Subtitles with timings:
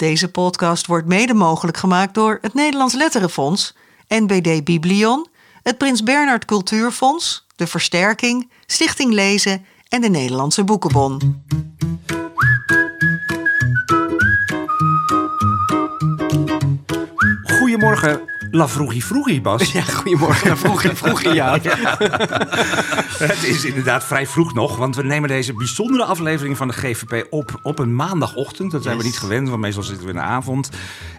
[0.00, 3.74] Deze podcast wordt mede mogelijk gemaakt door het Nederlands Letterenfonds,
[4.08, 5.26] NBD Biblion,
[5.62, 11.44] het Prins Bernhard Cultuurfonds, de Versterking, Stichting Lezen en de Nederlandse Boekenbon.
[17.42, 19.72] Goedemorgen, La Vroegie Vroegie, Bas.
[19.72, 20.48] Ja, goedemorgen.
[20.48, 21.58] La Vroegie Vroegie, ja.
[23.18, 27.26] Het is inderdaad vrij vroeg nog, want we nemen deze bijzondere aflevering van de GVP
[27.32, 28.70] op op een maandagochtend.
[28.70, 30.70] Dat zijn we niet gewend, want meestal zitten we in de avond.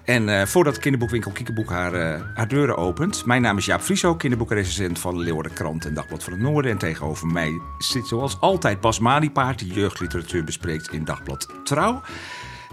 [0.04, 3.25] En eh, voordat kinderboekwinkel Kiekeboek haar, eh, haar deuren opent.
[3.25, 6.71] Mijn naam is Jaap Frieso, kinderboekenrecensent van Leeuwarden Krant en Dagblad van het Noorden.
[6.71, 12.01] En tegenover mij zit zoals altijd Bas Maliepaard, die jeugdliteratuur bespreekt in Dagblad Trouw.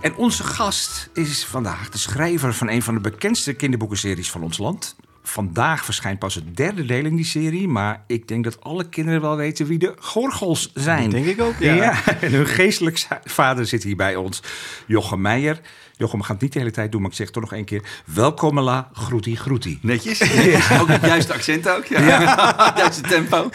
[0.01, 4.59] En onze gast is vandaag de schrijver van een van de bekendste kinderboekenseries van ons
[4.59, 4.97] land.
[5.23, 9.21] Vandaag verschijnt pas het derde deel in die serie, maar ik denk dat alle kinderen
[9.21, 11.03] wel weten wie de Gorgels zijn.
[11.03, 12.05] Dat denk ik ook, ja.
[12.21, 14.43] en hun geestelijk vader zit hier bij ons,
[14.87, 15.61] Jochem Meijer.
[15.99, 17.65] Jochem, we gaan het niet de hele tijd doen, maar ik zeg toch nog één
[17.65, 17.83] keer.
[18.05, 19.79] Welkom, la, groetie, groetie.
[19.83, 20.21] Netjes.
[20.81, 21.85] Ook het juiste accent ook.
[21.85, 21.97] Ja.
[22.69, 23.51] Het juiste tempo.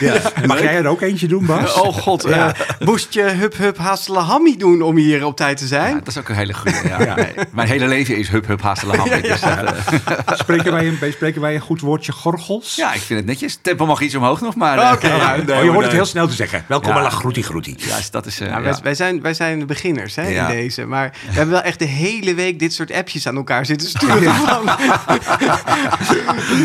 [0.46, 1.74] Mag jij er ook eentje doen, Bas?
[1.82, 2.48] Oh god, eh,
[2.80, 5.88] moest je hup hup hasselhammy doen om hier op tijd te zijn?
[5.94, 6.78] Ja, dat is ook een hele goede.
[6.88, 7.16] Ja.
[7.16, 9.08] Nee, mijn hele leven is hup hup haasteleham.
[9.10, 9.58] Ja, dus, dat,
[10.06, 12.76] eh, Spreken, wij een, spreken wij een goed woordje Gorgels?
[12.76, 13.60] ja, ik vind het netjes.
[13.62, 14.78] Tempo mag iets omhoog nog, maar...
[14.78, 16.66] eh, Oké, ja, ja, nee, oh, je hoort het heel snel te zeggen.
[16.68, 17.02] Welkom, Ja.
[17.02, 17.76] la, groetie, groetie.
[17.88, 18.40] Juist, dat is...
[18.40, 18.62] eh, Ja, ja.
[18.64, 20.48] wij, wij zijn, wij zijn beginners hè, Ja.
[20.48, 20.86] in deze.
[20.86, 24.34] Maar we hebben wel echt de hele week dit soort appjes aan elkaar zitten sturen.
[24.36, 24.66] Van,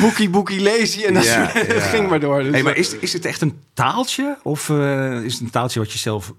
[0.00, 1.02] boekie, boekie, lazy.
[1.05, 1.74] En dat Ja, soort- ja.
[1.74, 2.42] het ging maar door.
[2.42, 4.39] Dus Hey, maar is, is het echt een taaltje?
[4.42, 6.33] Of eh, is het een taaltje wat je zelf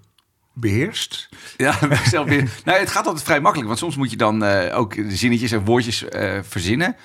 [0.54, 1.28] beheerst?
[1.56, 1.78] Ja,
[2.10, 2.48] zelf weer.
[2.64, 5.52] Nou, het gaat altijd vrij makkelijk, want soms moet je dan eh, ook de zinnetjes
[5.52, 6.96] en woordjes eh, verzinnen.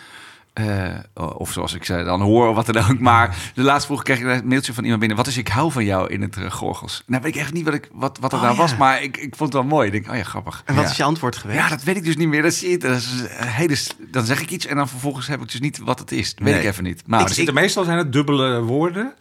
[0.55, 2.99] Eh, of zoals ik zei, dan hoor of wat dan ook.
[2.99, 5.17] Maar de laatste vroeg kreeg ik een mailtje van iemand binnen.
[5.17, 7.03] Wat is ik hou van jou in het uh, Gorgels?
[7.05, 8.61] Nou weet ik echt niet wat, ik, wat, wat er Oh, nou ja.
[8.61, 9.85] was, maar ik, ik vond het wel mooi.
[9.85, 10.61] Ik denk, oh ja, grappig.
[10.65, 10.89] En wat ja.
[10.89, 11.59] is je antwoord geweest?
[11.59, 12.41] Ja, dat weet ik dus niet meer.
[12.41, 12.77] Dat zie je.
[12.77, 15.59] Dat is een hele, s- dan zeg ik iets en dan vervolgens heb ik dus
[15.59, 16.35] niet wat het is.
[16.35, 16.63] Dat weet Nee.
[16.63, 17.03] ik even niet.
[17.07, 19.13] Maar Maar er zitten meestal zijn het dubbele woorden.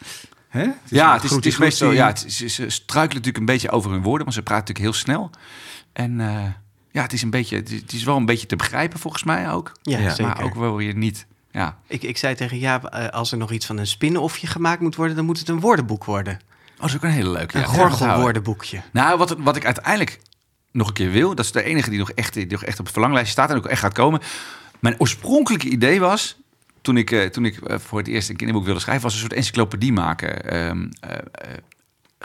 [0.48, 0.60] Hè?
[0.60, 1.90] Het is ja, het is, het is meestal.
[1.90, 4.66] Ja, het is, ze- ze struikelen natuurlijk een beetje over hun woorden, want ze praten
[4.74, 5.30] natuurlijk heel snel.
[5.92, 6.36] En eh,
[6.94, 9.72] ja, het is een beetje, het is, wel een beetje te begrijpen volgens mij ook.
[9.82, 10.08] Ja, Ja.
[10.08, 10.24] zeker.
[10.24, 11.26] Maar ook wel weer niet.
[11.50, 11.78] Ja.
[11.86, 14.94] ik, ik zei tegen Jaap, eh, als er nog iets van een spin-offje gemaakt moet
[14.94, 15.16] worden...
[15.16, 16.32] dan moet het een woordenboek worden.
[16.34, 17.56] Oh, dat is ook een hele leuke.
[17.56, 17.66] Een ja.
[17.66, 18.80] Gorgelwoordenboekje.
[18.92, 20.20] Nou, wat, wat ik uiteindelijk
[20.72, 22.84] nog een keer wil, dat is de enige die nog echt, die nog echt op
[22.84, 24.20] het verlanglijstje staat en ook echt gaat komen.
[24.78, 26.36] Mijn oorspronkelijke idee was,
[26.80, 29.20] toen ik, eh, toen ik eh, voor het eerst een kinderboek wilde schrijven, was een
[29.20, 30.42] soort encyclopedie maken.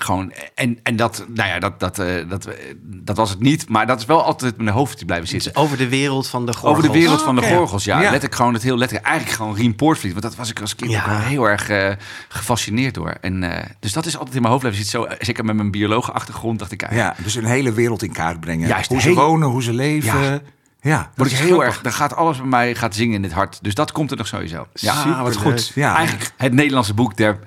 [0.02, 3.70] Gewoon, en, en dat, nou ja, dat, dat, eh, dat, eh, dat was het niet,
[3.70, 5.56] maar dat is wel altijd in mijn hoofd blijven zitten.
[5.56, 6.72] Over de wereld van de gorgels.
[6.78, 7.96] Over de wereld van de gorgels, ja.
[7.96, 8.02] Ja.
[8.02, 9.08] Letterlijk gewoon het heel letterlijk.
[9.08, 10.12] Eigenlijk gewoon Rien Poortvliet.
[10.12, 11.00] Want dat was ik als kind Ja.
[11.00, 11.92] ook wel heel erg eh,
[12.28, 13.16] gefascineerd door.
[13.22, 15.10] En, eh, dus dat is altijd in mijn hoofd blijven zitten.
[15.12, 16.92] Zo, zeker met mijn biologe achtergrond dacht ik...
[16.94, 18.68] Ja, dus een hele wereld in kaart brengen.
[18.68, 20.22] Juist, hoe ze hele- wonen, hoe ze leven.
[20.24, 20.40] Ja.
[20.82, 21.66] Ja, ik is heel grappig.
[21.68, 23.60] erg, dan gaat alles bij mij gaat zingen in dit hart.
[23.62, 24.68] Dus dat komt er nog sowieso.
[24.74, 25.72] Ja, Ah, wat goed.
[25.76, 25.96] Ja.
[25.96, 27.40] eigenlijk het Nederlandse boek der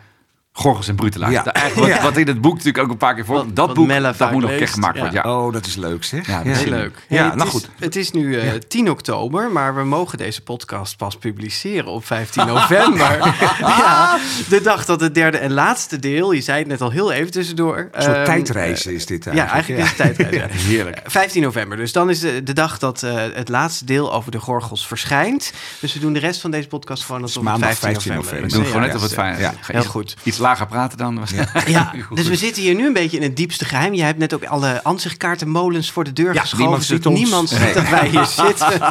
[0.54, 1.32] Gorgels en Brutelaars.
[1.32, 1.44] Ja.
[1.52, 2.02] Eigenlijk wat, Ja.
[2.04, 3.34] wat in het boek natuurlijk ook een paar keer voor.
[3.36, 5.00] Wat- dat boek, dat moet nog een keer gemaakt ja.
[5.02, 5.20] worden.
[5.24, 5.36] Ja.
[5.46, 6.26] Oh, dat is leuk zeg.
[6.26, 7.04] Ja, dat is Heel leuk.
[7.08, 7.68] Ja, nou is, goed.
[7.78, 12.46] Het is nu eh, 10 oktober, maar we mogen deze podcast pas publiceren op 15
[12.46, 13.34] november.
[13.60, 14.18] ja,
[14.48, 17.30] de dag dat het derde en laatste deel, je zei het net al heel even
[17.32, 17.88] tussendoor.
[17.92, 20.36] Een soort ehm, tijdreis eh, is dit Ja, eigenlijk is het tijdreis.
[20.42, 20.46] ja.
[20.48, 20.96] Heerlijk.
[20.96, 21.76] Eh, 15 november.
[21.76, 25.52] Dus dan is de, de dag dat eh, het laatste deel over de gorgels verschijnt.
[25.80, 28.40] Dus we doen de rest van deze podcast gewoon alsof het Maandag 15, 15 november
[28.40, 28.46] november.
[28.46, 28.52] is.
[28.52, 29.54] We doen gewoon net of het fijn Ja.
[29.60, 30.16] Ga Heel iets- goed.
[30.22, 31.20] Iets lager praten dan.
[31.66, 32.16] Ja, Goed.
[32.16, 33.94] dus we zitten hier nu een beetje in het diepste geheim.
[33.94, 36.58] Je hebt net ook alle ansichtkaartenmolens voor de deur Ja, geschoven.
[36.64, 37.20] niemand ziet zodat ons.
[37.22, 37.72] niemand ziet Nee.
[37.74, 38.90] dat wij hier zitten.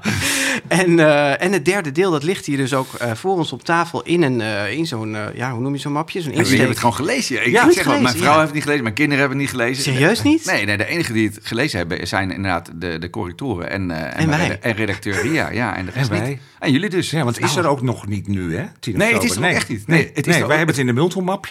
[0.68, 3.62] en, eh, en het derde deel, dat ligt hier dus ook eh, voor ons op
[3.64, 6.20] tafel in, een, eh, in zo'n, eh, ja, hoe noem je zo'n mapje?
[6.20, 7.46] Zo'n Ja, je hebt het gewoon gelezen.
[7.46, 8.32] Ik, Ja, zeg wel, mijn vrouw ja.
[8.34, 9.82] heeft het niet gelezen, mijn kinderen hebben het niet gelezen.
[9.82, 10.44] Serieus niet?
[10.46, 14.02] Nee, nee, de enige die het gelezen hebben zijn inderdaad de, de correctoren en, eh,
[14.04, 14.58] en, En wij.
[14.60, 15.50] en redacteur Ria.
[15.50, 16.28] Ja, en de rest En wij.
[16.28, 16.38] niet.
[16.62, 17.10] En jullie dus.
[17.10, 18.64] Ja, want is er ook nog niet nu, hè?
[18.80, 19.44] 10 Nee, het is oktober.
[19.48, 19.86] er nog echt niet.
[19.86, 20.88] Nee, Nee, het is nee, wij ook- hebben het in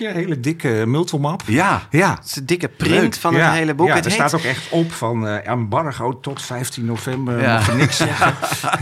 [0.06, 1.42] een hele dikke multimap.
[1.48, 1.88] Ja.
[1.90, 2.14] Ja.
[2.16, 3.14] Het is de dikke print Leuk.
[3.16, 3.46] van ja.
[3.50, 3.88] het hele boek.
[3.88, 7.42] Ja, het er heet- staat ook echt op van eh, embargo tot 15 november.
[7.42, 7.54] Ja.
[7.54, 8.35] Mag niks zeggen.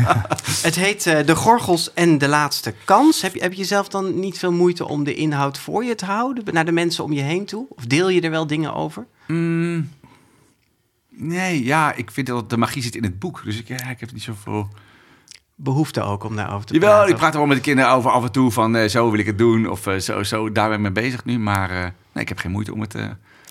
[0.61, 3.21] Het heet eh, De Gorgels en de Laatste Kans.
[3.21, 6.05] Heb je, heb je zelf dan niet veel moeite om de inhoud voor je te
[6.05, 6.43] houden?
[6.53, 7.65] Naar de mensen om je heen toe?
[7.69, 9.05] Of deel je er wel dingen over?
[9.27, 9.89] Mm,
[11.09, 13.41] nee, ja, ik vind dat de magie zit in het boek.
[13.45, 14.69] Dus ik, ja, ik heb niet zoveel...
[15.61, 17.09] Behoefte ook om daarover te Jawel, praten?
[17.11, 19.19] ik praat er wel met de kinderen over af en toe van eh, zo wil
[19.19, 19.69] ik het doen.
[19.69, 21.39] Of eh, zo, zo, daar ben ik mee bezig nu.
[21.39, 21.77] Maar eh,
[22.11, 22.95] nee, ik heb geen moeite om het...
[22.95, 23.05] eh,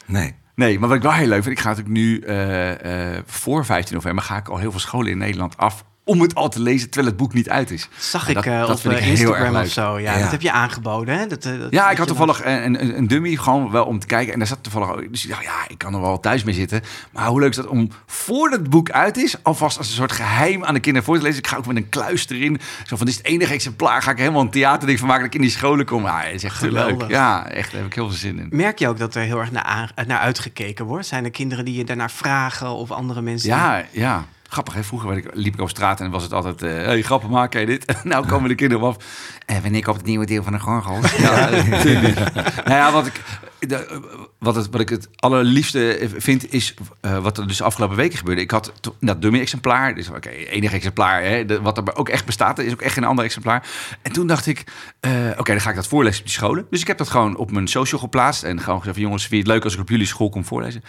[0.07, 0.35] Nee.
[0.55, 3.65] Nee, maar wat ik wel heel leuk vind, ik ga natuurlijk nu eh, eh, voor
[3.65, 6.61] 15 november ga ik al heel veel scholen in Nederland af om het al te
[6.61, 7.89] lezen terwijl het boek niet uit is.
[7.99, 9.99] Zag ik dat op ik eh, heel erg Instagram of zo.
[9.99, 10.23] Ja, Ja.
[10.23, 11.27] dat heb je aangeboden, hè?
[11.27, 14.07] Dat, eh, dat- Ja, ik had toevallig een, een, een dummy gewoon wel om te
[14.07, 14.33] kijken.
[14.33, 15.11] En daar zat toevallig ook.
[15.11, 16.83] Dus ik dacht, ja, ik kan er wel thuis mee zitten.
[17.13, 20.13] Maar hoe leuk is dat om voordat het boek uit is, alvast als een soort
[20.13, 21.39] geheim aan de kinderen voor te lezen.
[21.39, 22.61] Ik ga ook met een kluis erin.
[22.87, 24.03] Zo van, dit is het enige exemplaar.
[24.03, 26.03] Ga ik helemaal een theaterding van maken dat ik in die scholen kom.
[26.03, 26.97] Ja, het is echt Geweldig.
[26.99, 27.11] leuk.
[27.11, 28.47] Ja, echt, daar heb ik heel veel zin in.
[28.51, 31.07] Merk je ook dat er heel erg naar, naar uitgekeken wordt?
[31.07, 33.49] Zijn er kinderen die je daarnaar vragen of andere mensen?
[33.49, 34.25] Ja, ja.
[34.51, 34.85] Grappig, hè?
[34.85, 36.63] Vroeger ik, liep ik over straat en was het altijd...
[36.63, 37.95] eh hey, grappen maken, ken je dit?
[38.05, 39.05] nou komen de kinderen op af.
[39.47, 41.17] En wanneer komt het nieuwe deel van de Gorgels?
[41.17, 42.15] ja, natuurlijk.
[42.67, 43.21] nou ja, wat ik,
[43.59, 44.01] de,
[44.39, 48.41] wat, het, wat ik het allerliefste vind, is eh, wat er dus afgelopen weken gebeurde.
[48.41, 52.25] Ik had dat dummy exemplaar, dus oké, enige exemplaar, hè, de- wat er ook echt
[52.27, 53.67] bestaat, er is ook echt geen ander exemplaar.
[54.03, 54.65] En toen dacht ik,
[55.01, 56.67] eh, oké, dan ga ik dat voorlezen op die scholen.
[56.71, 59.35] Dus ik heb dat gewoon op mijn social geplaatst en gewoon gezegd, van, jongens, vind
[59.35, 60.83] je het leuk als ik op jullie school kom voorlezen?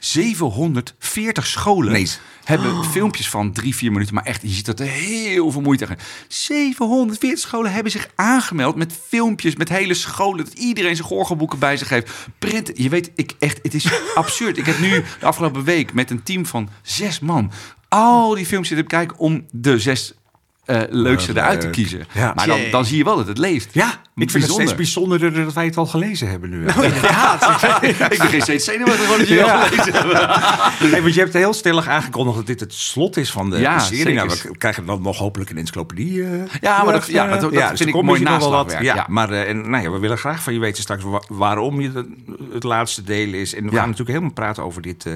[0.00, 2.08] 740 scholen Nee.
[2.44, 4.14] hebben filmpjes van drie, vier minuten.
[4.14, 5.96] Maar echt, je ziet dat er heel veel moeite aan.
[6.28, 10.44] 740 scholen hebben zich aangemeld met filmpjes, met hele scholen.
[10.44, 12.10] Dat iedereen zijn gorgelboeken bij zich heeft.
[12.38, 12.82] Printen.
[12.82, 14.56] Je weet, ik echt, het is absurd.
[14.58, 17.50] Ik heb nu de afgelopen week met een team van zes man
[17.88, 20.12] al die filmpjes zitten kijken om de zes
[20.66, 22.06] eh, leukste Wat eruit te kiezen.
[22.12, 22.32] Ja.
[22.34, 23.74] Maar dan, dan zie je wel dat het leeft.
[23.74, 24.54] Ja, ik vind het Bijzonder.
[24.54, 26.66] steeds bijzonderder dat wij het al gelezen hebben nu.
[28.10, 29.52] ik begin steeds zenuwachtig gewoon dat jullie Ja.
[29.60, 30.14] al gelezen hebben.
[30.90, 33.78] Hey, want je hebt heel stellig aangekondigd dat dit het slot is van de Ja,
[33.78, 34.14] serie.
[34.14, 36.22] Nou, we krijgen dan nog hopelijk een encyclopedie.
[36.24, 36.30] eh,
[36.60, 39.06] Ja, maar dat- ja, eh, dat- dat dus vind er ik mooi naslagwerk, Ja, ja.
[39.08, 41.92] maar eh, en, nou ja, we willen graag van je weten straks wa- waarom je
[41.92, 42.08] de-
[42.52, 43.54] het laatste deel is.
[43.54, 43.76] En we Ja.
[43.76, 45.12] gaan natuurlijk helemaal praten over dit eh,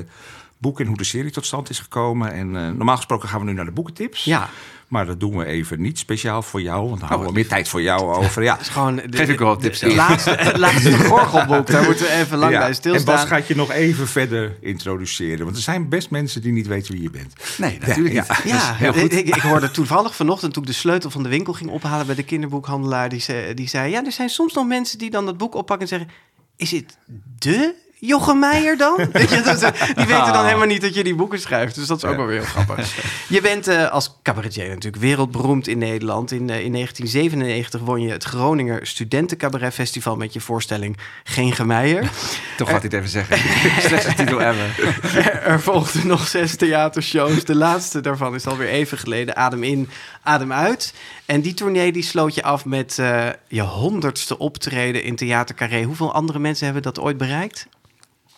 [0.61, 2.33] boek en hoe de serie tot stand is gekomen.
[2.33, 4.25] En eh, normaal gesproken gaan we nu naar de boekentips.
[4.25, 4.49] Ja.
[4.89, 7.49] Maar dat doen we even niet speciaal voor jou, want dan houden we wat meer
[7.49, 8.43] tijd voor jou over.
[8.43, 8.53] Ja.
[8.53, 11.85] Het is gewoon de, Geef ik wel wat tips Het laatste, het laatste gorgelboek, daar
[11.85, 12.59] moeten we even lang Ja.
[12.59, 13.15] bij En stilstaan.
[13.17, 15.45] Bas gaat je nog even verder introduceren.
[15.45, 17.33] Want er zijn best mensen die niet weten wie je bent.
[17.59, 18.53] Nee, natuurlijk Ja, niet.
[18.53, 18.57] ja.
[18.57, 19.13] Ja, heel goed.
[19.13, 22.15] Ik, ik hoorde toevallig vanochtend toen ik de sleutel van de winkel ging ophalen bij
[22.15, 23.09] de kinderboekhandelaar.
[23.09, 25.89] Die zei, die zei: Ja, er zijn soms nog mensen die dan dat boek oppakken
[25.91, 26.17] en zeggen:
[26.57, 26.97] Is het
[27.39, 28.97] de Jochem Meijer dan?
[29.13, 31.75] Die weten dan helemaal niet dat je die boeken schrijft.
[31.75, 32.95] Dus dat is ook wel weer heel grappig.
[33.29, 36.31] Je bent eh, als cabaretier natuurlijk wereldberoemd in Nederland.
[36.31, 42.03] In, eh, in 1997 won je het Groninger Studentencabaret Festival met je voorstelling Geen Gemeijer.
[42.57, 43.39] Toch had hij het even zeggen.
[43.89, 44.99] Slechtste titel ever.
[45.17, 47.45] Er, er volgden nog zes theatershows.
[47.45, 49.37] De laatste daarvan is alweer even geleden.
[49.37, 49.89] Adem in,
[50.23, 50.95] adem uit.
[51.27, 55.83] En die tournee die sloot je af met eh, je honderdste optreden in Theater Carré.
[55.83, 57.67] Hoeveel andere mensen hebben dat ooit bereikt?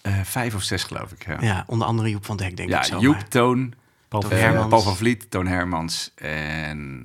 [0.03, 1.27] Eh, vijf of zes, geloof ik.
[1.27, 2.99] Ja, Ja, onder andere Joep van Dek, denk ja ik zo.
[3.01, 3.73] Joep, Toon,
[4.09, 4.69] Paul Toon Hermans.
[4.69, 7.05] Paul van Vliet, Toon Hermans en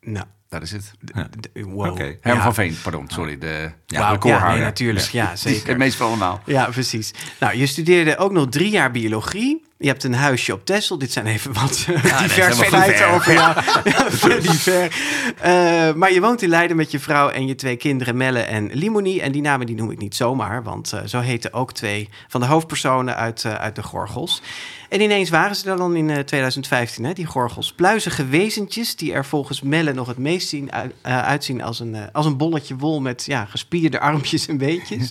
[0.00, 0.92] Nou, dat is het.
[1.40, 1.90] d- wow.
[1.90, 2.02] Oké.
[2.02, 2.42] Herman Ja.
[2.42, 3.38] van Veen, pardon, sorry.
[3.38, 5.06] De Ja, ja, ja, nee, natuurlijk.
[5.06, 5.76] Ja, Het zeker.
[5.76, 6.42] meest van allemaal.
[6.46, 7.10] Ja, precies.
[7.40, 9.64] Nou, je studeerde ook nog drie jaar biologie.
[9.82, 10.98] Je hebt een huisje op Texel.
[10.98, 13.08] Dit zijn even wat is diverse helemaal feiten ver.
[13.14, 13.54] over jou.
[13.84, 14.92] Ja, ver.
[15.40, 18.70] Eh, maar je woont in Leiden met je vrouw en je twee kinderen Melle en
[18.72, 19.22] Limonie.
[19.22, 22.40] En die namen die noem ik niet zomaar, want eh, zo heten ook twee van
[22.40, 24.42] de hoofdpersonen uit, eh, uit de Gorgels.
[24.88, 27.72] En ineens waren ze er dan in eh, 2015, hè, die Gorgels.
[27.72, 31.94] Pluizige wezentjes die er volgens Melle nog het meest zien, uit- eh, uitzien als een,
[31.94, 35.10] eh, als een bolletje wol met ja, gespierde armpjes en beetjes.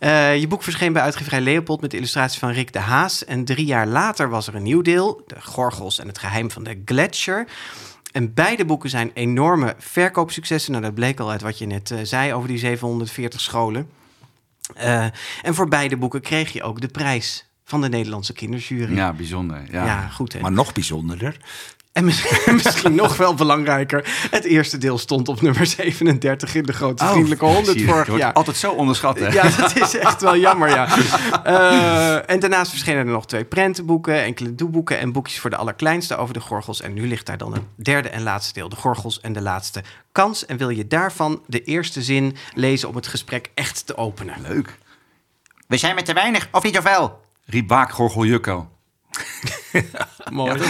[0.00, 3.24] Eh, je boek verscheen bij uitgeverij Leopold met de illustratie van Rick de Haas.
[3.24, 6.64] En drie jaar later was er een nieuw deel, De Gorgels en het geheim van
[6.64, 7.46] de Gletscher.
[8.12, 10.72] En beide boeken zijn enorme verkoopsuccessen.
[10.72, 13.90] Nou, dat bleek al uit wat je net eh, zei over die 740 scholen.
[14.74, 15.04] Eh,
[15.42, 18.94] en voor beide boeken kreeg je ook de prijs van de Nederlandse kinderjury.
[18.94, 19.62] Ja, bijzonder.
[19.70, 19.84] Ja.
[19.84, 20.40] Ja, goed hè.
[20.40, 21.36] Maar nog bijzonderder.
[22.00, 26.72] En misschien, misschien nog wel belangrijker, het eerste deel stond op nummer 37 in de
[26.72, 28.32] grote Oh, vriendelijke 100 zie je, vorig jaar.
[28.32, 29.28] altijd zo onderschat, hè?
[29.28, 30.88] Ja, dat is echt wel jammer, ja.
[31.44, 36.16] Eh, en daarnaast verschenen er nog twee prentenboeken, enkele doeboeken en boekjes voor de allerkleinste
[36.16, 36.80] over de gorgels.
[36.80, 39.82] En nu ligt daar dan het derde en laatste deel, de gorgels en de laatste
[40.12, 40.46] kans.
[40.46, 44.34] En wil je daarvan de eerste zin lezen om het gesprek echt te openen?
[44.48, 44.78] Leuk.
[45.66, 47.20] We zijn met te weinig, of niet zoveel?
[47.44, 48.68] Riep Baak Gorgel Jukko.
[50.32, 50.60] Mooi.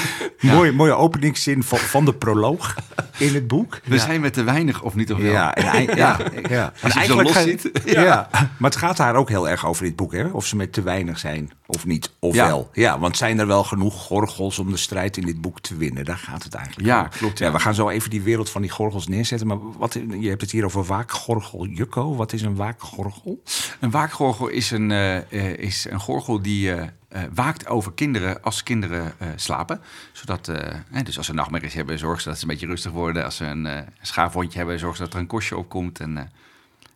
[0.41, 2.75] Mooie, mooie openingszin van, van de proloog
[3.19, 3.81] in het boek.
[3.85, 5.31] We zijn met te weinig of niet of wel.
[5.33, 6.73] Ja, en, ei- ja, ja.
[6.83, 7.71] Als je zo los gaat- ziet.
[7.85, 8.29] Ja.
[8.33, 10.25] maar het gaat daar ook heel erg over dit boek, hè?
[10.25, 12.47] Of ze met te weinig zijn of niet, of Ja.
[12.47, 12.71] wel.
[12.73, 16.05] Ja, want zijn er wel genoeg gorgels om de strijd in dit boek te winnen?
[16.05, 17.09] Daar gaat het eigenlijk Ja, om.
[17.09, 17.53] klopt, ja.
[17.53, 19.47] we gaan zo even die wereld van die gorgels neerzetten.
[19.47, 22.17] Maar wat, je hebt het hier over waakgorgel Jukko.
[22.17, 23.43] Wat is een waakgorgel?
[23.81, 28.43] Een waakgorgel is een, eh, eh, is een gorgel die eh, eh, waakt over kinderen
[28.43, 29.81] als kinderen eh, slapen.
[30.13, 32.93] Zodat, eh, hè, dus als ze nachtmerries hebben, zorgen ze dat ze een beetje rustig
[32.93, 33.25] worden.
[33.25, 36.01] Als ze een schaafwondje hebben, zorgen ze dat er een kostje op komt.
[36.01, 36.33] En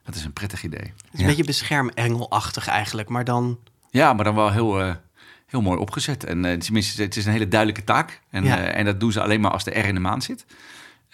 [0.05, 0.81] dat is een prettig idee.
[0.81, 3.59] Het is een beetje beschermengelachtig eigenlijk, maar dan...
[3.91, 4.97] Ja, maar dan wel heel,
[5.47, 6.25] heel mooi opgezet.
[6.25, 8.21] En tenminste, het is een hele duidelijke taak.
[8.31, 8.57] En, Ja.
[8.57, 10.45] en dat doen ze alleen maar als de R in de maand zit.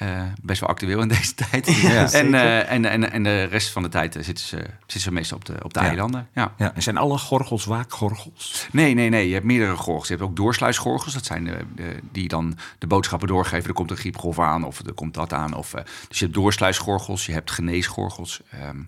[0.01, 1.67] Eh, best wel actueel in deze tijd.
[1.67, 5.01] Ja, en, eh, en, en, en de rest van de tijd eh, zitten, ze, zitten
[5.01, 5.87] ze meestal op de, op de Ja.
[5.87, 6.29] eilanden.
[6.35, 6.55] Ja.
[6.59, 8.69] Ja, en zijn alle gorgels waakgorgels?
[8.73, 9.27] Nee, nee, nee.
[9.29, 10.09] Je hebt meerdere gorgels.
[10.09, 11.15] Je hebt ook doorsluisgorgels.
[11.15, 13.69] Dat zijn de, de- die dan de boodschappen doorgeven.
[13.69, 15.55] Er komt een griepgolf aan of er komt dat aan.
[15.55, 15.71] Of,
[16.09, 17.27] dus je hebt doorsluisgorgels.
[17.27, 18.41] Je hebt geneesgorgels.
[18.51, 18.79] ehm,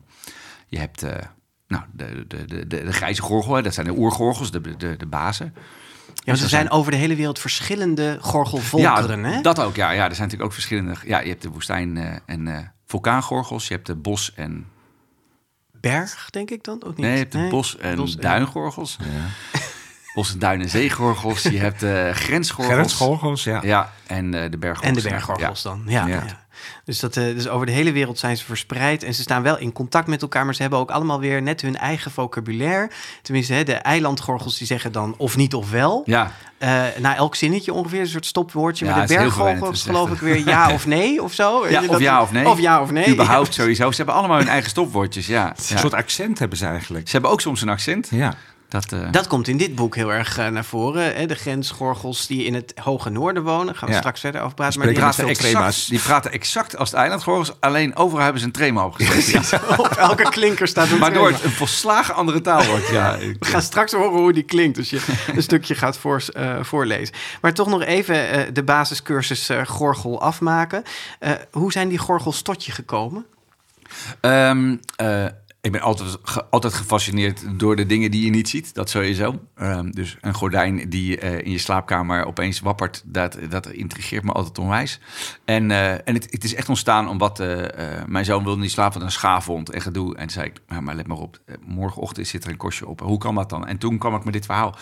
[0.68, 1.02] je hebt
[1.68, 3.54] nou, de, de, de, de, de grijze gorgel.
[3.54, 3.62] hè.
[3.62, 5.54] Dat zijn de oergorgels, de, de, de bazen.
[6.24, 9.40] Ja, ze zijn over de hele wereld verschillende gorgelvolkeren, hè?
[9.40, 9.76] dat ook.
[9.76, 10.94] Ja, ja, er zijn natuurlijk ook verschillende.
[11.04, 13.68] Ja, je hebt de woestijn- eh, en eh, vulkaangorgels.
[13.68, 14.66] Je hebt de bos- en
[15.80, 16.82] Berg, denk ik dan?
[16.84, 16.98] Ook niet?
[17.06, 18.96] Nee, je hebt de bos- en Bos- duingorgels.
[20.14, 21.42] Bos- en duin- en zeegorgels.
[21.42, 22.74] Je hebt de grensgorgels.
[22.76, 23.60] Grensgorgels, ja.
[23.62, 24.96] Ja, en eh, de berggorgels.
[24.96, 26.06] En de berggorgels dan, ja.
[26.06, 26.41] Ja.
[26.84, 29.58] Dus, dat, eh, dus over de hele wereld zijn ze verspreid en ze staan wel
[29.58, 32.90] in contact met elkaar, maar ze hebben ook allemaal weer net hun eigen vocabulaire.
[33.22, 36.02] Tenminste, hè, de eilandgorgels die zeggen dan of niet of wel.
[36.06, 38.84] Ja, Eh, na elk zinnetje ongeveer, een soort stopwoordje.
[38.84, 41.66] Ja, maar de berggorgels geloof ik weer ja of nee of zo.
[41.68, 42.48] Ja of dat- ja of nee.
[42.48, 43.08] Of ja of nee.
[43.08, 43.90] Überhaupt sowieso.
[43.90, 45.48] Ze hebben allemaal hun eigen stopwoordjes, ja.
[45.70, 47.06] Een soort accent hebben ze eigenlijk.
[47.06, 48.08] Ze hebben ook soms een accent.
[48.10, 48.34] Ja.
[48.72, 51.14] Dat, eh, Dat komt in dit boek heel erg eh, naar voren.
[51.16, 51.26] Hè?
[51.26, 53.74] De grensgorgels die in het hoge noorden wonen.
[53.76, 54.00] Gaan we Ja.
[54.00, 54.78] straks verder over praten.
[54.78, 57.52] Maar die, praten exact, die praten exact als de eilandgorgels.
[57.60, 59.48] Alleen overal hebben ze een trema opgezet.
[59.50, 59.60] Ja.
[59.76, 62.88] op elke klinker staat een Waardoor het een volslagen andere taal wordt.
[62.88, 65.00] Ja, ik- We gaan straks horen hoe die klinkt als je
[65.34, 67.14] een stukje gaat voor, eh, voorlezen.
[67.40, 70.82] Maar toch nog even eh, de basiscursus eh, gorgel afmaken.
[71.18, 73.26] Eh, hoe zijn die gorgels tot je gekomen?
[74.20, 75.24] Eh,
[75.62, 76.18] ik ben altijd,
[76.50, 78.74] altijd gefascineerd door de dingen die je niet ziet.
[78.74, 79.40] Dat sowieso.
[79.54, 84.32] Ehm, dus een gordijn die eh, in je slaapkamer opeens wappert, dat, dat intrigeert me
[84.32, 85.00] altijd onwijs.
[85.44, 88.92] En, eh, en het, het is echt ontstaan omdat eh, mijn zoon wilde niet slapen,
[88.92, 90.16] want een schaaf vond en gedoe.
[90.16, 93.00] En zei ik, "Ja, maar let maar op, morgenochtend zit er een kostje op.
[93.00, 93.66] Hoe kan dat dan?
[93.66, 94.76] En toen kwam ik met dit verhaal.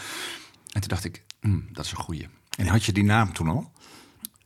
[0.73, 2.29] En toen dacht ik, "Hmm, dat is een goeie.
[2.59, 3.73] En had je die naam toen al?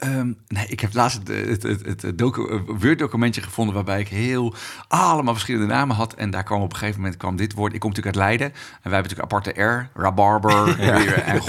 [0.05, 4.01] Ehm, nee, ik heb laatst het, het, het, het, het docu- eh, Word-documentje gevonden waarbij
[4.01, 4.55] ik heel
[4.89, 6.15] allemaal verschillende namen had.
[6.15, 7.75] En daar kwam op een gegeven moment kwam dit woord.
[7.75, 8.47] Ik kom natuurlijk uit Leiden.
[8.47, 11.41] En wij hebben natuurlijk aparte R, rabarber en, en.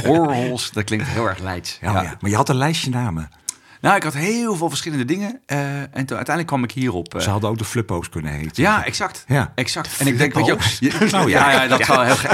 [0.74, 1.78] Dat klinkt heel erg Leids.
[1.82, 2.02] Ja.
[2.02, 2.18] ja.
[2.20, 3.30] Maar je had een lijstje namen.
[3.86, 5.40] Nou, ik had heel veel verschillende dingen.
[5.46, 7.16] eh, en toen, uiteindelijk kwam ik hierop.
[7.16, 8.64] eh, Ze hadden ook de flippo's kunnen heten.
[8.64, 9.24] ja, exact.
[9.28, 9.52] Ja.
[9.56, 9.90] Exact.
[10.00, 11.62] En ik denk, weet je, je- Nou, ja, ja.
[11.62, 12.32] ja, dat zal heel gek.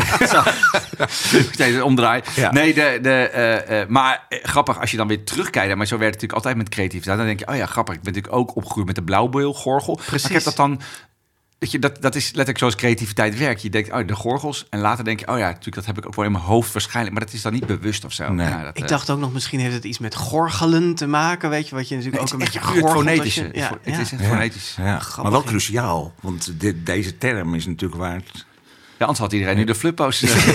[1.57, 2.21] Nee, omdraai.
[2.35, 2.51] Ja.
[2.51, 5.75] Nee, de, de, eh, maar grappig als je dan weer terugkijkt.
[5.75, 7.17] Maar zo werkt het natuurlijk altijd met creativiteit.
[7.17, 7.95] Dan denk je, oh ja, grappig.
[7.95, 9.95] Ik ben natuurlijk ook opgegroeid met de blauwbeelgorgel.
[9.95, 10.27] Maar Precies.
[10.29, 10.81] ik heb dat dan.
[11.61, 13.61] Weet je, dat, dat is letterlijk zoals creativiteit werkt.
[13.61, 14.65] Je denkt, oh, de gorgels.
[14.69, 16.73] En later denk je, oh ja, natuurlijk, dat heb ik ook wel in mijn hoofd
[16.73, 17.15] waarschijnlijk.
[17.15, 18.33] Maar dat is dan niet bewust of zo.
[18.33, 18.47] Nee.
[18.47, 21.49] Ja, dat, Ik eh, dacht ook nog, misschien heeft het iets met gorgelen te maken.
[21.49, 23.49] Weet je, wat je natuurlijk nee, ook een beetje echt puur het gorgelt je-.
[23.53, 23.99] Ja, Het ja.
[23.99, 24.27] is echt Ja.
[24.27, 24.75] fonetisch.
[24.77, 25.01] Ja.
[25.21, 28.45] Maar wel cruciaal, want dit, deze term is natuurlijk waar het...
[29.01, 30.21] Ja, anders had iedereen nu de flippo's.
[30.21, 30.29] eh,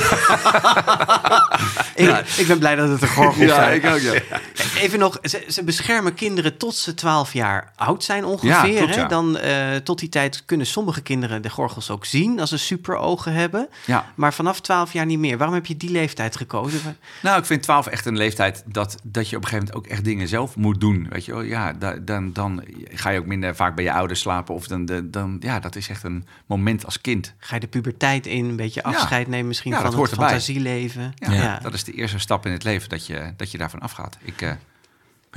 [1.95, 3.75] Ik, ik ben blij dat het een gorgels ja, zijn.
[3.75, 4.41] ik ook, ja.
[4.79, 8.49] Even nog, ze, ze beschermen kinderen tot ze 12 jaar oud zijn ongeveer.
[8.73, 9.01] Ja, klopt, hè?
[9.01, 9.07] ja.
[9.09, 13.33] Dan, eh, tot die tijd kunnen sommige kinderen de gorgels ook zien als ze superogen
[13.33, 13.69] hebben.
[13.85, 14.13] Ja.
[14.15, 15.37] Maar vanaf 12 jaar niet meer.
[15.39, 16.97] Waarom heb je die leeftijd gekozen?
[17.23, 19.93] Nou, ik vind 12 echt een leeftijd dat, dat je op een gegeven moment ook
[19.93, 21.07] echt dingen zelf moet doen.
[21.11, 24.21] Weet je wel, ja, da- dan, dan ga je ook minder vaak bij je ouders
[24.21, 24.55] slapen.
[24.55, 27.35] Of dan, de- dan, ja, dat is echt een moment als kind.
[27.39, 30.27] Ga je de puberteit in, een beetje afscheid nemen misschien Ja, dat van het erbij.
[30.29, 31.13] fantasieleven?
[31.15, 31.59] Ja, Ja.
[31.63, 34.17] Dat is de eerste stap in het leven dat je, dat je daarvan afgaat.
[34.23, 34.53] Ik, eh,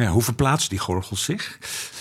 [0.06, 1.58] Ja, hoe verplaatsen die gorgels zich?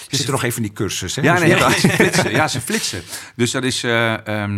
[0.09, 1.23] Je zit er nog even in die cursus, hè?
[1.23, 1.57] Ja, nee, ja.
[1.59, 2.31] ja, ze flitsen.
[2.31, 3.03] Ja, ze flitsen.
[3.37, 4.15] Dus dat is, eh,
[4.45, 4.51] eh,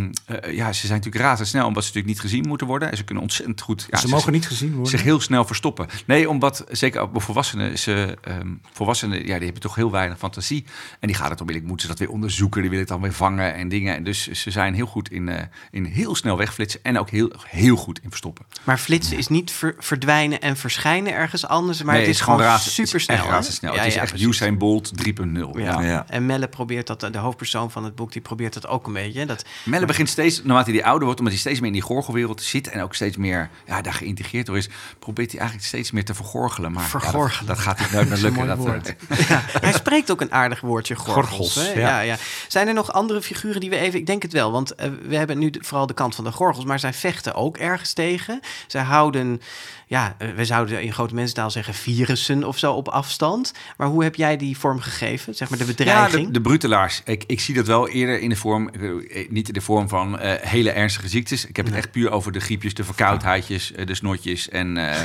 [0.51, 2.91] ja, ze zijn natuurlijk razendsnel omdat ze natuurlijk niet gezien moeten worden.
[2.91, 3.87] En ze kunnen ontzettend goed.
[3.91, 4.91] Ja, ze mogen niet gezien worden.
[4.91, 5.87] zich heel snel verstoppen.
[6.07, 10.65] Nee, omdat zeker bij volwassenen, ze, ehm, volwassenen, ja, die hebben toch heel weinig fantasie.
[11.01, 13.13] En die gaan het onmiddellijk, moeten ze dat weer onderzoeken, die willen het dan weer
[13.13, 13.97] vangen en dingen.
[13.97, 17.33] En dus ze zijn heel goed in, eh, in heel snel wegflitsen en ook heel,
[17.47, 18.47] heel goed in verstoppen.
[18.65, 21.83] Maar flitsen is niet ver- verdwijnen en verschijnen ergens anders.
[21.83, 22.41] Maar Nee, het is gewoon.
[22.41, 23.30] Het is hè?
[23.31, 23.73] Echt razendsnel.
[23.73, 24.29] Ja, het is ja, echt precies.
[24.29, 25.13] Usain Bolt 3.0.
[25.13, 25.49] Ja.
[25.55, 25.81] Ja.
[25.81, 26.05] Ja.
[26.09, 29.27] En Melle probeert dat, de hoofdpersoon van het boek, die probeert dat ook een beetje.
[29.27, 32.43] Dat, Melle begint steeds, naarmate hij ouder wordt, omdat hij steeds meer in die gorgelwereld
[32.43, 34.69] zit en ook steeds meer ja, daar geïntegreerd door is,
[34.99, 36.73] probeert hij eigenlijk steeds meer te vergorgelen.
[36.73, 37.47] Maar ja, dat- Vergorgelen.
[37.47, 38.47] dat, gaat niet nooit meer Dat lukken.
[38.47, 38.97] Dat, woord.
[39.09, 41.27] eh, Ja, hij spreekt ook een aardig woordje, gorgels.
[41.27, 41.73] Gorgels, hè?
[41.73, 41.89] ja.
[41.89, 42.01] Ja.
[42.01, 42.17] Ja,
[42.49, 43.99] Zijn er nog andere figuren die we even...
[43.99, 46.33] Ik denk het wel, want eh, we hebben nu de- vooral de kant van de
[46.33, 46.65] gorgels...
[46.65, 48.41] maar zij vechten ook ergens tegen.
[48.67, 49.41] Zij houden,
[49.87, 51.75] ja, eh, we zouden in grote mensentaal zeggen...
[51.75, 53.53] virussen of zo op afstand.
[53.77, 55.35] Maar hoe heb jij die vorm gegeven?
[55.35, 56.27] Zeg maar de Ja, bedreiging?
[56.27, 57.03] de, de brutelaars.
[57.05, 60.19] Ik, ik zie dat wel eerder in de vorm, eh, niet in de vorm van
[60.19, 61.47] eh, hele ernstige ziektes.
[61.47, 64.49] Ik heb het echt puur over de griepjes, de verkoudheidjes, eh, de snotjes.
[64.49, 65.03] En, eh,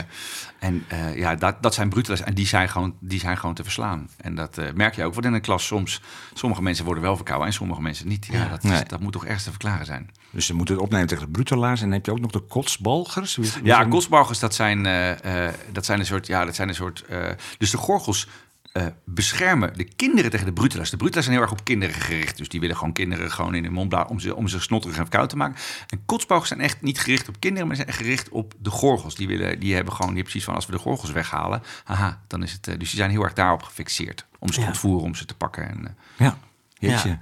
[0.59, 2.21] en eh, ja, dat, dat zijn brutelaars.
[2.21, 4.09] En die zijn, gewoon, die zijn gewoon te verslaan.
[4.17, 5.13] En dat eh, merk je ook.
[5.13, 6.01] Want in een klas soms,
[6.33, 8.27] sommige mensen worden wel verkouden en sommige mensen niet.
[8.31, 8.83] Ja, dat, is- Nee.
[8.87, 10.09] dat moet toch ergens te verklaren zijn.
[10.31, 11.79] Dus ze moeten het opnemen tegen de brutelaars.
[11.79, 13.35] En dan heb je ook nog de kotsbalgers.
[13.35, 16.27] Wie- wie Ja, zijn- kotsbalgers, dat zijn, eh, eh, dat zijn een soort.
[16.27, 17.03] Ja, dat zijn een soort.
[17.09, 17.19] eh,
[17.57, 18.27] dus de gorgels
[18.71, 20.89] eh, beschermen de kinderen tegen de brutelaars.
[20.89, 22.37] De brutelaars zijn heel erg op kinderen gericht.
[22.37, 24.97] Dus die willen gewoon kinderen gewoon in hun mond blazen om ze, om ze snotterig
[24.97, 25.55] en verkoud te maken.
[25.87, 29.15] En kotsbalgers zijn echt niet gericht op kinderen, maar zijn gericht op de gorgels.
[29.15, 31.61] Die, willen, die hebben gewoon die hebben precies van als we de gorgels weghalen.
[31.83, 32.67] Haha, dan is het.
[32.67, 34.25] eh, dus die zijn heel erg daarop gefixeerd.
[34.39, 35.69] Om ze te ontvoeren, om ze te pakken.
[35.69, 36.37] En, eh, Ja,
[36.79, 37.09] jeetje.
[37.09, 37.17] Ja.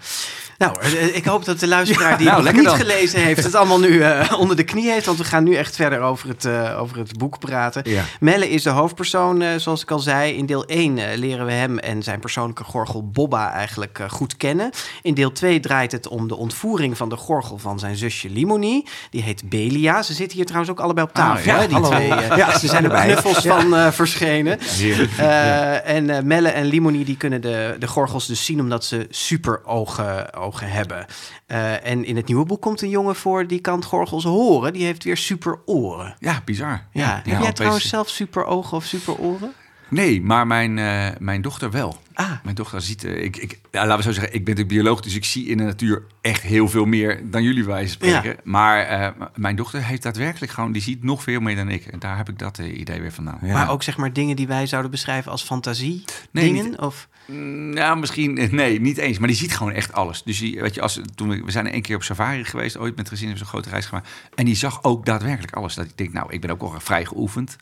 [0.57, 2.79] Nou, eh, ik hoop dat de luisteraar die nou, het lekker niet dan.
[2.95, 3.43] gelezen heeft...
[3.43, 5.05] het allemaal nu eh, onder de knie heeft.
[5.05, 7.81] Want we gaan nu echt verder over het, eh, over het boek praten.
[7.89, 8.03] Ja.
[8.19, 10.33] Melle is de hoofdpersoon, eh, zoals ik al zei.
[10.37, 14.37] In deel 1 eh, leren we hem en zijn persoonlijke gorgel Bobba eigenlijk eh, goed
[14.37, 14.69] kennen.
[15.01, 18.87] In deel 2 draait het om de ontvoering van de gorgel van zijn zusje Limonie.
[19.09, 20.01] Die heet Belia.
[20.03, 22.09] Ze zitten hier trouwens ook allebei op tafel, ja, die twee.
[22.13, 24.59] eh, Ja, ze zijn er knuffels van eh, verschenen.
[25.17, 29.07] Eh, En eh, Melle en Limonie die kunnen de, de gorgels dus zien omdat ze
[29.09, 31.05] super ogen, ogen hebben.
[31.45, 34.73] Eh, en in het nieuwe boek komt een jongen voor die kan gorgels horen.
[34.73, 36.15] Die heeft weer super oren.
[36.19, 36.87] ja, bizar.
[36.91, 37.21] Ja.
[37.23, 39.53] Heb jij trouwens zelf super ogen of super oren?
[39.93, 42.01] Nee, maar mijn, eh, mijn dochter wel.
[42.13, 42.31] Ah.
[42.43, 45.01] Mijn dochter ziet, eh, ik, ik, ja, laten we zo zeggen, ik ben natuurlijk bioloog,
[45.01, 48.29] dus ik zie in de natuur echt heel veel meer dan jullie wijze spreken.
[48.29, 48.35] Ja.
[48.43, 51.85] Maar eh, mijn dochter heeft daadwerkelijk gewoon, die ziet nog veel meer dan ik.
[51.85, 53.39] En daar heb ik dat idee weer vandaan.
[53.41, 53.53] Ja.
[53.53, 56.65] Maar ook zeg maar dingen die wij zouden beschrijven als fantasie Nee, dingen?
[56.69, 57.07] niet- Of...
[57.25, 59.17] Mm, Ja, misschien, nee, niet eens.
[59.17, 60.23] Maar die ziet gewoon echt alles.
[60.23, 62.95] Dus die, weet je, als, toen we, we zijn een keer op safari geweest, ooit
[62.95, 64.09] met gezin, hebben zo'n grote reis gemaakt.
[64.35, 65.73] En die zag ook daadwerkelijk alles.
[65.75, 67.55] Dat ik denk, nou, ik ben ook al vrij geoefend.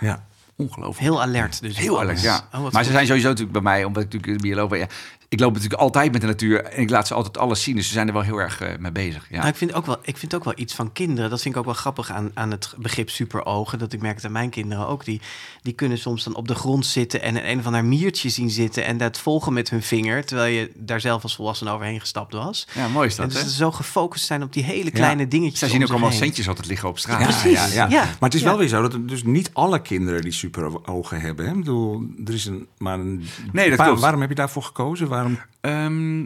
[0.00, 0.26] Ja.
[0.56, 1.00] Ongelooflijk.
[1.00, 1.76] Heel alert dus.
[1.76, 2.48] Heel alert, ja.
[2.52, 2.86] Oh, maar ze goed.
[2.86, 4.78] zijn sowieso natuurlijk bij mij, omdat ik natuurlijk bioloog ben.
[4.78, 4.86] Ja,
[5.34, 7.76] ik loop natuurlijk altijd met de natuur en ik laat ze altijd alles zien.
[7.76, 9.26] Dus ze zijn er wel heel erg eh, mee bezig.
[9.30, 9.36] Ja.
[9.36, 11.30] Nou, ik, vind ook wel, ik vind ook wel iets van kinderen.
[11.30, 13.78] Dat vind ik ook wel grappig aan, aan het begrip superogen.
[13.78, 15.04] Dat ik merk dat mijn kinderen ook.
[15.04, 15.20] Die,
[15.62, 18.50] die kunnen soms dan op de grond zitten en een, een of ander miertje zien
[18.50, 18.84] zitten.
[18.84, 20.24] En dat volgen met hun vinger.
[20.24, 22.66] Terwijl je daar zelf als volwassene overheen gestapt was.
[22.74, 23.48] ja, mooi is En dat, dus hè?
[23.48, 25.58] ze zo gefocust zijn op die hele kleine dingetjes.
[25.58, 26.18] Zij zien ook allemaal heen.
[26.18, 27.20] centjes altijd liggen op straat.
[27.20, 27.74] Ja, precies.
[27.74, 27.88] ja, ja.
[27.90, 28.02] Ja.
[28.04, 28.46] Maar het is Ja.
[28.46, 31.44] wel weer zo dat er dus niet alle kinderen die super ogen hebben.
[31.44, 31.50] Hè?
[31.50, 34.00] Ik bedoel, er is een, maar een Nee, dat.
[34.00, 35.08] Waarom heb je daarvoor gekozen?
[35.08, 35.23] Waarom?
[35.60, 36.20] Ehm,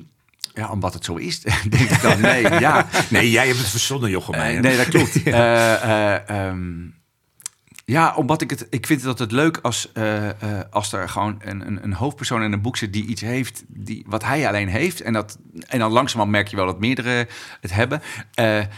[0.54, 1.40] ja, omdat het zo is,
[1.70, 2.20] denk ik dan.
[2.20, 2.86] Nee, ja.
[3.10, 4.36] Nee, jij hebt het verzonnen, Jochem.
[4.36, 4.62] Meijer.
[4.62, 5.22] nee, dat klopt.
[5.28, 6.86] Eh, eh, ehm,
[7.84, 8.66] ja, omdat ik het...
[8.70, 9.92] Ik vind het altijd leuk als,
[10.70, 12.92] als er gewoon een, een, een hoofdpersoon in een boek zit...
[12.92, 15.00] die iets heeft die, wat hij alleen heeft.
[15.00, 17.28] En, dat, en dan langzamerhand merk je wel dat meerdere
[17.60, 18.02] het hebben.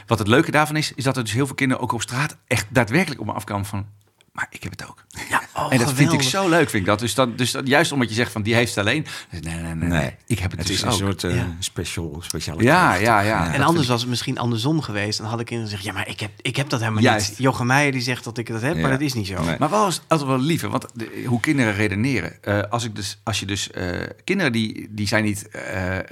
[0.07, 2.37] Wat het leuke daarvan is, is dat er dus heel veel kinderen ook op straat...
[2.47, 3.87] echt daadwerkelijk op me afkomen van...
[4.33, 5.05] Maar ik heb het ook.
[5.29, 6.99] Ja, oh, en dat vind ik zo leuk, vind ik dat.
[6.99, 9.07] Dus, dat, dus dat, juist omdat je zegt van die heeft het alleen.
[9.31, 10.95] dus nee, nee, nee, nee, ik heb het, Het dus is een ook.
[10.99, 11.57] soort eh, Ja.
[11.59, 13.55] special, speciale Ja, ja, ja.
[13.55, 15.19] En anders was het misschien andersom geweest.
[15.19, 17.29] Dan had ik in gezegd, ja, maar ik heb, ik heb dat helemaal Juist.
[17.29, 17.39] niet.
[17.39, 19.45] Jochem Meijer die zegt dat ik dat heb, maar dat is niet zo.
[19.45, 19.57] Nee.
[19.59, 22.43] Maar wel is altijd wel lief, hè, want de- hoe kinderen redeneren.
[22.43, 23.71] Eh, als, ik dus, als je dus...
[23.71, 23.89] eh,
[24.25, 25.49] kinderen die, die zijn niet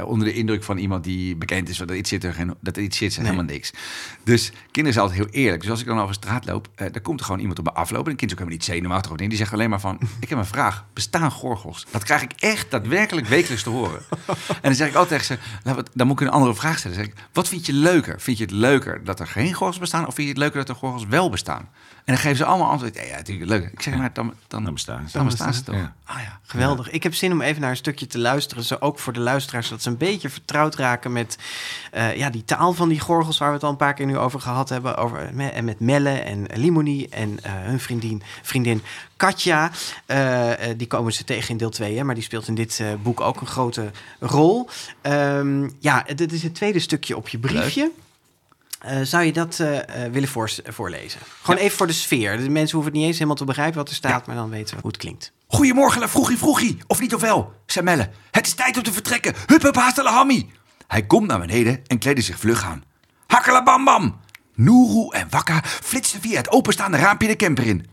[0.04, 1.76] onder de indruk van iemand die bekend is...
[1.76, 3.34] dat er iets zit, er geen, dat er iets zit, zijn Nee.
[3.34, 3.70] helemaal niks.
[4.24, 5.60] Dus kinderen zijn altijd heel eerlijk.
[5.62, 8.07] Dus als ik dan over straat loop, dan komt er gewoon iemand op me aflopen.
[8.08, 9.28] En een kind is ook helemaal niet zenuwachtig of niet.
[9.28, 10.84] Die zegt alleen maar van, ik heb een vraag.
[10.92, 11.86] Bestaan gorgels?
[11.90, 14.00] Dat krijg ik echt daadwerkelijk wekelijks te horen.
[14.48, 16.78] en dan zeg ik altijd tegen ze, we het- dan moet ik een andere vraag
[16.78, 16.96] stellen.
[16.96, 18.20] Dan zeg ik, wat vind je leuker?
[18.20, 20.06] Vind je het leuker dat er geen gorgels bestaan?
[20.06, 21.68] Of vind je het leuker dat er gorgels wel bestaan?
[22.08, 22.94] En dan geven ze allemaal antwoord.
[22.94, 23.72] Ja, ja natuurlijk leuk.
[23.72, 25.16] Ik zeg maar, dan, dan, Dan bestaan ze.
[25.16, 25.74] dan bestaan ze toch.
[25.74, 25.94] Ja.
[26.04, 26.40] Ah ja.
[26.42, 26.90] Geweldig.
[26.90, 28.64] Ik heb zin om even naar een stukje te luisteren.
[28.64, 31.38] Zo ook voor de luisteraars, zodat ze een beetje vertrouwd raken met
[31.90, 34.18] eh, ja, die taal van die gorgels, waar we het al een paar keer nu
[34.18, 34.96] over gehad hebben.
[34.96, 38.82] Over, me- en met Melle en Limonie en eh, hun vriendin, vriendin
[39.16, 39.70] Katja.
[40.06, 42.80] Eh, eh, die komen ze tegen in deel 2, hè, maar die speelt in dit
[42.80, 43.90] eh, boek ook een grote
[44.20, 44.68] rol.
[45.00, 47.90] Ehm, ja, dit is het tweede stukje op je briefje.
[48.78, 50.28] Eh, zou je dat eh, eh, willen
[50.64, 51.20] voorlezen?
[51.42, 52.38] Gewoon even voor de sfeer.
[52.38, 54.74] De mensen hoeven het niet eens helemaal te begrijpen wat er staat, maar dan weten
[54.74, 55.32] we hoe het klinkt.
[55.46, 56.78] Goedemorgen, vroegie vroegie.
[56.86, 58.10] Of niet of wel, zei Melle.
[58.30, 59.34] Het is tijd om te vertrekken.
[59.46, 60.48] Hup, hup, haast hammy.
[60.86, 62.84] Hij komt naar beneden en kleedde zich vlug aan.
[63.26, 64.20] Hakkela bam bam.
[64.54, 67.86] Noeroe en Wakka flitsten via het openstaande raampje de camper in.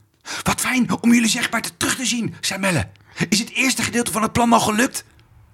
[0.43, 2.87] Wat fijn om jullie zichtbaar te terug te zien, zei Melle.
[3.29, 5.05] Is het eerste gedeelte van het plan al gelukt?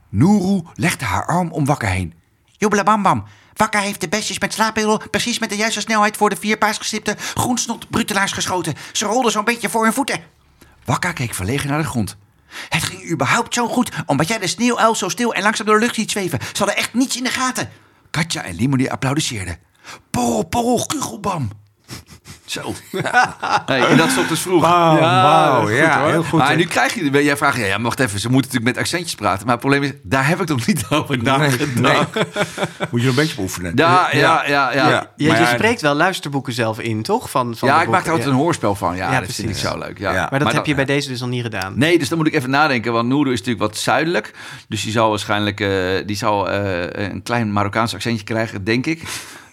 [0.09, 2.13] Noeroe legde haar arm om Wakka heen.
[2.57, 3.23] Joebela bam bam.
[3.61, 7.15] Wakka heeft de bestjes met slaapmiddel precies met de juiste snelheid voor de vier paasgestipte
[7.17, 8.73] groensnot brutelaars geschoten.
[8.91, 10.23] Ze rolden zo'n beetje voor hun voeten.
[10.85, 12.17] Wakka keek verlegen naar de grond.
[12.69, 15.81] Het ging überhaupt zo goed, omdat jij de sneeuwuil zo stil en langzaam door de
[15.81, 16.39] lucht ziet zweven.
[16.41, 17.69] Ze hadden echt niets in de gaten.
[18.11, 19.57] Katja en Limonie applaudisseerden.
[20.09, 21.49] Porrel, porrel, kugelbam.
[22.51, 22.73] Zo.
[23.65, 24.61] Hey, en dat stond dus vroeg.
[24.61, 26.09] Wauw, wauw, goed, ja, hoor.
[26.09, 28.75] heel goed, Maar nu krijg je, jij vraagt, ja, ja, wacht even, ze moeten natuurlijk
[28.75, 29.45] met accentjes praten.
[29.45, 31.75] Maar het probleem is, daar heb ik nog niet over nagedacht.
[31.75, 31.97] nee.
[32.91, 33.71] Moet je nog een beetje oefenen.
[33.75, 34.89] Ja, ja, ja, ja.
[34.89, 35.11] Ja.
[35.15, 37.29] Je, Maar je ja, spreekt wel luisterboeken zelf in, toch?
[37.29, 38.95] Van, van Ja, ik maak er altijd een hoorspel van.
[38.95, 39.97] Ja, Ja, dat vind ik zo leuk.
[39.99, 40.13] Ja.
[40.13, 40.27] Ja.
[40.29, 41.73] Maar dat heb je bij deze dus nog niet gedaan.
[41.75, 42.93] Nee, dus dan moet ik even nadenken.
[42.93, 44.33] Want Noordo is natuurlijk wat zuidelijk.
[44.67, 45.69] Dus die zal waarschijnlijk eh,
[46.05, 49.03] die zal, eh, een klein Marokkaans accentje krijgen, denk ik.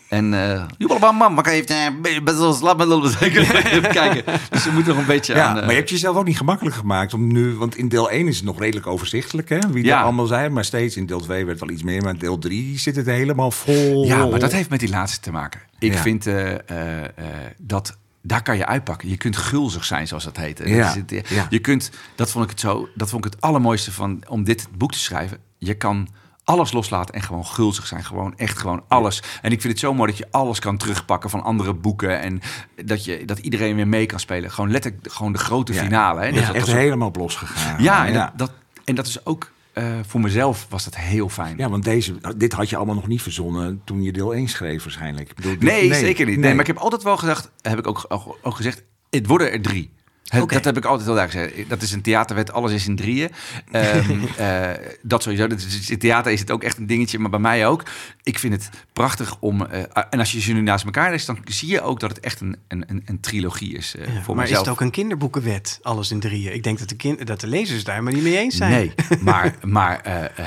[0.09, 1.87] En uh, maar heeft eh,
[2.25, 2.89] best wel slap met
[3.23, 4.25] Even kijken.
[4.51, 5.57] Dus we moeten nog een beetje Ja, aan...
[5.57, 8.29] eh, maar je hebt jezelf ook niet gemakkelijk gemaakt om nu, want in deel 1
[8.29, 9.59] is het nog redelijk overzichtelijk, hè?
[9.71, 9.99] Wie Ja.
[9.99, 12.39] er allemaal zijn, maar steeds in deel 2 werd wel iets meer, maar in deel
[12.39, 14.05] 3 zit het helemaal vol.
[14.07, 15.61] Ja, maar dat heeft met die laatste te maken.
[15.79, 16.01] Ik Ja.
[16.03, 17.11] vind eh, eh, eh,
[17.59, 19.09] dat daar kan je uitpakken.
[19.09, 20.57] Je kunt gulzig zijn, zoals dat heet.
[20.57, 21.47] Dat Ja, het, eh, ja.
[21.51, 24.69] Je kunt, dat vond ik het zo, dat vond ik het allermooiste van om dit
[24.77, 25.39] boek te schrijven.
[25.59, 26.09] Je kan
[26.49, 28.05] alles loslaten en gewoon gulzig zijn.
[28.05, 29.23] Gewoon echt gewoon alles.
[29.43, 32.21] En ik vind het zo mooi dat je alles kan terugpakken van andere boeken.
[32.21, 32.41] En
[32.85, 34.51] dat, je, dat iedereen weer mee kan spelen.
[34.51, 35.83] Gewoon letterlijk gewoon de grote Ja.
[35.83, 36.21] finale.
[36.21, 36.27] Hè?
[36.27, 37.83] Ja, Dus dat echt was helemaal op losgegaan.
[37.83, 38.51] ja, en, Dat, dat,
[38.85, 41.57] en dat is ook eh, voor mezelf was dat heel fijn.
[41.57, 44.83] Ja, want deze, dit had je allemaal nog niet verzonnen toen je deel 1 schreef
[44.83, 45.29] waarschijnlijk.
[45.31, 46.39] Ik bedoel, dit- Nee, zeker niet.
[46.39, 46.51] Nee.
[46.51, 49.61] maar ik heb altijd wel gedacht, heb ik ook, ook, ook gezegd, het worden er
[49.63, 49.91] drie.
[50.29, 51.69] Dat heb ik altijd heel duidelijk gezegd.
[51.69, 53.31] Dat is een theaterwet, alles is in drieën.
[53.71, 54.71] Ehm, eh,
[55.03, 55.47] dat sowieso.
[55.47, 57.83] Dat is, in theater is het ook echt een dingetje, maar bij mij ook.
[58.23, 59.67] Ik vind het prachtig om...
[59.67, 62.21] eh, en als je ze nu naast elkaar leest, dan zie je ook dat het
[62.21, 64.51] echt een, een, een, een trilogie is eh, Ja, voor maar mezelf.
[64.51, 66.55] is het ook een kinderboekenwet, alles in drieën?
[66.55, 68.71] Ik denk dat de, kind, dat de lezers daar maar niet mee eens zijn.
[68.71, 70.03] Nee, maar, maar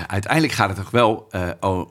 [0.07, 1.29] uiteindelijk gaat het toch wel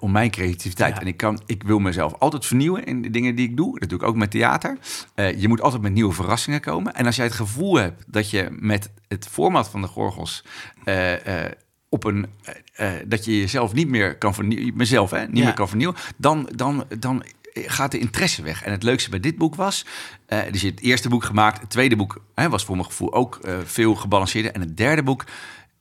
[0.01, 0.95] om mijn creativiteit.
[0.95, 1.01] Ja.
[1.01, 3.79] En ik, kan, ik wil mezelf altijd vernieuwen in de dingen die ik doe.
[3.79, 4.79] Dat doe ik ook met theater.
[5.15, 6.95] Je moet altijd met nieuwe verrassingen komen.
[6.95, 10.45] En als jij het gevoel hebt dat je met het format van de Gorgels...
[10.85, 11.53] eh, eh,
[11.89, 12.27] op een,
[12.75, 15.45] eh, dat je jezelf niet meer kan vernieuwen, mezelf hè, niet Ja.
[15.45, 18.63] meer kan vernieuwen, dan, dan, dan gaat de interesse weg.
[18.63, 19.87] En het leukste bij dit boek was,
[20.27, 22.89] eh dus je hebt het eerste boek gemaakt, het tweede boek hè, was voor mijn
[22.89, 24.53] gevoel ook veel gebalanceerder.
[24.53, 25.25] En het derde boek,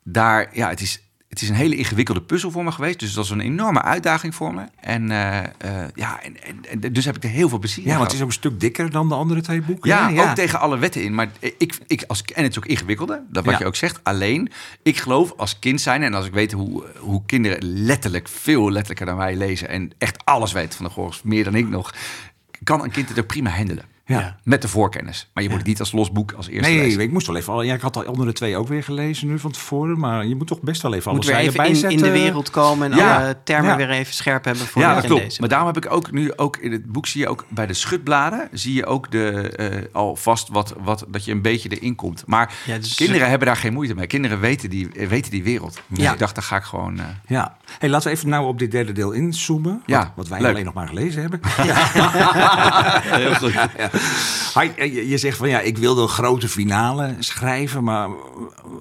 [0.03, 2.99] daar, ja, het is, het is een hele ingewikkelde puzzel voor me geweest.
[2.99, 4.63] Dus dat was een enorme uitdaging voor me.
[4.79, 7.89] En eh, eh, ja, en, en, en dus heb ik er heel veel plezier in
[7.89, 9.89] Ja, want het is ook een stuk dikker dan de andere twee boeken.
[9.89, 11.15] Ja, ook tegen alle wetten in.
[11.15, 13.59] Maar ik, ik, als, en het is ook ingewikkelder, dat wat Ja.
[13.59, 13.99] je ook zegt.
[14.03, 14.51] Alleen,
[14.83, 19.05] ik geloof als kind zijn en als ik weet hoe, hoe kinderen letterlijk, veel letterlijker
[19.05, 19.69] dan wij lezen...
[19.69, 21.93] en echt alles weten van de Gorgels, meer dan ik nog...
[22.63, 23.85] kan een kind het ook prima handelen.
[24.17, 24.36] Ja.
[24.43, 25.30] Met de voorkennis.
[25.34, 27.02] Maar je moet het niet als los boek als eerste Nee, lezen.
[27.02, 27.54] ik moest wel even.
[27.54, 30.00] al- Ja, ik had de andere twee ook weer gelezen nu van tevoren.
[30.00, 32.50] Maar je moet toch best wel even Moet alles weer even in, in de wereld
[32.50, 33.15] komen en Ja.
[33.24, 33.76] alle termen Ja.
[33.76, 35.22] weer even scherp hebben voor Ja, de dat klopt.
[35.24, 35.39] lezen.
[35.39, 37.74] Maar daarom heb ik ook nu ook in het boek zie je ook bij de
[37.74, 42.24] schutbladen zie je ook de eh, alvast wat, wat dat je een beetje erin komt.
[42.26, 44.08] Maar Ja, dus- kinderen hebben daar geen moeite mee.
[44.08, 45.82] Kinderen weten die, weten die wereld.
[45.88, 46.13] Dus Ja.
[46.13, 47.00] ik dacht, daar ga ik gewoon.
[47.00, 47.58] eh, Ja.
[47.80, 49.82] Hey, laten we even nou op dit derde deel inzoomen.
[49.86, 50.50] Ja, wat, wat wij leuk.
[50.52, 51.39] alleen nog maar gelezen hebben.
[53.19, 53.54] heel goed.
[55.09, 57.83] Je, zegt van ja, ik wilde een grote finale schrijven.
[57.83, 58.09] Maar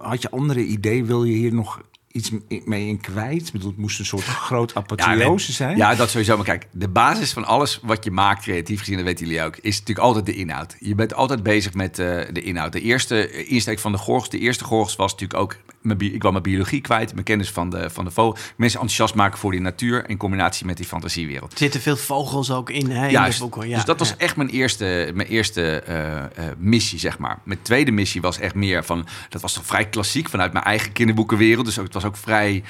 [0.01, 1.07] had je andere ideeën?
[1.07, 1.81] Wil je hier nog
[2.13, 2.31] iets
[2.65, 3.47] mee in kwijt?
[3.47, 5.77] Ik bedoel, het moest een soort groot apotheose zijn.
[5.77, 6.37] Ja, dat sowieso.
[6.37, 9.57] Maar kijk, de basis van alles wat je maakt, creatief gezien, dat weten jullie ook,
[9.57, 10.77] is natuurlijk altijd de inhoud.
[10.79, 12.73] Je bent altijd bezig met eh, de inhoud.
[12.73, 16.33] De eerste insteek van de Gorgels, de eerste Gorgels was natuurlijk ook, mijn ik kwam
[16.33, 18.43] mijn biologie kwijt, mijn kennis van de, van de vogel.
[18.57, 21.53] Mensen enthousiast maken voor die natuur in combinatie met die fantasiewereld.
[21.53, 23.31] Er zitten veel vogels ook in, hè, in Juist.
[23.31, 23.55] dit boek.
[23.55, 23.67] hoor.
[23.67, 24.15] Ja, dus dat was ja.
[24.19, 27.39] echt mijn eerste, mijn eerste eh, eh, missie, zeg maar.
[27.45, 29.07] Mijn tweede missie was echt meer van...
[29.29, 31.65] Dat was toch vrij klassiek vanuit mijn eigen kinderboekenwereld.
[31.65, 32.63] Dus ook, het was ook vrij...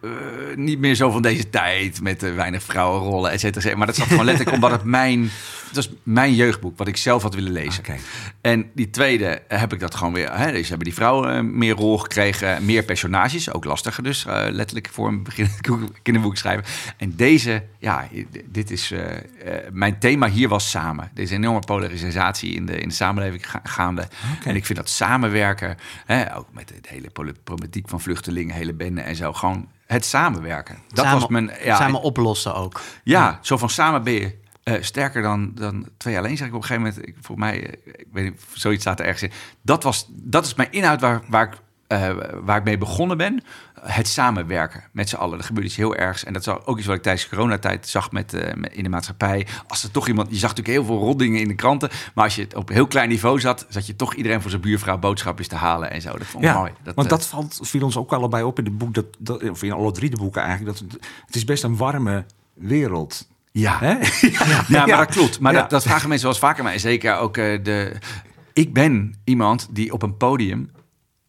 [0.00, 0.10] eh,
[0.56, 3.56] niet meer zo van deze tijd met eh, weinig vrouwenrollen, et cetera.
[3.56, 3.78] et cetera.
[3.78, 5.30] Maar dat zat gewoon letterlijk omdat het mijn...
[5.66, 7.82] Het was mijn jeugdboek, wat ik zelf had willen lezen.
[8.40, 10.38] En die tweede eh, heb ik dat gewoon weer...
[10.38, 13.52] Hè, dus hebben die vrouwen eh, meer rol gekregen, meer personages.
[13.52, 15.60] Ook lastiger dus, eh, letterlijk voor een beginnend
[16.02, 16.64] kinderboek schrijven.
[16.96, 18.08] En deze, ja,
[18.44, 18.90] dit is...
[18.90, 19.22] eh, eh,
[19.72, 21.10] mijn thema hier was samen.
[21.14, 24.08] Is een enorme polarisatie in de, in de samenleving ga- gaande.
[24.44, 25.76] En ik vind dat samenwerken,
[26.06, 27.10] hè, ook met de hele
[27.44, 30.76] problematiek van vluchtelingen, hele benden en zo, gewoon het samenwerken.
[30.88, 31.50] Dat samen, was mijn...
[31.64, 32.80] Ja, samen oplossen ook.
[33.04, 36.60] ja, zo van samen ben je eh, sterker dan, dan twee alleen, zeg ik op
[36.60, 37.08] een gegeven moment.
[37.08, 39.30] Ik, voor mij, eh, ik weet niet, zoiets staat er ergens in.
[39.62, 43.42] Dat, was, dat is mijn inhoud waar, waar, ik, eh, waar ik mee begonnen ben.
[43.80, 45.38] Het samenwerken met z'n allen.
[45.38, 46.24] Er gebeurt iets heel ergs.
[46.24, 48.32] En dat is ook iets wat ik tijdens de coronatijd zag met,
[48.70, 49.46] in de maatschappij.
[49.66, 50.28] Als er toch iemand...
[50.30, 51.90] Je zag natuurlijk heel veel rotdingen in de kranten.
[52.14, 53.66] Maar als je het op heel klein niveau zat...
[53.68, 56.18] zat je toch iedereen voor zijn buurvrouw boodschapjes te halen en zo.
[56.18, 56.72] Dat vond ik Ja, mooi.
[56.84, 59.62] want eh, dat valt, viel ons ook allebei op in het boek, dat, dat, of
[59.62, 60.78] in alle drie de boeken eigenlijk.
[60.78, 62.24] Dat, het is best een warme
[62.54, 63.26] wereld.
[63.64, 63.98] Ja.
[64.68, 65.40] Ja, maar dat klopt.
[65.40, 66.78] Maar dat, dat vragen mensen wel eens vaker mij.
[66.78, 67.92] Zeker ook eh, de...
[68.52, 70.70] Ik ben iemand die op een podium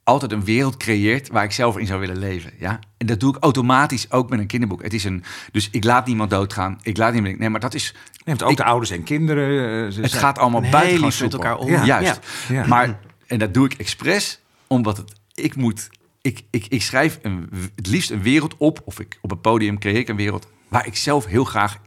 [0.04, 2.52] altijd een wereld creëert waar ik zelf in zou willen leven.
[2.60, 2.80] Ja?
[2.98, 4.84] En dat doe ik automatisch ook met een kinderboek.
[4.84, 6.78] Het is een, dus ik laat niemand doodgaan.
[6.82, 7.40] Ik laat niemand.
[7.40, 7.94] Nee, maar dat is.
[8.26, 9.86] Neemt ook Ik- de ouders en kinderen.
[9.86, 11.68] eh, ze Het gaat allemaal lief met elkaar om.
[11.70, 11.84] Ja.
[11.84, 12.02] Ja.
[12.02, 12.20] Juist.
[12.50, 12.68] Ja.
[12.68, 15.90] Maar, en dat doe ik expres, omdat het, ik moet...
[16.22, 19.80] Ik, ik, ik schrijf een, het liefst een wereld op, of ik, op een podium
[19.80, 20.48] creëer ik een wereld...
[20.68, 21.78] waar ik zelf heel graag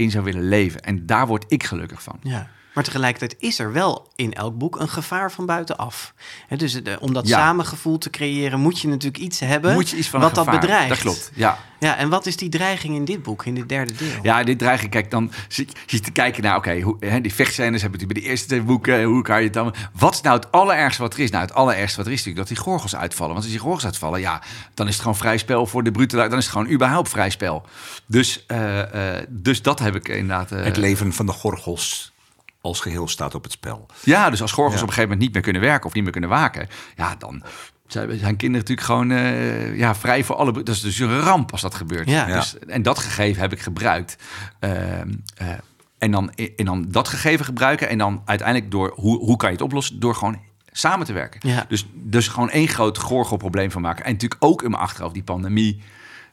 [0.00, 0.80] in zou willen leven.
[0.80, 2.18] En daar word ik gelukkig van.
[2.22, 2.50] Ja.
[2.80, 6.14] Maar tegelijkertijd is er wel in elk boek een gevaar van buitenaf.
[6.48, 7.38] Hè, dus eh, om dat Ja.
[7.38, 10.88] samengevoel te creëren, moet je natuurlijk iets hebben Moet je iets van wat dat bedreigt.
[10.88, 11.58] Dat klopt, ja.
[11.80, 14.08] Ja, en wat is die dreiging in dit boek, in dit derde deel?
[14.22, 14.90] Ja, dit dreig ik.
[14.90, 18.22] Kijk, dan zit je te kijken naar, oké, hoe hè, die vechtscènes hebben we bij
[18.22, 19.02] de eerste twee boeken.
[19.02, 19.74] Hoe kan je het dan...
[19.98, 21.30] Wat is nou het allerergste wat er is?
[21.30, 23.32] Nou, het allerergste wat er is natuurlijk dat die gorgels uitvallen.
[23.32, 24.42] Want als die gorgels uitvallen, ja,
[24.74, 26.16] dan is het gewoon vrij spel voor de brute.
[26.16, 27.62] Dan is het gewoon überhaupt vrij spel.
[28.06, 30.52] Dus, eh, eh, dus dat heb ik inderdaad...
[30.52, 32.12] eh, Het leven van de gorgels
[32.60, 33.86] als geheel staat op het spel.
[34.02, 34.82] Ja, dus als gorgels Ja.
[34.82, 37.42] op een gegeven moment niet meer kunnen werken of niet meer kunnen waken, ja, dan
[37.86, 40.52] zijn zijn kinderen natuurlijk gewoon eh, ja, vrij voor alle.
[40.52, 42.08] Dat is dus een ramp als dat gebeurt.
[42.10, 42.26] Ja.
[42.26, 44.16] Dus, en dat gegeven heb ik gebruikt.
[44.58, 45.48] Ehm, eh,
[45.98, 49.54] en, dan, en dan dat gegeven gebruiken en dan uiteindelijk door hoe, hoe kan je
[49.54, 50.00] het oplossen?
[50.00, 50.38] Door gewoon
[50.72, 51.48] samen te werken.
[51.48, 51.64] Ja.
[51.68, 54.04] Dus, dus gewoon één groot gorgelprobleem van maken.
[54.04, 55.82] En natuurlijk ook in mijn achterhoofd die pandemie.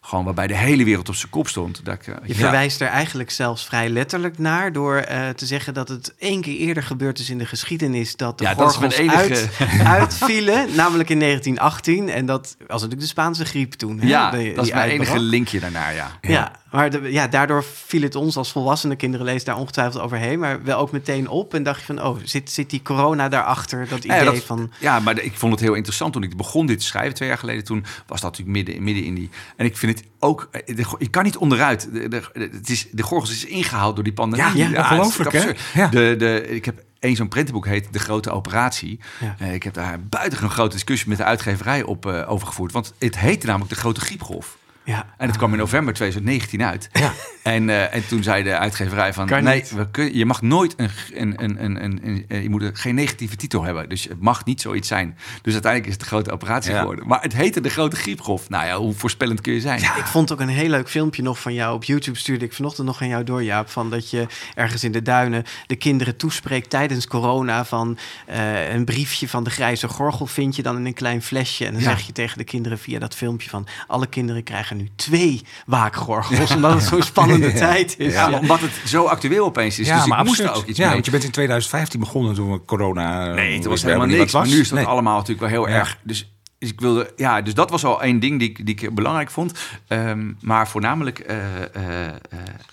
[0.08, 1.86] Gewoon waarbij de hele wereld op zijn kop stond.
[1.86, 2.40] Dat ik, eh, Je ja.
[2.40, 6.56] verwijst er eigenlijk zelfs vrij letterlijk naar door eh, te zeggen dat het één keer
[6.58, 9.50] eerder gebeurd is in de geschiedenis dat de Ja, gorgels enige- uit,
[9.98, 12.10] uitvielen, namelijk in 1918.
[12.10, 14.00] En dat was natuurlijk de Spaanse griep toen.
[14.00, 16.12] hè, Ja, dat is mijn enige linkje daarnaar, ja.
[16.22, 20.40] Ja, maar de- ja, daardoor viel het ons als volwassene kinderen lezen daar ongetwijfeld overheen,
[20.40, 23.88] maar wel ook meteen op en dacht je van, oh, zit, zit die corona daarachter?
[23.90, 26.66] Dat idee Ja, dat- van, Ja, maar ik vond het heel interessant toen ik begon
[26.66, 27.64] dit te schrijven twee jaar geleden.
[27.64, 29.30] Toen was dat natuurlijk midden, midden in die.
[29.56, 30.48] En ik vind het ook.
[30.52, 31.90] eh, Je kan niet onderuit.
[31.94, 34.58] De, de, het is, de gorgels is ingehaald door die pandemie.
[34.58, 35.52] Ja, ja, ongelooflijk, hè?
[35.74, 35.88] Ja.
[35.88, 39.00] De, de, ik heb één zo'n prentenboek heet De Grote Operatie.
[39.20, 39.36] Ja.
[39.40, 42.72] Eh, ik heb daar buitengewoon grote discussie met de uitgeverij op uh, over gevoerd.
[42.72, 44.58] Want het heette namelijk De Grote Griepgolf.
[44.88, 46.90] Ja, En het kwam in november 2019 uit.
[46.92, 47.12] Ja.
[47.48, 49.26] En, eh, en toen zei de uitgeverij van...
[49.28, 52.62] Kan nee, we kun, je mag nooit een, een, een, een, een, eh, je moet
[52.62, 53.90] een- geen negatieve titel hebben.
[53.90, 55.18] Dus het mag niet zoiets zijn.
[55.42, 56.80] Dus uiteindelijk is het de grote operatie Ja.
[56.80, 57.08] geworden.
[57.08, 58.50] Maar het heette de grote griepgolf.
[58.50, 59.80] Nou ja, hoe voorspellend kun je zijn?
[59.82, 62.18] Ik vond ook een heel leuk filmpje nog van jou op YouTube.
[62.18, 63.70] Stuurde ik vanochtend nog aan jou door, Jaap.
[63.70, 67.66] Van dat je ergens in de duinen de kinderen toespreekt tijdens corona.
[67.66, 71.66] Van eh, een briefje van de grijze gorgel vind je dan in een klein flesje.
[71.66, 71.90] En dan Ja.
[71.90, 73.68] zeg je tegen de kinderen via dat filmpje van...
[73.88, 76.52] alle kinderen krijgen nu twee waakgorgels.
[76.56, 78.14] omdat het zo'n spannende tijd is.
[78.14, 79.88] Ja, maar omdat het zo actueel opeens is.
[79.88, 80.94] dus ik moest er ook iets ja, mee.
[80.94, 83.34] want je bent in 2015 begonnen toen we corona...
[83.34, 84.32] Nee, het was helemaal niet niks.
[84.32, 84.54] wat Maar was.
[84.60, 84.88] nu is dat Nee.
[84.88, 85.80] allemaal natuurlijk wel heel Ja.
[85.80, 85.98] erg.
[86.04, 88.96] Dus, dus ik wilde, ja, dus dat was al één ding die, ik- die ik
[88.96, 89.54] belangrijk vond.
[89.88, 92.14] Ehm, maar voornamelijk eh, eh, eh,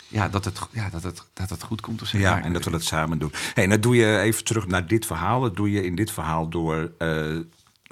[0.09, 2.03] ja, dat, het, ja, dat, het, dat het goed komt.
[2.03, 2.19] Of zo.
[2.19, 3.33] Ja, Maar- en dat we dat samen doen.
[3.55, 5.41] Hey, en dat doe je even terug naar dit verhaal.
[5.41, 6.91] Dat doe je in dit verhaal door...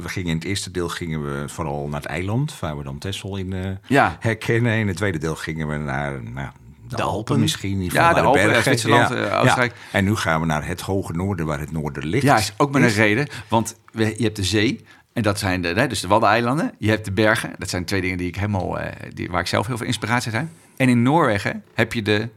[0.03, 2.59] we gingen in het eerste deel gingen we vooral naar het eiland...
[2.61, 4.17] waar we dan Texel in eh, Ja.
[4.21, 4.73] herkennen.
[4.79, 6.23] In het tweede deel gingen we naar...
[6.23, 6.49] Nou,
[6.89, 7.41] de, De Alpen, Alpen.
[7.41, 7.81] misschien.
[7.81, 8.63] in Ja, de Alpen, bergen.
[8.63, 9.75] Zwitserland, eh, Oostenrijk.
[9.93, 12.25] En nu gaan we naar het hoge noorden, waar het noorden ligt.
[12.25, 13.27] Ja, is ook met een reden.
[13.49, 14.85] Want we, je hebt de zee.
[15.13, 16.73] En dat zijn de, hè, dus de Waddeneilanden.
[16.79, 17.53] Je hebt de bergen.
[17.59, 20.33] Dat zijn twee dingen die ik helemaal, eh, die, waar ik zelf heel veel inspiratie
[20.33, 20.51] uit heb.
[20.77, 22.29] En in Noorwegen heb je de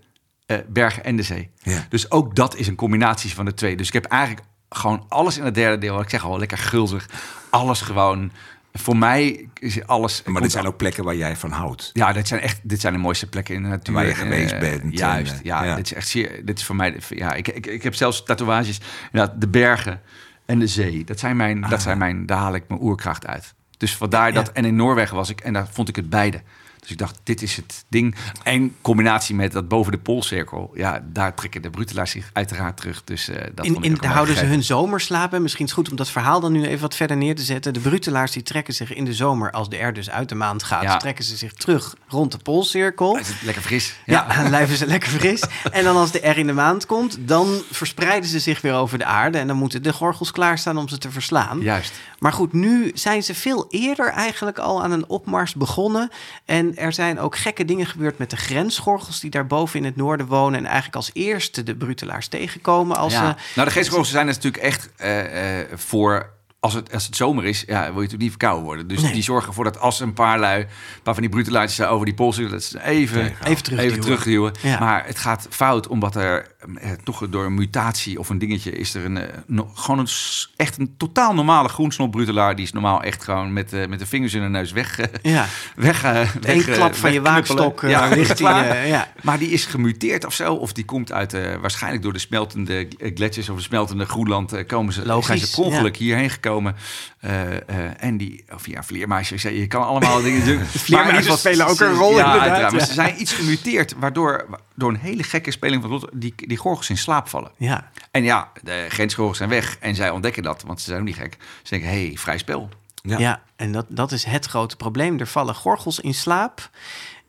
[0.46, 1.50] eh, bergen en de zee.
[1.62, 1.86] Ja.
[1.90, 3.76] Dus ook dat is een combinatie van de twee.
[3.76, 4.42] Dus ik heb eigenlijk
[4.76, 5.94] gewoon alles in het derde deel.
[5.94, 7.10] wat Ik zeg al, lekker gulzig.
[7.50, 8.32] Alles gewoon.
[8.74, 10.24] Voor mij is alles.
[10.26, 11.90] Maar dit zijn ook plekken waar jij van houdt.
[11.94, 13.94] Ja, dit zijn echt dit zijn de mooiste plekken in de natuur.
[13.94, 15.76] Waar je geweest bent Juist, en, eh, ja, ja.
[15.76, 16.46] Dit is echt zeer.
[16.46, 16.98] Dit is voor mij.
[17.10, 18.80] Ja, ik, ik, ik heb zelfs tatoeages.
[19.12, 20.02] De bergen
[20.46, 21.04] en de zee.
[21.04, 21.62] Dat zijn mijn.
[21.62, 22.26] Dat zijn mijn.
[22.26, 23.54] Daar haal ik mijn oerkracht uit.
[23.78, 24.52] Dus vandaar dat.
[24.52, 25.40] En in Noorwegen was ik.
[25.42, 26.42] En daar vond ik het beide.
[26.86, 28.16] Dus ik dacht, dit is het ding.
[28.44, 30.72] En combinatie met dat boven de poolcirkel.
[30.74, 33.04] Ja, daar trekken de brutelaars zich uiteraard terug.
[33.04, 35.42] Dus eh, dat In, in, houden ze hun zomerslapen.
[35.42, 37.74] Misschien is het goed om dat verhaal dan nu even wat verder neer te zetten.
[37.74, 40.64] De brutelaars die trekken zich in de zomer, als de R dus uit de maand
[40.64, 40.98] gaat, Ja.
[40.98, 43.18] trekken ze zich terug rond de poolcirkel.
[43.18, 43.96] Is het lekker fris?
[44.06, 45.44] Ja, dan blijven ze lekker fris.
[45.72, 48.98] En dan als de R in de maand komt, dan verspreiden ze zich weer over
[48.98, 49.38] de aarde.
[49.38, 51.60] En dan moeten de gorgels klaarstaan om ze te verslaan.
[51.62, 51.94] Juist.
[52.26, 56.10] Maar goed, nu zijn ze veel eerder eigenlijk al aan een opmars begonnen.
[56.46, 59.96] En er zijn ook gekke dingen gebeurd met de grensgorgels die daar boven in het
[59.96, 60.60] noorden wonen.
[60.60, 62.98] En eigenlijk als eerste de brutelaars tegenkomen.
[62.98, 63.20] Als ja.
[63.20, 66.34] ze, nou, de geestgorgels zijn natuurlijk echt eh, eh, voor.
[66.60, 68.88] Als het, als het zomer is, ja, wil je natuurlijk niet verkouden worden.
[68.88, 69.14] Dus Nee.
[69.14, 70.68] die zorgen ervoor dat als een paar lui, een
[71.04, 73.84] paar van die brutelaartjes over die pols zitten, dat ze even, Even terugduwen.
[73.84, 74.54] even terugduwen.
[74.62, 74.80] Ja.
[74.80, 78.94] Maar het gaat fout omdat er eh, toch door een mutatie of een dingetje is
[78.94, 80.08] er een, eh, no- gewoon een,
[80.56, 82.56] echt een totaal normale groensnotbrutelaar.
[82.56, 85.00] Die is normaal echt gewoon met, eh, met de vingers in de neus weg.
[85.00, 85.46] eh, Ja.
[85.76, 88.50] weg, eh, eh, klap van je waakstok eh, Ja, richting...
[88.50, 89.12] eh, ja.
[89.22, 90.54] Maar die is gemuteerd of zo.
[90.54, 94.54] Of die komt uit, eh, waarschijnlijk door de smeltende eh, gletsjers of de smeltende Groenland.
[94.54, 96.76] eh, komen ze, Logisch, zijn ze per ongeluk hierheen gekomen.
[97.20, 97.60] Eh, eh,
[97.98, 99.42] en die, of ja, vleermuisjes.
[99.42, 100.60] ja, Je kan allemaal dingen doen.
[100.90, 102.72] Maar in geval, spelen ook een rol, ja, inderdaad, uiteraard.
[102.72, 102.88] Maar ja.
[102.88, 107.28] ze zijn iets gemuteerd, waardoor door een hele gekke speling van die gorgels in slaap
[107.28, 107.52] vallen.
[107.58, 107.92] ja.
[108.12, 111.16] En ja, de grensgorgels zijn weg en zij ontdekken dat, want ze zijn ook niet
[111.16, 111.38] gek.
[111.64, 112.70] Ze denken, hé, hey, vrij spel.
[113.02, 113.18] Ja.
[113.18, 115.20] Ja, en dat, dat is het grote probleem.
[115.20, 116.70] Er vallen gorgels in slaap.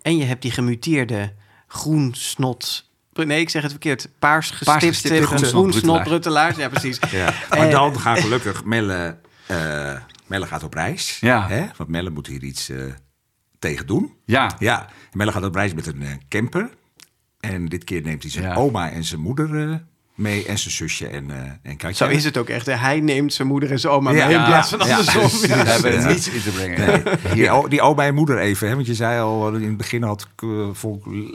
[0.03, 1.33] En je hebt die gemuteerde
[1.67, 2.85] groensnot...
[3.12, 4.09] Nee, ik zeg het verkeerd.
[4.19, 6.57] Paars gestipte, gestipte groensnotbruttelaars.
[6.57, 6.99] Ja, precies.
[7.11, 7.35] Ja.
[7.49, 11.19] Maar Eh, dan gaat gelukkig Melle, eh, Melle gaat op reis.
[11.21, 11.49] Ja.
[11.49, 11.67] Hè?
[11.77, 12.79] Want Melle moet hier iets eh,
[13.59, 14.15] tegen doen.
[14.25, 16.71] Ja, Ja, Melle gaat op reis met een camper.
[17.53, 18.55] En dit keer neemt hij zijn Ja.
[18.55, 19.75] oma en zijn moeder eh,
[20.15, 20.47] mee.
[20.47, 22.07] En zijn zusje en, eh en Katja.
[22.07, 22.67] Zo is het ook echt.
[22.67, 22.73] hè.
[22.73, 24.27] Hij neemt zijn moeder en zijn oma Ja.
[24.27, 24.97] mee in plaats van Ja.
[24.97, 25.49] andersom.
[25.49, 25.57] Ja.
[25.57, 25.63] Ja.
[25.65, 26.09] we hebben er Ja.
[26.09, 27.03] niets in te brengen.
[27.35, 27.69] Nee.
[27.69, 28.75] Die, oma en moeder even, hè?
[28.75, 30.87] want je zei al in het begin had ik eh,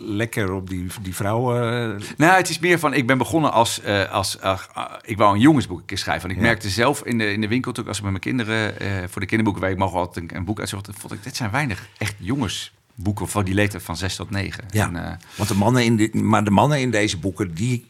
[0.06, 1.56] lekker op die, die vrouw.
[1.56, 4.60] eh, Nou, het is meer van, ik ben begonnen als, eh, als eh,
[5.02, 6.30] ik wou een jongensboek een keer schrijven.
[6.30, 6.48] En ik Ja.
[6.48, 8.88] merkte zelf in de, in de winkel, toen ik als ik met mijn kinderen, eh,
[9.10, 11.52] voor de kinderboeken, waar ik mogen altijd een, een boek uitzochten, vond ik, dit zijn
[11.52, 12.16] weinig echt
[13.02, 14.64] jongensboeken van die leeftijd van 6 tot 9.
[14.72, 17.86] Ja, En, eh, want de mannen in de, maar de mannen in deze boeken, die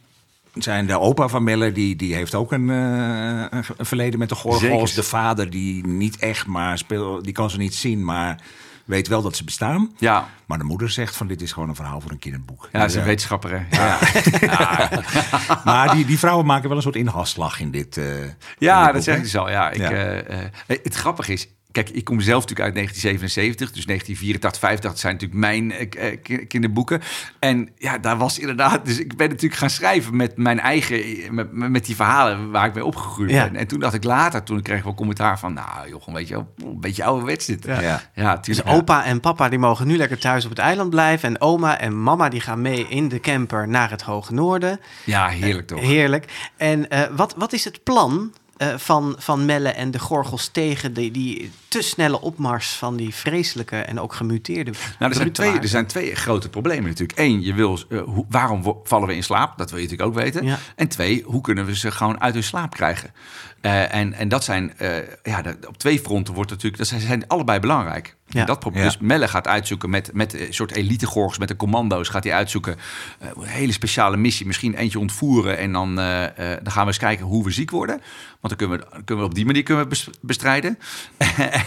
[0.53, 4.35] zijn de opa van Melle, die, die heeft ook een, eh, een verleden met de
[4.35, 4.93] gorgels.
[4.93, 8.41] De vader, die niet echt, maar speel, die kan ze niet zien, maar
[8.85, 9.91] weet wel dat ze bestaan.
[9.97, 12.69] ja, Maar de moeder zegt van dit is gewoon een verhaal voor een kinderboek.
[12.71, 13.07] ja, dat is een Ja.
[13.07, 13.51] wetenschapper.
[13.51, 13.65] hè.
[14.47, 14.89] Ja,
[15.63, 17.97] Maar die, die vrouwen maken wel een soort inhaalslag in dit.
[17.97, 19.49] eh, in Ja, dit dat boek, zeg ik dus al.
[19.49, 19.89] Ja, ik, Ja.
[20.67, 25.41] het grappige is, kijk, ik kom zelf natuurlijk uit 1977, dus 1984, 85 zijn natuurlijk
[25.41, 27.01] mijn eh, eh, ki- kinderboeken.
[27.39, 31.03] En ja, daar was inderdaad, dus ik ben natuurlijk gaan schrijven met mijn eigen,
[31.35, 33.43] met, met die verhalen waar ik mee opgegroeid Ja.
[33.43, 33.55] ben.
[33.55, 36.35] En toen dacht ik later, toen kreeg ik wel commentaar van, nou joh, een beetje,
[36.35, 37.65] een beetje ouderwets dit.
[37.65, 37.81] Ja.
[37.81, 38.01] Ja.
[38.15, 38.67] ja Dus tuurlijk.
[38.77, 41.29] opa en papa die mogen nu lekker thuis op het eiland blijven.
[41.29, 44.79] En oma en mama die gaan mee in de camper naar het Hoge Noorden.
[45.05, 45.79] Ja, heerlijk toch?
[45.79, 46.25] Heerlijk.
[46.57, 50.93] En eh, wat, wat is het plan eh, van, van Melle en de Gorgels tegen
[50.93, 55.59] die, die te snelle opmars van die vreselijke en ook gemuteerde Nou, er zijn, twee,
[55.59, 57.19] er zijn twee grote problemen natuurlijk.
[57.19, 59.57] Eén, je wil, eh, hoe, waarom vallen we in slaap?
[59.57, 60.45] Dat wil je natuurlijk ook weten.
[60.45, 60.59] Ja.
[60.75, 63.13] En twee, hoe kunnen we ze gewoon uit hun slaap krijgen?
[63.61, 67.27] Eh, en, en dat zijn, eh, ja, op twee fronten wordt natuurlijk, dat zijn, zijn
[67.27, 68.15] allebei belangrijk.
[68.27, 68.45] Ja.
[68.45, 68.83] Dat probleem.
[68.83, 68.89] Ja.
[68.89, 72.75] Dus Melle gaat uitzoeken met, met een soort elite-gorgels, met de commando's, gaat hij uitzoeken.
[73.19, 75.57] eh, een hele speciale missie, misschien eentje ontvoeren.
[75.57, 78.01] En dan, eh, eh, dan gaan we eens kijken hoe we ziek worden.
[78.41, 80.77] Want dan kunnen we, kunnen we op die manier kunnen we bes- bestrijden.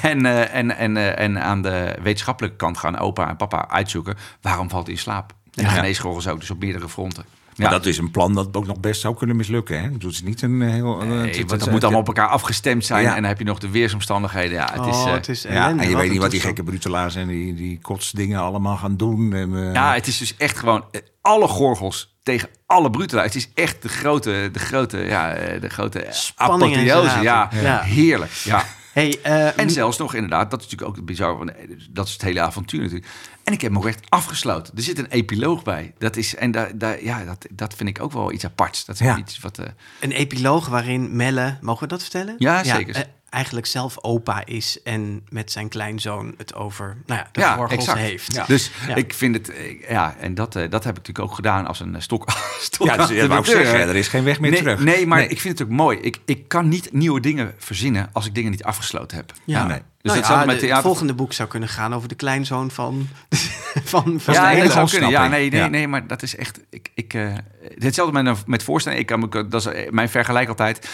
[0.02, 4.14] en, eh, en, en, eh, en aan de wetenschappelijke kant gaan opa en papa uitzoeken
[4.40, 5.33] waarom valt hij in slaap.
[5.54, 5.68] En Ja.
[5.70, 7.24] geneesgorgels ook, dus op meerdere fronten.
[7.57, 7.73] Maar Ja.
[7.73, 9.81] dat is een plan dat ook nog best zou kunnen mislukken.
[9.81, 9.88] Hè?
[9.93, 11.01] Het is niet een heel.
[11.01, 13.03] eh, Nee, het- want het- dat het- moet allemaal op elkaar afgestemd zijn.
[13.03, 13.09] Ja.
[13.09, 14.53] En dan heb je nog de weersomstandigheden.
[14.57, 16.62] Ja, het is, oh, eh, het is Ja, en je weet niet wat die gekke
[16.62, 19.33] brutelaars en die, die kotsdingen allemaal gaan doen.
[19.33, 20.85] En, eh, Ja, het is dus echt gewoon
[21.21, 23.27] alle gorgels tegen alle brutelaars.
[23.27, 27.23] Het is echt de grote, de grote, ja, de grote Spanning en apotheose.
[27.23, 27.49] Ja.
[27.83, 28.33] heerlijk.
[28.33, 28.64] Ja.
[28.94, 31.37] Hey, eh, En zelfs nog inderdaad, dat is natuurlijk ook bizar.
[31.38, 33.07] want, eh, Dat is het hele avontuur natuurlijk.
[33.44, 34.76] En ik heb hem ook echt afgesloten.
[34.76, 35.94] Er zit een epiloog bij.
[35.98, 38.85] Dat is, en daar, daar, ja, dat, dat vind ik ook wel iets aparts.
[38.85, 39.16] Dat is Ja.
[39.18, 39.59] iets wat.
[39.59, 39.66] eh,
[40.00, 42.35] een epiloog waarin Melle, mogen we dat vertellen?
[42.38, 43.07] Ja, zeker.
[43.35, 47.79] Eigenlijk zelf opa is en met zijn kleinzoon het over nou ja, de ja, Gorgels
[47.79, 47.99] exact.
[47.99, 48.35] heeft.
[48.35, 48.44] Ja.
[48.47, 48.94] Dus Ja.
[48.94, 51.81] ik vind het, eh, ja, en dat, eh, dat heb ik natuurlijk ook gedaan als
[51.81, 52.31] een eh, stok.
[52.61, 53.64] stok Ja, dus, achter ja, wou ik de deur.
[53.66, 54.81] zeggen, er is geen weg meer nee, terug.
[54.81, 55.29] Nee, maar Nee.
[55.29, 55.99] ik vind het ook mooi.
[55.99, 59.33] Ik, ik kan niet nieuwe dingen verzinnen als ik dingen niet afgesloten heb.
[59.44, 59.66] Ja.
[59.66, 59.79] nee.
[59.79, 60.77] Dus Nou hetzelfde ja, met de- theater.
[60.77, 63.09] Het volgende boek zou kunnen gaan over de kleinzoon van,
[63.85, 65.11] van, van Ja, dat zou kunnen.
[65.11, 65.66] Ja, nee, nee, Ja.
[65.66, 66.61] nee, maar dat is echt.
[66.70, 67.33] Ik, ik, eh,
[67.79, 69.05] hetzelfde met, met voorstellingen.
[69.05, 70.88] Ik kan, me- dat is mijn vergelijk altijd.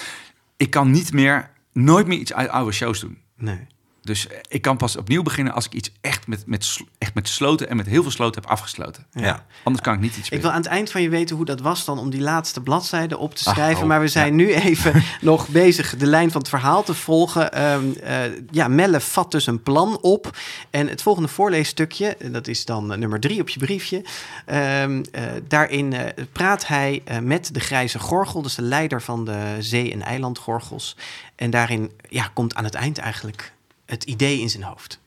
[0.57, 3.19] Ik kan niet meer, nooit meer iets uit oude shows doen.
[3.37, 3.67] Nee.
[4.03, 7.69] Dus ik kan pas opnieuw beginnen als ik iets echt met, met, echt met sloten
[7.69, 9.07] en met heel veel sloten heb afgesloten.
[9.13, 9.45] Ja.
[9.63, 10.41] Anders kan ik niet iets Ik meer.
[10.41, 13.19] wil aan het eind van je weten hoe dat was dan om die laatste bladzijde
[13.19, 13.83] op te Ach, schrijven.
[13.83, 17.53] oh, maar we zijn nu even nog bezig de lijn van het verhaal te volgen.
[17.53, 18.17] Ehm, eh,
[18.51, 20.37] ja, Melle vat dus een plan op.
[20.71, 24.05] En het volgende voorleesstukje, dat is dan eh, nummer drie op je briefje.
[24.47, 25.95] ehm, eh, daarin
[26.33, 30.97] praat hij met de grijze gorgel, dus de leider van de zee- en eilandgorgels.
[31.37, 33.53] En daarin ja, komt aan het eind eigenlijk
[33.87, 35.01] het idee in zijn hoofd.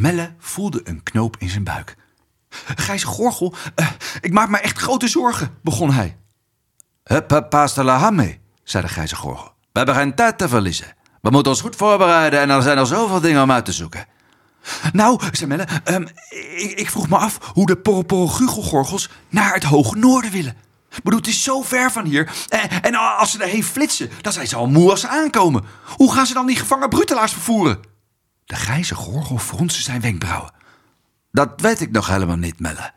[0.00, 1.96] Melle voelde een knoop in zijn buik.
[2.76, 3.86] Gijs Gorgel, eh,
[4.20, 6.16] ik maak me echt grote zorgen, begon hij.
[7.02, 9.52] De la hamme, zei de grijze gorgel.
[9.72, 10.94] We hebben geen tijd te verliezen.
[11.20, 14.06] We moeten ons goed voorbereiden en er zijn al zoveel dingen om uit te zoeken.
[14.92, 16.06] Nou, zei Melle, ehm,
[16.56, 20.56] ik, ik vroeg me af hoe de porroporoguggelgorgels naar het hoge noorden willen.
[20.90, 22.32] Ik bedoel, het is zo ver van hier.
[22.48, 25.64] En, en als ze erheen flitsen, dan zijn ze al moe als ze aankomen.
[25.96, 27.80] Hoe gaan ze dan die gevangen brutelaars vervoeren?
[28.50, 30.52] De grijze gorgel fronste zijn wenkbrauwen.
[31.32, 32.92] Dat weet ik nog helemaal niet, Melle.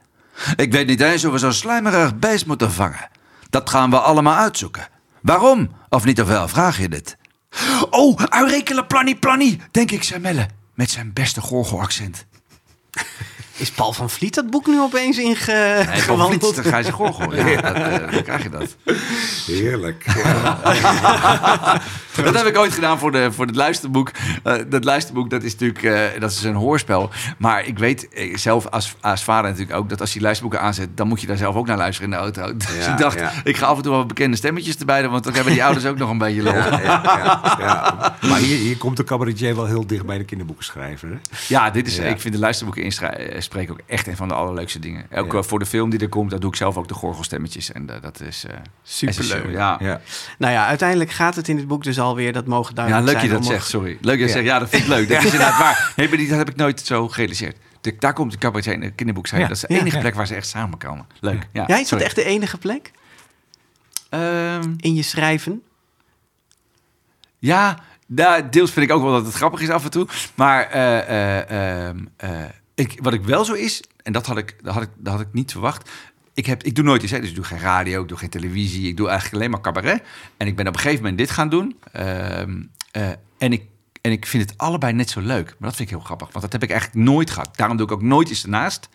[0.55, 3.09] Ik weet niet eens hoe we zo'n slijmerig beest moeten vangen.
[3.49, 4.87] Dat gaan we allemaal uitzoeken.
[5.21, 5.75] Waarom?
[5.89, 7.17] Of niet of wel, vraag je dit?
[7.89, 10.47] Oh, uitrekenen plannie plannie, denk ik, zei Melle.
[10.73, 12.25] Met zijn beste gorgelaccent.
[13.57, 16.53] Is Paul van Vliet dat boek nu opeens Nee, van ingewandeld?
[16.53, 17.33] Vliet, de grijze gorgel.
[17.53, 18.75] Ja, dat, eh, dan krijg je dat.
[19.45, 20.05] Heerlijk.
[22.23, 24.11] Dat heb ik ooit gedaan voor, de, voor het luisterboek.
[24.43, 27.09] Eh, dat luisterboek, dat is natuurlijk eh, dat is een hoorspel.
[27.37, 29.89] Maar ik weet zelf als, als vader natuurlijk ook...
[29.89, 30.97] dat als je luisterboeken aanzet...
[30.97, 32.57] dan moet je daar zelf ook naar luisteren in de auto.
[32.57, 33.31] Dus Ja, ik dacht, ja.
[33.43, 35.11] ik ga af en toe wel bekende stemmetjes erbij doen...
[35.11, 36.53] want dan hebben die ouders ook nog een beetje lol.
[36.53, 38.15] Ja, Ja, ja, ja, ja.
[38.27, 41.09] Maar hier, hier komt de cabaretier wel heel dicht bij de kinderboekenschrijver.
[41.09, 41.15] Hè?
[41.69, 42.03] dit is, Ja.
[42.03, 42.83] ik vind de luisterboeken
[43.43, 45.05] inspreken ook echt een van de allerleukste dingen.
[45.15, 45.37] Ook Ja.
[45.39, 47.71] eh, voor de film die er komt, daar doe ik zelf ook de gorgelstemmetjes.
[47.71, 49.51] En eh, dat is eh Superleuk.
[49.51, 49.77] Ja.
[49.79, 50.01] Ja.
[50.37, 53.21] Nou ja, uiteindelijk gaat het in dit boek dus alweer, dat mogen Ja, duidelijk leuk
[53.21, 53.41] je zijn.
[53.41, 53.97] dat zegt, sorry.
[54.01, 54.31] Leuk dat je Ja.
[54.31, 55.07] zegt, ja, dat vind ik leuk.
[55.09, 55.93] Dat is inderdaad waar.
[55.95, 57.57] Nee, dat heb ik nooit zo gerealiseerd.
[57.81, 59.41] De, daar komt de cabaretier in het kinderboek zijn.
[59.41, 60.01] Ja, Dat is de ja, enige ja.
[60.01, 61.05] plek waar ze echt samenkomen.
[61.19, 61.47] Leuk.
[61.53, 62.91] Ja, Ja, is dat echt de enige plek
[64.09, 65.61] Ehm, in je schrijven?
[67.39, 67.77] ja,
[68.07, 70.07] daar, deels vind ik ook wel dat het grappig is af en toe.
[70.35, 71.89] Maar eh,
[72.75, 75.21] ik, wat ik wel zo is, en dat had ik, dat had ik, dat had
[75.21, 75.89] ik niet verwacht.
[76.33, 78.29] Ik, heb, ik doe nooit iets, hè, dus ik doe geen radio, ik doe geen
[78.29, 78.87] televisie.
[78.87, 80.03] Ik doe eigenlijk alleen maar cabaret.
[80.37, 81.75] En ik ben op een gegeven moment dit gaan doen.
[81.91, 83.63] Ehm, eh, en ik
[84.03, 85.45] En ik vind het allebei net zo leuk.
[85.45, 86.27] Maar dat vind ik heel grappig.
[86.31, 87.49] Want dat heb ik eigenlijk nooit gehad.
[87.55, 88.89] Daarom doe ik ook nooit iets ernaast.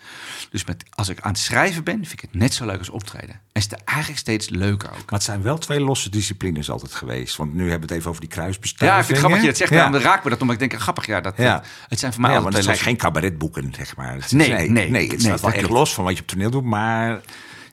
[0.50, 2.88] Dus met, als ik aan het schrijven ben, vind ik het net zo leuk als
[2.88, 3.30] optreden.
[3.30, 4.94] En is het eigenlijk steeds leuker ook.
[4.96, 7.36] Maar het zijn wel twee losse disciplines altijd geweest.
[7.36, 9.00] Want nu hebben we het even over die Ja, kruisbestuivingen.
[9.00, 9.82] ik vind het grappig dat je het zegt.
[9.82, 9.90] Ja.
[9.90, 11.62] Daarom raakt me dat omdat ik denk, grappig, ja, dat, Ja.
[11.88, 14.14] het zijn voor mij Ja, altijd want het zijn geen cabaretboeken, zeg maar.
[14.14, 16.26] Het is- Nee, nee, nee, nee, het staat wel echt los van wat je op
[16.28, 17.20] toneel doet, maar...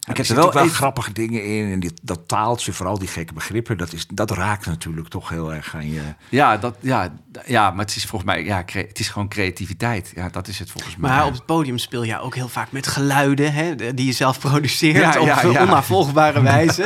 [0.05, 1.71] Ja, heb er er zitten wel wel even- grappige dingen in.
[1.71, 5.53] En die, dat taaltje, vooral die gekke begrippen, dat, is, dat raakt natuurlijk toch heel
[5.53, 6.01] erg aan je...
[6.29, 7.13] Ja, dat, ja,
[7.45, 10.11] ja, maar het is volgens mij, ja, cre- het is gewoon creativiteit.
[10.15, 11.09] Ja, dat is het volgens mij.
[11.09, 14.39] Maar op het podium speel je ook heel vaak met geluiden hè, die je zelf
[14.39, 15.61] produceert Ja, op ja, een ja.
[15.63, 16.83] onnavolgbare wijze.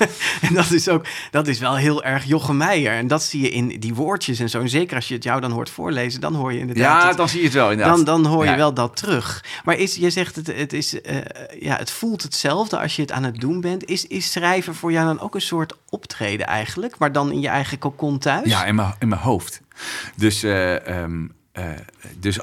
[0.48, 2.92] en dat is ook dat is wel heel erg Jochem Meijer.
[2.92, 4.60] En dat zie je in die woordjes en zo.
[4.60, 7.02] En zeker als je het jou dan hoort voorlezen, dan hoor je inderdaad.
[7.02, 7.96] ja, dan zie je het wel inderdaad.
[7.96, 8.56] dan, dan hoor je Ja.
[8.56, 9.44] wel dat terug.
[9.64, 11.16] Maar is, je zegt het, het, is, eh,
[11.60, 13.84] ja, het voelt hetzelfde als je het aan het doen bent.
[13.84, 16.98] Is, is schrijven voor jou dan ook een soort optreden eigenlijk?
[16.98, 18.48] Maar dan in je eigen kokon thuis?
[18.48, 19.60] Ja, in mijn, in mijn hoofd.
[20.16, 21.04] Dus, eh,
[22.18, 22.38] dus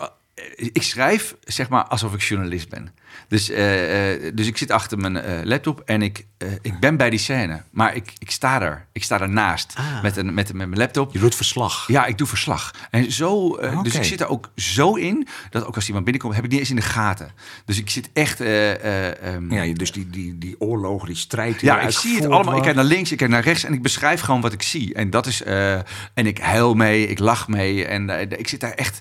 [0.55, 2.93] ik schrijf zeg maar alsof ik journalist ben.
[3.27, 6.97] Dus, eh, eh, dus ik zit achter mijn eh, laptop en ik, eh, ik ben
[6.97, 7.61] bij die scène.
[7.71, 8.85] Maar ik, ik sta er.
[8.91, 10.01] Ik sta ernaast Ah.
[10.01, 11.13] met, een, met, met mijn laptop.
[11.13, 11.87] Je doet verslag.
[11.87, 12.73] Ja, ik doe verslag.
[12.89, 13.81] En zo, eh.
[13.83, 16.59] Dus ik zit er ook zo in dat ook als iemand binnenkomt, heb ik niet
[16.59, 17.31] eens in de gaten.
[17.65, 18.41] Dus ik zit echt.
[18.41, 18.73] eh,
[19.07, 21.59] eh, ehm, Ja, dus die, die, die oorlogen, die strijd.
[21.59, 22.55] die ja, ik zie het allemaal.
[22.57, 24.93] Ik kijk naar links, ik kijk naar rechts en ik beschrijf gewoon wat ik zie.
[24.93, 25.43] En dat is.
[25.43, 25.73] eh,
[26.13, 27.85] en ik huil mee, ik lach mee.
[27.85, 28.99] En eh, ik zit daar echt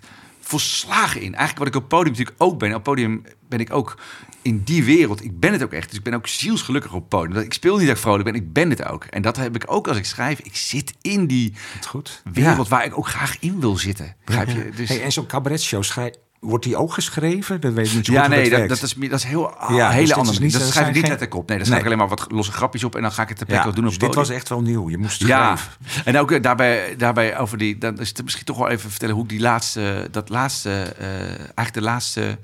[0.48, 1.34] volslagen in.
[1.34, 2.68] Eigenlijk wat ik op het podium natuurlijk ook ben.
[2.68, 3.98] Op het podium ben ik ook
[4.42, 5.24] in die wereld.
[5.24, 5.88] Ik ben het ook echt.
[5.88, 7.34] Dus ik ben ook zielsgelukkig op het podium.
[7.34, 9.04] Dat- Ik speel niet dat ik vrolijk ben, ik ben het ook.
[9.04, 10.38] En dat heb ik ook als ik schrijf.
[10.40, 11.54] Ik zit in die
[11.86, 12.22] goed.
[12.32, 14.16] wereld waar ik ook graag in wil zitten.
[14.24, 14.70] Begrijp je?
[14.76, 17.60] Dus, Hey, en zo'n cabaretshow, schrij- wordt die ook geschreven?
[17.60, 19.86] Dat weet ik niet zo ja, goed nee, dat, dat, is, dat is heel Ja,
[19.86, 20.40] dus hele andere.
[20.40, 21.48] niet- dat schrijf ik niet geen- uit de kop.
[21.48, 23.38] Nee, daar schrijf ik alleen maar wat losse grapjes op en dan ga ik het
[23.38, 24.90] ter ja, plekke doen op dus dit was echt wel nieuw.
[24.90, 26.04] Je moest Ja, schrijven.
[26.04, 29.14] en ook eh, daarbij, daarbij over die, dan is het misschien toch wel even vertellen
[29.14, 32.38] hoe ik die laatste, dat laatste, eh, eigenlijk de laatste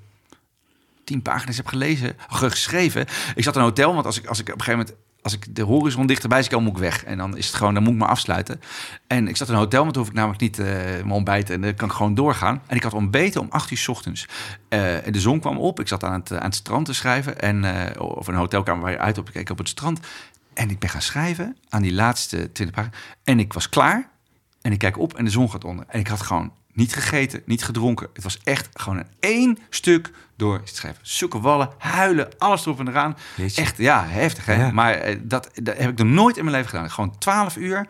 [1.04, 3.06] tien pagina's heb gelezen, ge- geschreven.
[3.34, 5.32] Ik zat in een hotel, want als ik, als ik op een gegeven moment, als
[5.32, 7.04] ik de horizon dichterbij zie komen, moet ik weg.
[7.04, 8.60] En dan is het gewoon, dan moet ik me afsluiten.
[9.06, 11.50] En ik zat in een hotel, want dan hoef ik namelijk niet eh mijn ontbijt
[11.50, 12.62] en dan kan ik gewoon doorgaan.
[12.66, 14.28] En ik had ontbeten om acht uur 's ochtends.
[14.68, 17.40] Eh, en de zon kwam op, ik zat aan het, aan het strand te schrijven.
[17.40, 20.00] En, eh, of een hotelkamer waar je uit op keek op het strand.
[20.54, 23.00] En ik ben gaan schrijven aan die laatste 20 pagina's.
[23.24, 24.08] En ik was klaar.
[24.62, 25.84] En ik kijk op en de zon gaat onder.
[25.88, 28.08] En ik had gewoon niet gegeten, niet gedronken.
[28.12, 31.00] Het was echt gewoon een één stuk door schrijven.
[31.06, 33.16] Zoeken wallen, huilen, alles erop en eraan.
[33.36, 33.62] Jeetje.
[33.62, 34.54] Echt, ja, heftig hè.
[34.54, 34.70] Ja.
[34.70, 36.90] Maar eh, dat, dat heb ik nog nooit in mijn leven gedaan.
[36.90, 37.88] Gewoon 12 uur,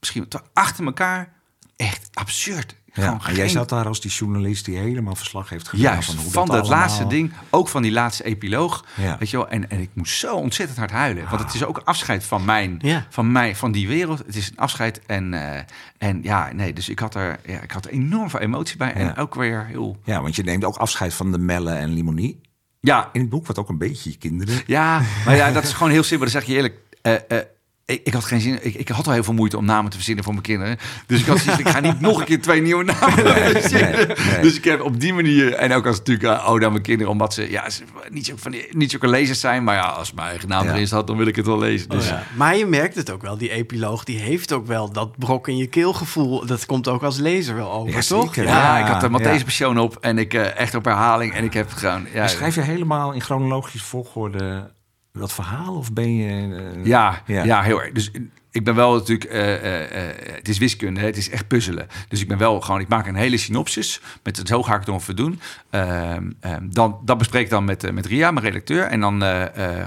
[0.00, 1.32] misschien achter elkaar.
[1.76, 2.76] Echt absurd.
[3.02, 5.92] Ja, en jij zat daar als die journalist die helemaal verslag heeft gedaan.
[5.92, 7.32] Juist, hoe van dat allemaal- laatste ding.
[7.50, 8.84] Ook van die laatste epiloog.
[8.96, 9.16] Ja.
[9.18, 9.48] Weet je wel?
[9.48, 11.26] En, en ik moest zo ontzettend hard huilen.
[11.30, 13.06] Want het is ook afscheid van mijn, Ja.
[13.10, 14.18] van mij, van die wereld.
[14.18, 15.00] Het is een afscheid.
[15.06, 15.62] En, eh,
[15.98, 18.92] en ja, nee, dus ik had er, ja, ik had er enorm veel emotie bij.
[18.92, 19.98] En ook weer heel.
[20.04, 22.40] Ja, want je neemt ook afscheid van de Melle en Limonie.
[22.80, 24.60] Ja, In het boek, wat ook een beetje je kinderen.
[24.66, 26.30] ja, maar ja, dat is gewoon heel simpel.
[26.30, 26.78] Dan zeg je eerlijk.
[27.02, 27.44] eh, eh,
[27.88, 28.58] ik, ik had geen zin.
[28.62, 30.76] Ik, ik had al heel veel moeite om namen te verzinnen voor mijn kinderen.
[31.06, 33.12] Dus ik had zoiets, ik ga niet nog een keer twee nieuwe namen
[33.60, 34.06] verzinnen.
[34.06, 34.40] nee.
[34.42, 37.12] Dus ik heb op die manier en ook als natuurlijk uh, oude aan mijn kinderen,
[37.12, 40.28] omdat ze ja ze niet zo van niet zulke lezers zijn, maar ja, als mijn
[40.28, 40.72] eigen naam Ja.
[40.72, 41.88] erin staat, dan wil ik het wel lezen.
[41.88, 42.22] Dus Ja.
[42.36, 45.56] Maar je merkt het ook wel, die epiloog, die heeft ook wel dat brok in
[45.56, 46.46] je keelgevoel.
[46.46, 48.24] Dat komt ook als lezer wel over, Ja, toch?
[48.34, 48.44] zeker.
[48.44, 49.44] ja, Ja, ik had er Matthäus ja.
[49.44, 52.06] Passion op en ik eh, echt op herhaling en ik heb gewoon.
[52.12, 54.70] Ja, schrijf je helemaal in chronologische volgorde
[55.12, 55.76] dat verhaal?
[55.76, 56.56] Of ben je...
[56.76, 57.44] eh, Ja, ja.
[57.44, 57.62] Ja.
[57.62, 57.92] heel erg.
[57.92, 58.10] Dus
[58.50, 61.86] ik ben wel natuurlijk, eh, eh, het is wiskunde, hè, het is echt puzzelen.
[62.08, 64.80] Dus ik ben wel gewoon, ik maak een hele synopsis met het zo ga ik
[64.80, 65.40] het ongeveer doen.
[65.70, 68.84] Ehm, ehm, dan, dat bespreek ik dan met, met Ria, mijn redacteur.
[68.84, 69.22] En dan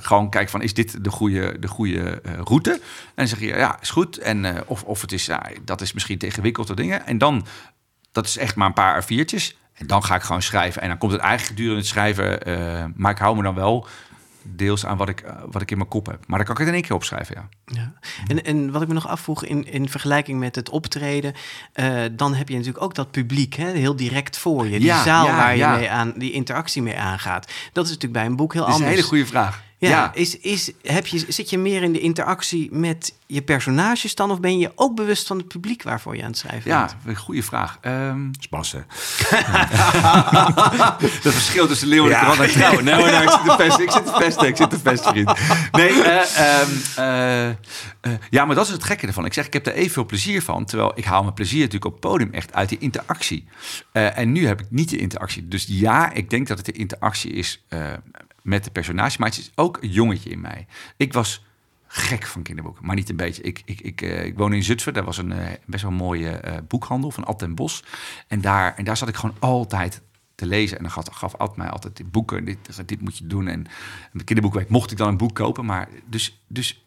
[0.02, 2.72] gewoon kijken van, is dit de goede, de goede route?
[2.72, 2.80] En
[3.16, 4.18] dan zeg je, ja, is goed.
[4.18, 5.30] En of, of het is,
[5.66, 7.06] dat is misschien te ingewikkeld of dingen.
[7.06, 7.46] En dan,
[8.12, 9.60] dat is echt maar een paar A4'tjes.
[9.74, 10.82] En dan ga ik gewoon schrijven.
[10.82, 13.88] En dan komt het eigenlijk gedurende het schrijven, eh, maar ik hou me dan wel
[14.44, 16.24] deels aan wat ik, eh, wat ik in mijn kop heb.
[16.28, 17.50] Maar dan kan ik het in één keer opschrijven, ja.
[17.66, 17.94] Ja.
[18.28, 21.34] En, en wat ik me nog afvroeg in, in vergelijking met het optreden,
[21.74, 24.72] eh, dan heb je natuurlijk ook dat publiek hè, heel direct voor je.
[24.78, 27.52] Die Ja, zaal ja, waar je mee aan, die interactie mee aangaat.
[27.74, 29.00] Dat is natuurlijk bij een boek heel Dat is een anders.
[29.02, 29.64] hele goede vraag.
[29.82, 34.16] Ja, Ja, Is, is, heb je, zit je meer in de interactie met je personages
[34.16, 34.32] dan?
[34.32, 36.96] Of ben je ook bewust van het publiek waarvoor je aan het schrijven ja, bent?
[37.06, 37.78] een goede vraag.
[37.82, 38.86] Ehm, Spassen.
[41.24, 42.36] dat verschil tussen leeuw en Ja.
[42.38, 42.84] en.
[42.84, 45.12] Nee, maar nou, ik zit te pesten, ik zit te pesten, ik zit te pesten,
[45.12, 45.32] vriend.
[45.72, 47.50] Nee, eh, ehm, eh,
[48.02, 49.26] eh, ja, maar dat is het gekke ervan.
[49.26, 50.66] Ik zeg, ik heb er evenveel plezier van.
[50.66, 53.46] Terwijl ik haal mijn plezier natuurlijk op het podium echt uit die interactie.
[53.92, 55.48] Eh, en nu heb ik niet de interactie.
[55.48, 57.80] Dus ja, ik denk dat het de interactie is eh,
[58.42, 59.20] met de personage.
[59.20, 60.66] Maar het is ook een jongetje in mij.
[60.98, 61.44] Ik was
[61.94, 63.42] gek van kinderboeken, maar niet een beetje.
[63.42, 66.30] Ik, ik, ik, eh, ik woon in Zutphen, daar was een eh, best wel mooie
[66.30, 67.84] eh, boekhandel van Ad den Bos.
[68.28, 70.02] En daar, en daar zat ik gewoon altijd
[70.36, 70.78] te lezen.
[70.78, 73.48] En dan gaf, gaf Ad mij altijd die boeken, dit, dit moet je doen.
[73.48, 73.66] En
[74.12, 75.66] met kinderboekweek mocht ik dan een boek kopen.
[75.66, 76.86] Maar dus, dus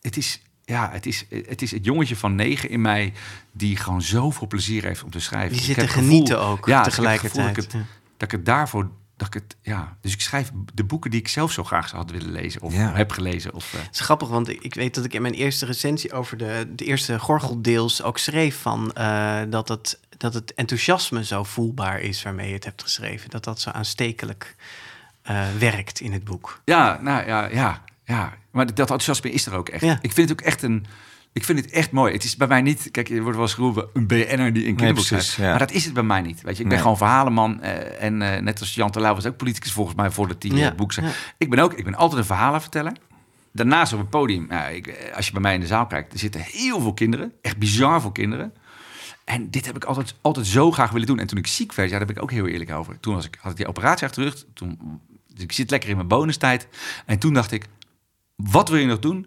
[0.00, 0.42] het is...
[0.64, 3.12] Ja, het is, het is het jongetje van negen in mij
[3.52, 5.50] die gewoon zoveel plezier heeft om te schrijven.
[5.50, 7.54] Die Ik zit te genieten ook ja, tegelijkertijd.
[7.54, 7.82] Dat ik, het,
[8.16, 8.90] dat ik het daarvoor,
[9.24, 9.96] dat ik het, ja.
[10.00, 12.74] Dus ik schrijf de boeken die ik zelf zo graag zou had willen lezen of
[12.74, 12.92] Ja.
[12.94, 13.54] heb gelezen.
[13.54, 16.36] Of, eh, Het is grappig, want ik- weet dat ik in mijn eerste recensie over
[16.36, 22.00] de, de eerste gorgeldeels ook schreef van eh, dat, het, dat het enthousiasme zo voelbaar
[22.00, 23.30] is waarmee je het hebt geschreven.
[23.30, 24.56] Dat dat zo aanstekelijk
[25.22, 26.60] eh, werkt in het boek.
[26.64, 28.32] Ja, nou ja, ja, ja.
[28.50, 29.82] Maar dat enthousiasme is er ook echt.
[29.84, 29.98] Ja.
[30.02, 30.86] Ik vind het ook echt een.
[31.32, 32.12] Ik vind het echt mooi.
[32.12, 32.88] Het is bij mij niet.
[32.90, 35.36] Kijk, er wordt wel eens geroepen een BN'er die een kinderboek precies, schrijft.
[35.36, 35.48] ja.
[35.48, 36.42] Maar dat is het bij mij niet.
[36.42, 36.78] Weet je, ik ben Nee.
[36.80, 37.60] gewoon verhalenman.
[37.60, 40.64] eh, en eh, net als Jan Terlouw was ook politicus volgens mij voordat hij Ja,
[40.64, 41.06] het boek zei.
[41.06, 41.12] ja.
[41.38, 41.72] Ik ben ook.
[41.72, 42.92] Ik ben altijd een verhalenverteller.
[43.52, 44.46] Daarnaast op het podium.
[44.48, 46.94] Nou, ik, eh, als je bij mij in de zaal kijkt, er zitten heel veel
[46.94, 47.32] kinderen.
[47.42, 48.52] Echt bizar veel kinderen.
[49.24, 51.18] En dit heb ik altijd, altijd zo graag willen doen.
[51.18, 53.00] En toen ik ziek werd, ja, daar ben ik ook heel eerlijk over.
[53.00, 54.44] Toen was ik, had ik die operatie achter de rug.
[54.54, 55.00] Toen,
[55.34, 56.68] dus ik zit lekker in mijn bonustijd.
[57.06, 57.66] En toen dacht ik,
[58.36, 59.26] wat wil je nog doen?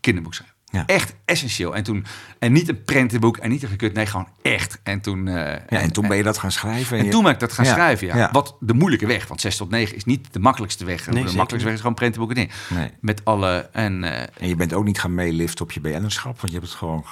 [0.00, 0.53] Kinderboek schrijven.
[0.74, 0.86] Ja.
[0.86, 1.74] Echt essentieel.
[1.76, 2.04] En, toen,
[2.38, 3.94] en niet een prentenboek en niet een gekut.
[3.94, 4.80] Nee, gewoon echt.
[4.82, 6.98] En toen, eh, Ja, en toen ben je dat gaan schrijven.
[6.98, 8.28] en je- toen ben ik dat gaan Ja, schrijven, ja.
[8.32, 11.06] Wat de moeilijke weg, want 6 tot 9 is niet de makkelijkste weg.
[11.06, 12.50] Nee, de makkelijkste weg is gewoon prentenboeken in.
[12.68, 12.90] Nee.
[13.00, 13.68] Met alle...
[13.72, 16.70] En, eh, En je bent ook niet gaan meeliften op je BN'erschap, want je hebt
[16.70, 17.04] het gewoon...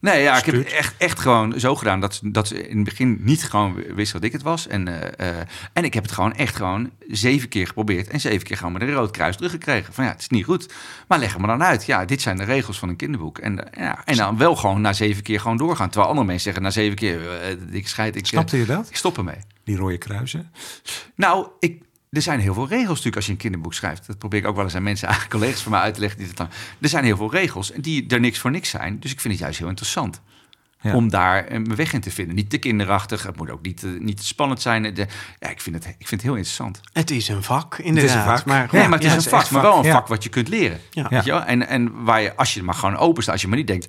[0.00, 2.76] Nee, ja, ik heb het echt, echt gewoon zo gedaan dat, ze- dat ze in
[2.76, 4.66] het begin niet gewoon wisten dat ik het was.
[4.66, 4.88] En,
[5.18, 8.56] eh, eh, en ik heb het gewoon echt gewoon zeven keer geprobeerd en zeven keer
[8.56, 9.94] gewoon met een rood kruis teruggekregen.
[9.94, 10.72] Van ja, het is niet goed,
[11.08, 11.86] maar leg me dan uit.
[11.86, 13.38] Ja, dit zijn de regels van een kinderboek.
[13.38, 15.88] En, eh, ja, en dan wel gewoon na zeven keer gewoon doorgaan.
[15.88, 17.20] Terwijl andere mensen zeggen na zeven keer,
[17.70, 18.88] ik scheid, ik, Snapte je dat?
[18.90, 19.38] ik stop ermee.
[19.64, 20.50] Die rode kruisen?
[21.14, 24.06] Nou, ik, er zijn heel veel regels natuurlijk als je een kinderboek schrijft.
[24.06, 26.18] Dat probeer ik ook wel eens aan mensen, aan collega's van mij uit te leggen.
[26.18, 26.48] Die dat dan,
[26.80, 29.00] er zijn heel veel regels en die er niks voor niks zijn.
[29.00, 30.20] Dus ik vind het juist heel interessant.
[30.80, 30.94] Ja.
[30.94, 32.34] Om daar een weg in te vinden.
[32.34, 33.22] Niet te kinderachtig.
[33.22, 34.94] Het moet ook niet, te- niet te spannend zijn.
[34.94, 35.06] De,
[35.38, 36.80] ja, ik, vind het, ik vind het heel interessant.
[36.92, 38.24] Het is een vak, inderdaad.
[38.24, 38.44] vak.
[38.44, 39.92] Maar, Nee, maar het is ja, een vak, maar vak, wel een ja.
[39.92, 40.80] vak wat je kunt leren.
[40.90, 41.08] Ja.
[41.08, 41.42] Weet je wel?
[41.42, 43.88] En, en waar je, als je maar gewoon open staat, als je maar niet denkt,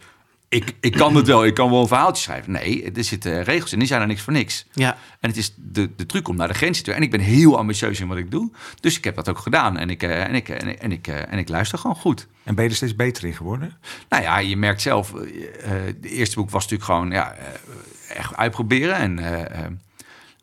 [0.50, 2.52] ik, ik kan het wel, ik kan wel een verhaaltje schrijven.
[2.52, 4.66] Nee, er zitten regels in, die zijn er niks voor niks.
[4.74, 7.20] Ja, En het is de, de truc om naar de grens te En ik ben
[7.20, 8.52] heel ambitieus in wat ik doe.
[8.80, 9.78] Dus ik heb dat ook gedaan.
[9.78, 12.28] En ik, eh, en ik, en ik, en ik, eh, en ik luister gewoon goed.
[12.44, 13.78] En ben je er steeds beter in geworden?
[14.10, 15.14] Nou ja, je merkt zelf.
[15.14, 18.96] eh het eerste boek was natuurlijk gewoon ja, eh, echt uitproberen.
[18.96, 19.66] En, eh, eh,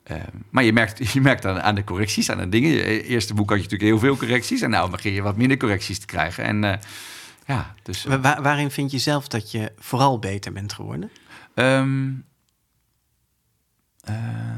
[0.03, 0.17] eh,
[0.49, 2.69] maar je merkt, je merkt aan, aan de correcties, aan de dingen.
[2.69, 4.61] Je eerste boek had je natuurlijk heel veel correcties.
[4.61, 6.43] En nou begin je wat minder correcties te krijgen.
[6.43, 6.77] En eh,
[7.45, 8.05] ja, dus...
[8.05, 11.11] eh, Wa- wa- waarin vind je zelf dat je vooral beter bent geworden?
[11.53, 12.11] Ehm,
[14.03, 14.55] eh,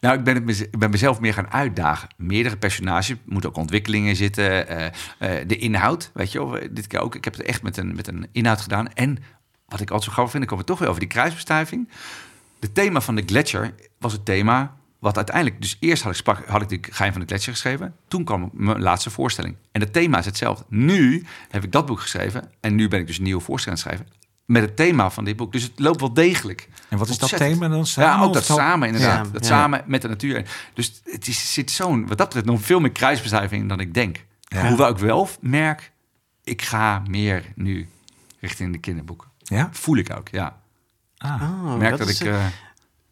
[0.00, 2.08] nou, ik ben, het ik ben mezelf meer gaan uitdagen.
[2.16, 4.68] Meerdere personages, er moeten ook ontwikkelingen zitten.
[4.68, 4.90] eh,
[5.46, 6.60] de inhoud, weet je wel.
[6.70, 7.14] Dit keer ook.
[7.14, 8.92] Ik heb het echt met een, met een inhoud gedaan.
[8.92, 9.18] En
[9.66, 11.88] wat ik altijd zo grappig vind, dan komen we toch weer over die kruisbestuiving.
[12.60, 16.46] Het thema van de gletsjer was het thema wat uiteindelijk, dus eerst had ik, sprak,
[16.46, 17.94] had ik de Geheim van de Gletsjer geschreven.
[18.08, 19.56] Toen kwam mijn laatste voorstelling.
[19.72, 20.64] En het thema is hetzelfde.
[20.68, 22.50] Nu heb ik dat boek geschreven.
[22.60, 24.24] En nu ben ik dus een nieuwe voorstelling aan het schrijven.
[24.44, 25.52] Met het thema van dit boek.
[25.52, 26.68] Dus het loopt wel degelijk.
[26.88, 27.86] En wat is dat thema dan?
[27.86, 29.26] Samen ja, ook dat samen inderdaad.
[29.26, 29.48] Ja, dat ja.
[29.48, 30.50] samen met de natuur.
[30.74, 33.94] Dus het is, zit zo'n, wat dat betreft, nog veel meer kruisbestuiving in dan ik
[33.94, 34.24] denk.
[34.40, 34.68] Ja.
[34.68, 35.92] Hoewel ik wel merk,
[36.44, 37.88] ik ga meer nu
[38.40, 39.28] richting de kinderboeken.
[39.38, 39.68] Ja?
[39.72, 40.60] Voel ik ook, ja.
[41.18, 41.42] Ah.
[41.64, 42.34] Oh, Ik merk dat, is, ik...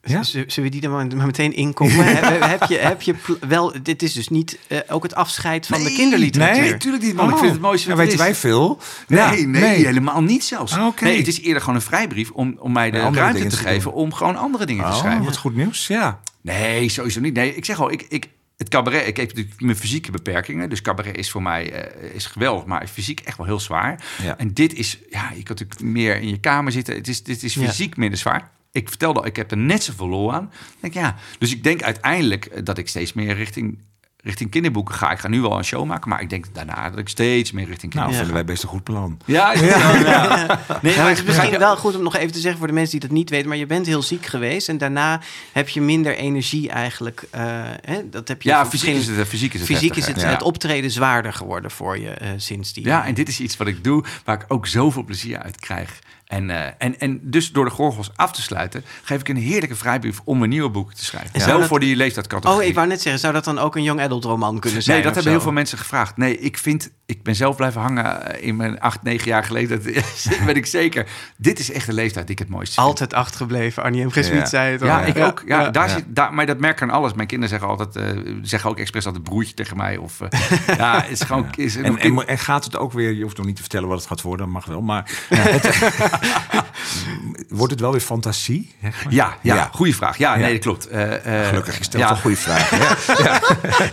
[0.05, 0.23] Ja?
[0.23, 2.05] Zullen we die er maar, meteen inkomen?
[2.05, 3.15] heb, heb je, heb je
[3.49, 6.63] wel, dit is dus niet eh, ook het afscheid van de kinderliteratuur.
[6.63, 7.29] nee, natuurlijk niet, man.
[7.29, 7.39] Ik Oh.
[7.41, 8.33] vind het mooiste Ja, wat er weten is.
[8.33, 8.79] wij veel?
[9.09, 10.73] Nee, Ja, nee, helemaal niet zelfs.
[10.73, 11.05] Ah, oké.
[11.05, 13.57] Nee, het is eerder gewoon een vrijbrief om, om mij de Ja, ruimte te te
[13.57, 14.01] geven doen.
[14.01, 15.25] om gewoon andere dingen te Oh, schrijven.
[15.25, 15.87] wat goed nieuws.
[15.87, 16.21] Ja.
[16.41, 17.35] Nee, sowieso niet.
[17.35, 20.69] Nee, ik zeg al, ik, ik, het cabaret, ik heb natuurlijk mijn fysieke beperkingen.
[20.71, 24.05] Dus cabaret is voor mij eh, is geweldig, maar fysiek echt wel heel zwaar.
[24.23, 24.39] Ja.
[24.39, 26.95] En dit is, ja, je kan natuurlijk meer in je kamer zitten.
[26.95, 27.67] Het is, dit is Ja.
[27.67, 28.51] fysiek minder zwaar.
[28.75, 30.51] Ik vertelde al, ik heb er net zoveel lol aan.
[30.53, 31.15] Ik Denk, ja.
[31.39, 33.79] Dus ik denk uiteindelijk eh, dat ik steeds meer richting,
[34.23, 35.11] richting kinderboeken ga.
[35.11, 37.67] Ik ga nu wel een show maken, maar ik denk daarna dat ik steeds meer
[37.67, 39.19] richting Nou, kinderboeken vinden wij best een goed plan.
[39.25, 39.97] Ja, ja.
[39.99, 40.61] ja.
[40.83, 42.73] Nee, Ja, maar het is misschien wel goed om nog even te zeggen voor de
[42.73, 45.21] mensen die dat niet weten, maar je bent heel ziek geweest en daarna
[45.53, 47.27] heb je minder energie eigenlijk.
[47.31, 47.43] eh,
[47.83, 50.23] hè, dat heb je Ja, voor fysiek is het, fysiek is het Fysiek is het,
[50.23, 52.85] het optreden zwaarder geworden voor je eh, sinds die.
[52.85, 55.99] Ja, en dit is iets wat ik doe waar ik ook zoveel plezier uit krijg.
[56.25, 59.75] En, eh, en, en dus door de gorgels af te sluiten, geef ik een heerlijke
[59.77, 61.47] vrijbrief om een nieuwe boek te schrijven.
[61.47, 62.63] Wel dat- voor die leeftijdscategorie.
[62.63, 64.97] Oh, ik wou net zeggen, zou dat dan ook een young adult roman kunnen zijn?
[64.97, 65.37] Nee, dat hebben zo?
[65.39, 66.17] heel veel mensen gevraagd.
[66.17, 69.83] Nee, ik vind, ik ben zelf blijven hangen in mijn acht, negen jaar geleden.
[69.83, 69.93] Dat
[70.47, 71.07] weet ik zeker.
[71.37, 72.87] Dit is echt de leeftijd die ik het mooiste vind.
[72.87, 73.83] Altijd achtergebleven.
[73.83, 74.11] Arnie M.
[74.11, 74.13] G.
[74.13, 74.47] Smit Ja.
[74.47, 74.87] zei het al.
[74.89, 75.43] Ja, ik ook.
[75.47, 75.95] Ja, Daar Ja.
[75.95, 77.13] Zit, daar, maar dat merk ik aan alles.
[77.15, 79.97] Mijn kinderen zeggen altijd, eh, zeggen ook expres altijd broertje tegen mij.
[79.97, 80.41] Of, eh,
[80.79, 81.47] ja, het is gewoon...
[81.57, 83.99] Is, En, en, en gaat het ook weer, je hoeft nog niet te vertellen wat
[83.99, 86.13] het gaat worden, mag wel, maar het-
[87.49, 88.75] wordt het wel weer fantasie?
[88.83, 89.13] zeg maar?
[89.13, 89.69] ja, ja, Ja.
[89.73, 90.19] goede vraag.
[90.19, 90.41] Ja, Ja.
[90.41, 90.87] nee, dat klopt.
[90.87, 92.09] Eh, eh, Gelukkig, je stelt ja.
[92.09, 92.79] toch goede vragen.
[93.25, 93.41] Ja.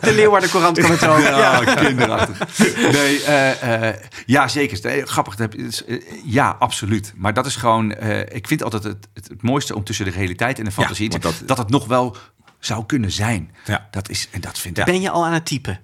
[0.01, 1.19] De Leeuwarden Courant kan het ook.
[1.19, 2.57] Ja, kinderachtig.
[2.91, 3.95] Nee, eh, eh,
[4.26, 5.05] ja, zeker.
[5.07, 5.36] Grappig.
[5.36, 7.13] dat heb je- ja, absoluut.
[7.15, 7.91] Maar dat is gewoon...
[7.93, 11.09] eh, ik vind altijd het, het, het mooiste om tussen de realiteit en de fantasie...
[11.09, 12.15] te- dat- dat, het nog wel
[12.59, 13.51] zou kunnen zijn.
[13.65, 13.88] Ja.
[13.91, 14.86] Dat is, en dat vind ik...
[14.86, 15.80] Ben je al aan het typen?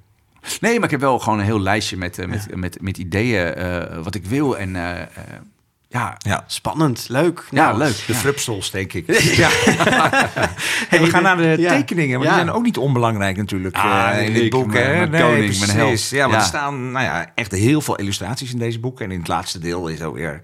[0.60, 3.54] Nee, maar ik heb wel gewoon een heel lijstje met, eh, met, met, met ideeën
[3.54, 4.58] eh, wat ik wil.
[4.58, 5.08] En eh, eh,
[5.90, 6.44] ja, ja.
[6.48, 7.44] Spannend, leuk.
[7.52, 7.96] ja, Nou, leuk.
[8.08, 8.20] De ja.
[8.20, 9.06] frupsels, denk ik.
[9.36, 9.50] Ja.
[10.90, 11.70] Hey, we gaan naar de Ja.
[11.70, 12.34] tekeningen, maar Ja.
[12.36, 14.68] die zijn ook niet onbelangrijk natuurlijk Ah, eh, in dit boek.
[14.68, 15.08] mijn- hè?
[15.08, 15.88] mijn koning, mijn held.
[15.88, 16.10] precies.
[16.10, 16.40] Ja, want Ja.
[16.40, 19.02] er staan nou ja, echt heel veel illustraties in deze boek.
[19.02, 20.42] En in het laatste deel is ook weer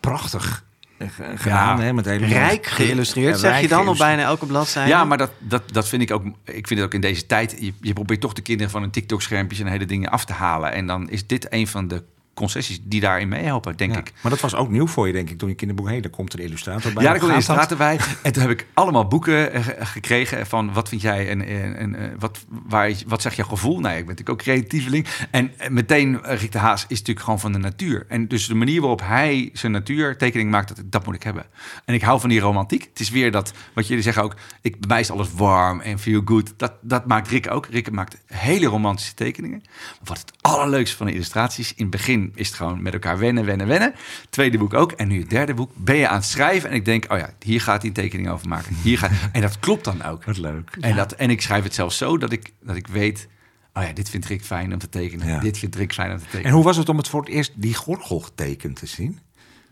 [0.00, 0.64] prachtig
[0.98, 1.76] eh, ge- gedaan.
[1.78, 1.82] Ja.
[1.84, 4.88] hè, met hele Rijk geïllustreerd, Ja, zeg je dan op bijna elke bladzijde?
[4.90, 6.24] Ja, maar dat, dat, dat vind ik ook.
[6.44, 7.56] Ik vind het ook in deze tijd.
[7.60, 10.72] Je, je probeert toch de kinderen van een TikTok-schermpjes en hele dingen af te halen.
[10.72, 12.02] En dan is dit een van de
[12.34, 13.98] concessies die daarin meehelpen, denk Ja.
[13.98, 14.12] ik.
[14.22, 16.02] Maar dat was ook nieuw voor je, denk ik, toen je kinderboek heen.
[16.02, 17.02] Daar komt er een illustrator bij.
[17.02, 17.98] Ja, daar komt een illustrator bij.
[18.22, 21.76] En toen heb ik allemaal boeken eh, ge- gekregen van wat vind jij en, en,
[21.76, 23.80] en eh, wat, waar, wat zegt jouw gevoel?
[23.80, 25.06] Nou, ik ben natuurlijk ook creatieveling.
[25.30, 28.04] En eh, meteen, Rick de Haas is natuurlijk gewoon van de natuur.
[28.08, 31.44] En dus de manier waarop hij zijn natuurtekening maakt, dat, dat moet ik hebben.
[31.84, 32.82] En ik hou van die romantiek.
[32.82, 35.98] Het is weer dat, wat jullie zeggen ook, ik, bij mij is alles warm en
[35.98, 36.52] feel good.
[36.56, 37.66] Dat, dat maakt Rick ook.
[37.66, 39.62] Rick maakt hele romantische tekeningen.
[40.04, 43.44] Wat het allerleukste van de illustraties, in het begin is het gewoon met elkaar wennen,
[43.44, 43.94] wennen, wennen.
[44.30, 44.92] Tweede boek ook.
[44.92, 46.70] En nu het derde boek ben je aan het schrijven.
[46.70, 48.74] En ik denk, oh ja, hier gaat hij een tekening over maken.
[48.82, 50.24] Hier gaat, en dat klopt dan ook.
[50.24, 50.76] Wat leuk.
[50.80, 53.28] En, dat, en ik schrijf het zelfs zo dat ik, dat ik weet...
[53.74, 55.26] Oh ja, dit vindt Rick fijn om te tekenen.
[55.26, 55.38] Ja.
[55.40, 56.44] Dit vindt Rick fijn om te tekenen.
[56.44, 59.18] En hoe was het om het voor het eerst die gorgel getekend te zien?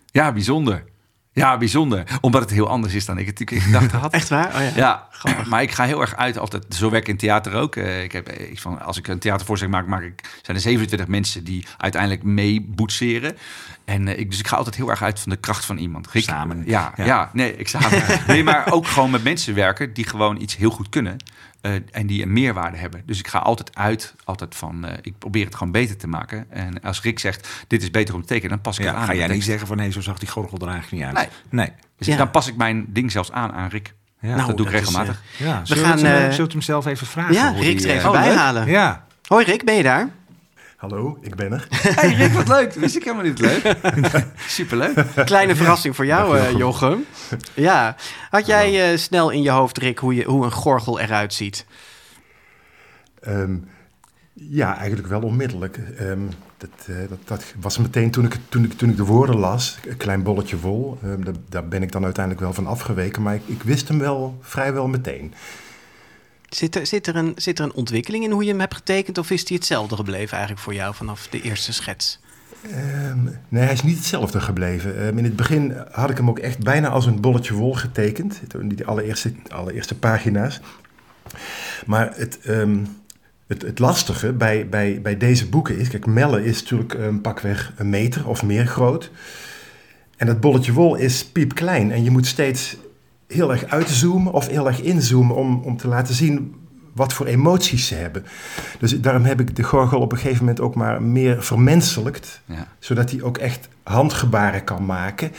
[0.06, 0.84] Ja, bijzonder.
[1.32, 2.04] Ja, bijzonder.
[2.20, 4.12] Omdat het heel anders is dan ik het natuurlijk in gedachten had.
[4.20, 4.46] Echt waar?
[4.46, 5.08] Oh, ja.
[5.22, 6.66] Ja, maar ik ga heel erg uit altijd.
[6.68, 7.76] Zo werk ik in theater ook.
[7.76, 10.62] Eh, ik heb, eh, ik van, als ik een theatervoorstelling maak, maak ik, zijn er
[10.62, 13.36] 27 mensen die uiteindelijk mee boetseren.
[13.84, 16.08] En eh, ik, dus ik ga altijd heel erg uit van de kracht van iemand.
[16.12, 16.62] Samen.
[16.66, 17.04] Ja, Ja.
[17.04, 17.30] ja.
[17.32, 18.02] nee, ik samen.
[18.26, 21.16] nee, maar ook gewoon met mensen werken die gewoon iets heel goed kunnen.
[21.60, 23.02] Eh, en die een meerwaarde hebben.
[23.06, 26.46] Dus ik ga altijd uit, altijd van, eh, ik probeer het gewoon beter te maken.
[26.50, 29.06] En als Rick zegt, dit is beter om te tekenen, dan pas ik het aan.
[29.06, 31.28] ga jij Dan niet zeggen van nee, zo zag die gorgel er eigenlijk niet uit.
[31.50, 31.66] Nee.
[31.66, 31.76] nee.
[31.98, 32.16] Dus Ja.
[32.16, 33.94] dan pas ik mijn ding zelfs aan aan Rick.
[34.20, 35.22] Ja, Nou, dat doe ik dat is, regelmatig.
[35.36, 37.34] Ja, We zullen gaan, eh, eh, zullen we het hem zelf even vragen?
[37.34, 38.66] Ja, Rick er even Oh, bijhalen.
[38.68, 40.08] Ja, Hoi Rick, ben je daar?
[40.80, 41.66] Hallo, ik ben er.
[42.00, 42.72] Hey Rick, wat leuk.
[42.72, 43.76] Wist ik helemaal niet leuk.
[44.58, 45.04] Superleuk.
[45.24, 47.04] Kleine verrassing voor jou, eh, Jochem.
[47.54, 47.96] Ja.
[48.30, 51.66] Had jij eh, snel in je hoofd, Rick, hoe, je, hoe een gorgel eruit ziet?
[53.20, 53.56] Ehm,
[54.32, 55.78] ja, eigenlijk wel onmiddellijk.
[55.98, 56.20] Ehm,
[56.56, 59.78] dat, eh, dat, dat was meteen toen ik, toen, ik, toen ik de woorden las,
[59.86, 60.98] een klein bolletje vol.
[61.02, 63.98] ehm, daar, daar ben ik dan uiteindelijk wel van afgeweken, maar ik, ik wist hem
[63.98, 65.34] wel vrijwel meteen.
[66.50, 69.18] Zit er, zit, er een, zit er een ontwikkeling in hoe je hem hebt getekend...
[69.18, 72.20] of is die hetzelfde gebleven eigenlijk voor jou vanaf de eerste schets?
[72.62, 75.06] Ehm, nee, hij is niet hetzelfde gebleven.
[75.06, 78.40] Ehm, in het begin had ik hem ook echt bijna als een bolletje wol getekend.
[78.64, 80.60] Die allereerste, allereerste pagina's.
[81.86, 82.84] Maar het, ehm,
[83.46, 85.88] het, het lastige bij, bij, bij deze boeken is...
[85.88, 89.10] Kijk, Melle is natuurlijk een pakweg een meter of meer groot.
[90.16, 91.92] En dat bolletje wol is piepklein.
[91.92, 92.76] En je moet steeds
[93.30, 95.36] heel erg uitzoomen of heel erg inzoomen...
[95.36, 96.54] om, om te laten zien
[96.92, 98.24] wat voor emoties ze hebben.
[98.78, 102.40] Dus daarom heb ik de gorgel op een gegeven moment ook maar meer vermenselijkt.
[102.44, 102.66] Ja.
[102.78, 105.32] Zodat hij ook echt handgebaren kan maken.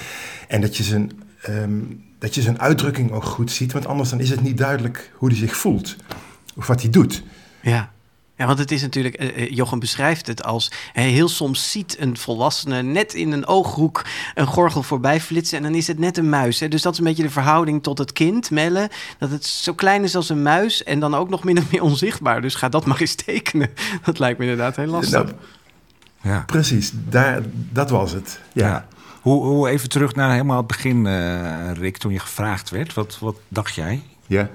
[0.47, 1.11] En dat je zijn,
[1.41, 1.79] ehm,
[2.19, 3.71] dat je zijn uitdrukking ook goed ziet.
[3.71, 5.95] Want anders dan is het niet duidelijk hoe hij zich voelt.
[6.55, 7.23] Of wat hij doet.
[7.61, 7.91] Ja.
[8.41, 12.17] Ja, want het is natuurlijk, eh, Jochem beschrijft het als hij heel soms ziet een
[12.17, 16.29] volwassene net in een ooghoek een gorgel voorbij flitsen en dan is het net een
[16.29, 16.59] muis.
[16.59, 16.67] Hè?
[16.67, 18.89] Dus dat is een beetje de verhouding tot het kind, Melle.
[19.17, 21.81] Dat het zo klein is als een muis en dan ook nog min of meer
[21.81, 22.41] onzichtbaar.
[22.41, 23.69] Dus ga dat maar eens tekenen.
[24.05, 25.23] Dat lijkt me inderdaad heel lastig.
[25.23, 25.35] Nou,
[26.21, 26.43] Ja.
[26.45, 28.39] precies, daar, dat was het.
[28.53, 28.67] Ja.
[28.67, 28.87] Ja.
[29.21, 32.93] Hoe, hoe even terug naar helemaal het begin, eh, Rick, toen je gevraagd werd.
[32.93, 34.01] Wat, wat dacht jij?
[34.27, 34.49] ja.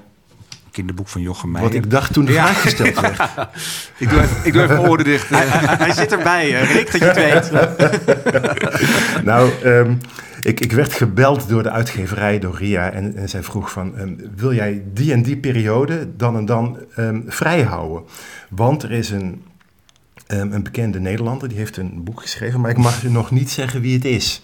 [0.76, 1.82] Kinderboek van Jochem Wat Meijer.
[1.84, 2.44] ik dacht toen de Ja.
[2.46, 3.20] vraag gesteld werd.
[3.98, 5.28] Ik doe even, ik doe even mijn oren dicht.
[5.28, 9.24] Hij, hij- hij zit erbij, Rick, dat je het weet.
[9.24, 9.94] Nou, ehm,
[10.42, 12.90] ik, ik werd gebeld door de uitgeverij, door Ria.
[12.90, 16.78] En, en zij vroeg van, ehm, wil jij die en die periode dan en dan
[16.94, 18.02] ehm, vrijhouden?
[18.48, 19.42] Want er is een,
[20.26, 22.60] ehm, een bekende Nederlander, die heeft een boek geschreven.
[22.60, 24.42] Maar ik mag u nog niet zeggen wie het is.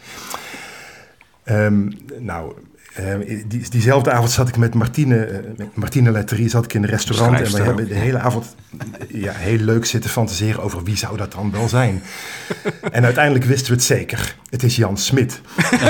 [1.45, 2.53] Ehm, nou...
[2.95, 6.83] ehm, die, diezelfde avond zat ik met Martine, eh, met Martine Letterie, zat ik in
[6.83, 8.55] een restaurant en we hebben de hele avond
[9.09, 12.03] ja, heel leuk zitten fantaseren over wie zou dat dan wel zijn.
[12.93, 14.37] En uiteindelijk wisten we het zeker.
[14.51, 15.41] Het is Jan Smit.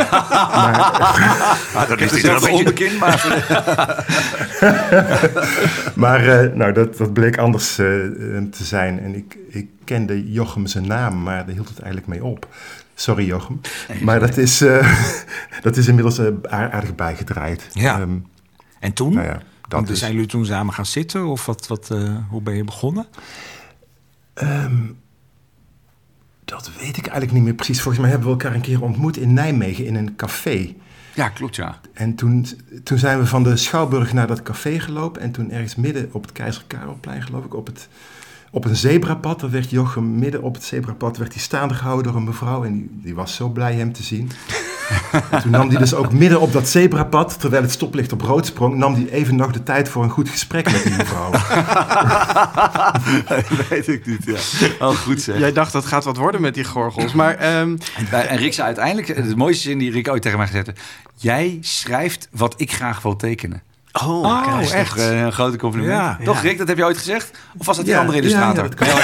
[1.74, 3.20] Ah, dat is een beetje- onbekend, maar...
[5.94, 8.10] Maar eh, nou, dat, dat bleek anders eh, eh,
[8.50, 9.00] te zijn.
[9.00, 12.46] En ik, ik kende Jochem zijn naam, maar daar hield het eigenlijk mee op.
[13.02, 13.60] Sorry Jochem.
[14.02, 15.02] Maar dat is, eh,
[15.62, 17.68] dat is inmiddels eh, aar- aardig bijgedraaid.
[17.72, 18.00] Ja.
[18.00, 18.18] Ehm,
[18.80, 19.14] En toen?
[19.14, 19.98] nou ja, dat is.
[19.98, 21.26] Zijn jullie toen samen gaan zitten?
[21.26, 23.06] Of wat, wat, eh, hoe ben je begonnen?
[24.34, 24.76] Ehm,
[26.44, 27.80] dat weet ik eigenlijk niet meer precies.
[27.80, 30.74] Volgens mij hebben we elkaar een keer ontmoet in Nijmegen in een café.
[31.14, 31.80] Ja, klopt, ja.
[31.92, 32.46] En toen,
[32.84, 35.22] toen zijn we van de Schouwburg naar dat café gelopen.
[35.22, 37.88] En toen ergens midden op het Keizer Karelplein, geloof ik, op, het,
[38.52, 39.40] op een zebrapad.
[39.40, 42.64] Daar werd Jochem midden op het zebrapad werd hij staande gehouden door een mevrouw.
[42.64, 44.30] En die, die was zo blij hem te zien.
[45.30, 48.46] En toen nam hij dus ook midden op dat zebrapad, terwijl het stoplicht op rood
[48.46, 51.30] sprong, nam hij even nog de tijd voor een goed gesprek met die mevrouw.
[53.68, 54.86] weet ik niet, ja.
[54.86, 55.38] Oh, goed zeg.
[55.38, 57.12] Jij dacht dat gaat wat worden met die gorgels.
[57.12, 57.76] Maar ehm,
[58.10, 60.80] En, en Rick zei uiteindelijk, de mooiste zin die Rick ooit tegen mij gezegd heeft...
[61.16, 63.62] Jij schrijft wat ik graag wil tekenen.
[63.92, 64.54] Oh, Oh, kijk.
[64.54, 64.88] Dat is echt?
[64.96, 65.92] toch eh, een grote compliment.
[65.92, 66.40] Ja, toch, ja.
[66.48, 66.58] Rick?
[66.58, 67.30] Dat heb je ooit gezegd?
[67.58, 68.62] Of was dat die Ja, andere illustrator?
[68.64, 68.88] ja, dat kan.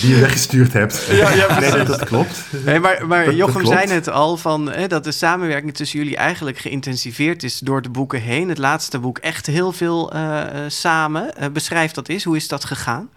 [0.00, 1.06] Die je weggestuurd hebt.
[1.10, 2.44] Ja, ja, nee, dat, dat klopt.
[2.64, 3.78] Nee, maar, maar Dat- dat Jochem klopt.
[3.78, 7.88] zei het al van hè, dat de samenwerking tussen jullie eigenlijk geïntensiveerd is door de
[7.88, 8.48] boeken heen.
[8.48, 11.36] Het laatste boek echt heel veel eh, eh, samen.
[11.36, 12.24] Eh, beschrijf dat eens.
[12.24, 13.08] Hoe is dat gegaan?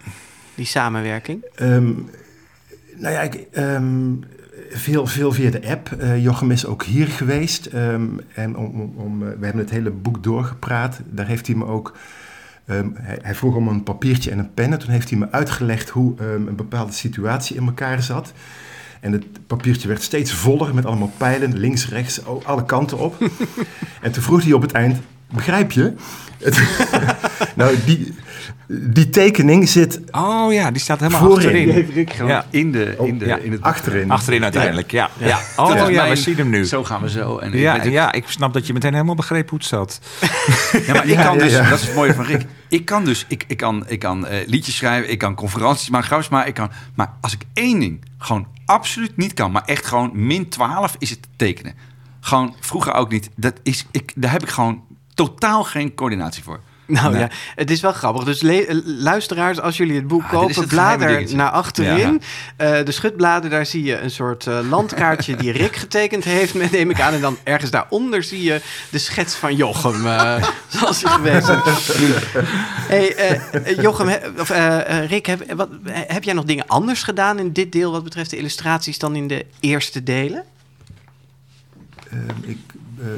[0.56, 1.45] Die samenwerking.
[1.56, 1.91] Ehm,
[2.95, 4.12] nou ja, ik, ehm,
[4.70, 5.91] veel, veel via de app.
[5.91, 7.66] Eh, Jochem is ook hier geweest.
[7.66, 10.99] ehm, en om, om, eh, we hebben het hele boek doorgepraat.
[11.05, 11.97] Daar heeft hij me ook...
[12.66, 14.72] ehm, hij, hij vroeg om een papiertje en een pen.
[14.72, 18.34] En toen heeft hij me uitgelegd hoe ehm, een bepaalde situatie in elkaar zat.
[18.99, 23.18] En het papiertje werd steeds voller met allemaal pijlen, links, rechts, alle kanten op.
[24.01, 24.97] en toen vroeg hij op het eind,
[25.34, 25.93] begrijp je?
[27.55, 28.14] Nou, die,
[28.70, 31.38] die tekening zit Oh ja, die staat helemaal Voorin.
[31.38, 31.63] achterin.
[31.65, 32.45] Die heeft Rick gewoon Ja.
[32.49, 33.38] in, de, in, de, Ja.
[33.38, 34.11] in het boek achterin.
[34.11, 35.09] Achterin uiteindelijk, ja.
[35.18, 35.39] ja.
[35.55, 36.65] Oh ja, we zien hem nu.
[36.65, 37.38] Zo gaan we zo.
[37.38, 39.99] En ik Ja, ja, ik snap dat je meteen helemaal begreep hoe het zat.
[40.88, 42.45] Ja, maar ik Ja, kan ja, dus, dat is het mooie van Rick.
[42.70, 46.07] Ik kan dus, ik, ik kan, ik kan eh, liedjes schrijven, ik kan conferenties maken,
[46.07, 46.70] grapjes maken, ik kan.
[46.95, 51.09] Maar als ik één ding gewoon absoluut niet kan, maar echt gewoon min 12 is
[51.09, 51.74] het tekenen.
[52.20, 53.30] Gewoon vroeger ook niet.
[53.36, 54.82] Dat is, ik, daar heb ik gewoon
[55.13, 56.59] totaal geen coördinatie voor.
[56.98, 57.20] Nou Nee.
[57.22, 58.24] ja, het is wel grappig.
[58.24, 62.22] Dus eh, luisteraars, als jullie het boek Ah, kopen, het blader naar achterin.
[62.58, 66.72] Eh, de schutbladen, daar zie je een soort eh, landkaartje die Rick getekend heeft, met,
[66.78, 67.14] neem ik aan.
[67.14, 71.96] En dan ergens daaronder zie je de schets van Jochem, eh, zoals hij geweest is.
[72.88, 73.42] hey,
[73.82, 74.50] Jochem, he- of,
[75.10, 78.38] Rick, heb, wat, heb jij nog dingen anders gedaan in dit deel wat betreft de
[78.38, 80.44] illustraties dan in de eerste delen?
[82.12, 82.20] Ehm,
[82.50, 82.58] ik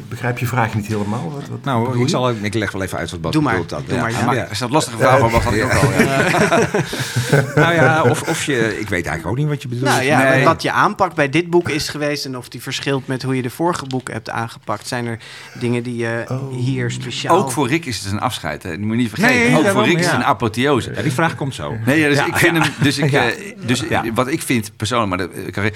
[0.10, 1.32] begrijp je vraag niet helemaal.
[1.32, 2.08] Wat, wat Nou, ik, je?
[2.08, 3.84] zal, ik leg wel even uit wat Bas Doe maar, bedoelt dan.
[3.88, 4.26] doe maar, ja.
[4.26, 4.44] maar ja.
[4.44, 5.92] als dat lastige vraag was, was dat ik ook al.
[5.92, 6.28] Ja.
[7.56, 8.80] Nou ja, of, of je...
[8.80, 9.88] Ik weet eigenlijk ook niet wat je bedoelt.
[9.90, 10.44] Nou ja, Nee.
[10.44, 13.42] wat je aanpak bij dit boek is geweest en of die verschilt met hoe je
[13.42, 14.88] de vorige boeken hebt aangepakt.
[14.88, 15.20] Zijn er
[15.60, 16.54] dingen die je Oh.
[16.56, 17.38] hier speciaal...
[17.38, 18.64] Ook voor Rick is het een afscheid.
[18.64, 18.70] Hè.
[18.78, 19.52] Die moet je niet vergeten.
[19.52, 20.92] Nee, ook voor Rick is het een apotheose.
[20.96, 21.76] Ja, die vraag komt zo.
[21.86, 22.72] Nee, ja, dus Ja, ik vind hem.
[22.82, 23.30] Dus, ik, Ja.
[23.30, 24.04] eh, dus Ja.
[24.14, 25.32] wat ik vind persoonlijk, maar dat,
[25.64, 25.72] eh,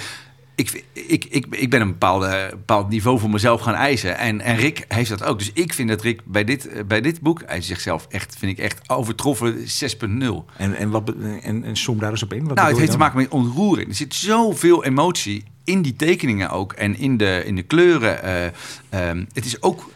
[0.56, 4.18] ik- ik, ik, ik, ben een bepaalde, bepaald niveau voor mezelf gaan eisen.
[4.18, 5.38] En, en Rick heeft dat ook.
[5.40, 8.52] Dus ik vind dat Rick bij dit, eh, bij dit boek, hij zichzelf echt, vind
[8.52, 10.46] ik echt overtroffen 6.0.
[10.58, 12.48] En, en, wat, en, en zoom daar eens op in.
[12.48, 13.90] Wat Nou, het heeft te maken met ontroering.
[13.90, 16.74] Er zit zoveel emotie in die tekeningen ook.
[16.74, 18.24] En in de, in de kleuren.
[18.24, 18.46] eh,
[18.90, 19.92] ehm, het is ook...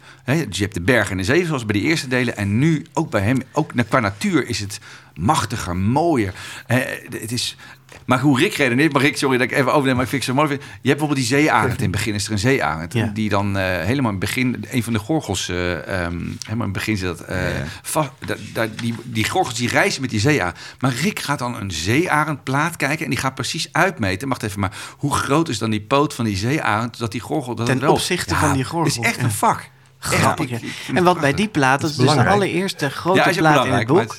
[0.47, 2.37] Dus je hebt de bergen en de zee, zoals bij de eerste delen.
[2.37, 4.79] En nu, ook bij hem, ook qua natuur is het
[5.15, 6.33] machtiger, mooier.
[6.67, 6.77] Eh,
[7.09, 7.57] het is...
[8.05, 10.35] Maar hoe Rick redeneert, maar Rick, sorry dat ik even overneem, maar ik vind het
[10.35, 10.49] zo mooi.
[10.53, 12.93] Je hebt bijvoorbeeld die zeearend in het begin, is er een zeearend.
[12.93, 13.11] Ja.
[13.13, 16.59] Die dan eh, helemaal in het begin, een van de gorgels, eh, ehm, helemaal in
[16.59, 17.37] het begin zit dat, eh,
[17.81, 20.57] vast, da- da- die, die gorgels die reizen met die zeearend.
[20.79, 24.27] Maar Rick gaat dan een zeearendplaat kijken en die gaat precies uitmeten.
[24.27, 27.55] Wacht even, maar hoe groot is dan die poot van die zeearend, dat die gorgel...
[27.55, 29.69] Dat Ten wel, opzichte van die gorgel, Het is echt een vak.
[29.99, 30.49] Grappig.
[30.93, 34.15] En wat bij die plaat, dat is dus de allereerste grote plaat in het boek.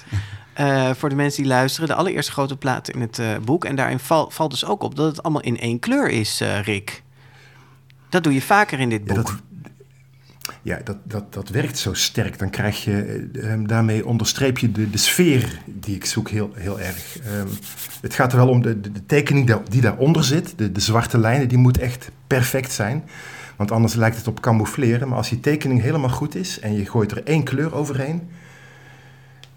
[0.59, 3.64] Eh, voor de mensen die luisteren, de allereerste grote plaat in het eh, boek.
[3.64, 6.61] En daarin val- valt dus ook op dat het allemaal in één kleur is, eh,
[6.62, 7.02] Rick.
[8.09, 9.26] Dat doe je vaker in dit Ja, boek.
[9.26, 9.34] dat,
[10.62, 12.38] ja, dat, dat, dat werkt zo sterk.
[12.38, 16.50] Dan krijg je, eh, ehm, daarmee onderstreep je de, de sfeer die ik zoek heel,
[16.54, 17.18] heel erg.
[17.24, 17.46] Ehm,
[18.00, 20.52] het gaat er wel om de, de, de tekening die daaronder zit.
[20.59, 23.04] De, de zwarte lijnen, die moet echt perfect zijn.
[23.56, 25.09] Want anders lijkt het op camoufleren.
[25.09, 28.28] Maar als die tekening helemaal goed is en je gooit er één kleur overheen...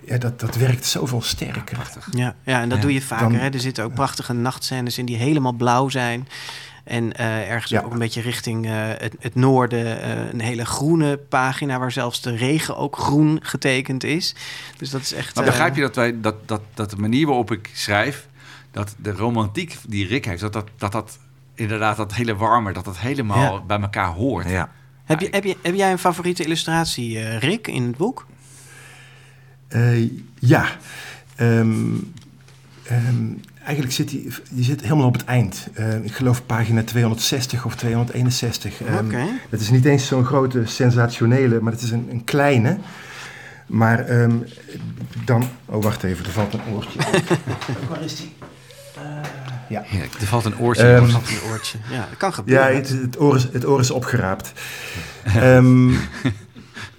[0.05, 1.77] Ja, dat, dat werkt zoveel sterker.
[2.11, 3.29] Ja, ja en dat Ja, doe je vaker.
[3.29, 3.49] dan- hè?
[3.49, 6.27] Er zitten ook prachtige nachtscènes in die helemaal blauw zijn.
[6.83, 7.81] En eh, ergens Ja.
[7.81, 11.79] ook een beetje richting eh, het, het noorden eh, een hele groene pagina...
[11.79, 14.35] waar zelfs de regen ook groen getekend is.
[14.77, 15.35] Dus dat is echt...
[15.35, 18.27] Maar begrijp je dat, wij, dat, dat, dat de manier waarop ik schrijf,
[18.71, 21.19] dat de romantiek die Rick heeft, dat dat, dat, dat
[21.55, 23.61] inderdaad dat hele warme, dat dat helemaal Ja.
[23.61, 24.49] bij elkaar hoort.
[24.49, 24.69] Ja.
[25.05, 28.25] Heb, je, heb, je, heb jij een favoriete illustratie, eh, Rick, in het boek?
[29.71, 30.09] Eh,
[30.39, 30.65] ja.
[31.35, 31.93] Ehm,
[32.83, 33.25] ehm,
[33.63, 35.67] eigenlijk zit die, die zit helemaal op het eind.
[35.73, 38.81] Eh, ik geloof pagina 260 of 261.
[38.83, 39.25] Ehm, Oké.
[39.49, 42.77] Het is niet eens zo'n grote, sensationele, maar het is een, een kleine.
[43.67, 44.35] Maar ehm,
[45.25, 45.43] dan...
[45.65, 46.99] Oh, wacht even, er valt een oortje.
[47.89, 48.33] Waar is die?
[48.95, 49.01] Eh,
[49.69, 49.81] ja.
[49.85, 50.13] Heerlijk.
[50.13, 50.93] Er valt een oortje.
[50.93, 51.77] Ehm, je oortje.
[51.91, 52.75] Ja, dat kan Ja, gebeuren.
[52.75, 54.51] het, het, oor is, het oor is opgeraapt.
[55.23, 55.97] Ehm, een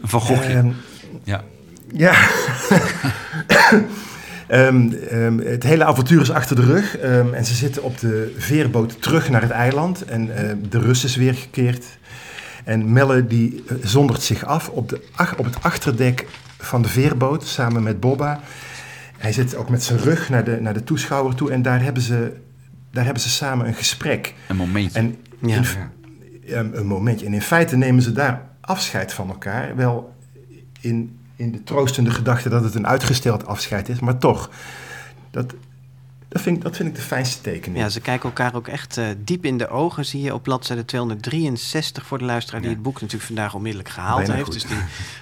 [0.02, 0.50] Van Gogh.
[0.56, 0.70] ehm,
[1.24, 1.44] ja.
[1.92, 2.14] Ja.
[4.48, 6.96] Ehm, ehm, het hele avontuur is achter de rug.
[6.98, 10.04] ehm, en ze zitten op de veerboot terug naar het eiland.
[10.04, 11.84] En ehm, de Rus is weer gekeerd.
[12.64, 16.26] En Melle die eh, zondert zich af op, de, ach- op het achterdek
[16.58, 18.40] van de veerboot samen met Bobba.
[19.18, 21.50] Hij zit ook met zijn rug naar de, naar de toeschouwer toe.
[21.50, 22.32] En daar hebben, ze,
[22.90, 24.34] daar hebben ze samen een gesprek.
[24.48, 24.98] Een momentje.
[24.98, 25.62] En Ja.
[26.58, 27.26] um, een momentje.
[27.26, 29.76] En in feite nemen ze daar afscheid van elkaar.
[29.76, 30.14] Wel
[30.80, 34.50] in, in de troostende gedachte dat het een uitgesteld afscheid is, maar toch.
[35.30, 35.54] Dat,
[36.28, 37.80] dat, vind, ik, dat vind ik de fijnste tekening.
[37.82, 40.04] Ja, ze kijken elkaar ook echt eh, diep in de ogen.
[40.06, 42.74] Zie je op bladzijde 263 voor de luisteraar die Ja.
[42.74, 44.44] het boek natuurlijk vandaag onmiddellijk gehaald Bijna heeft.
[44.44, 44.52] goed.
[44.54, 44.78] Dus die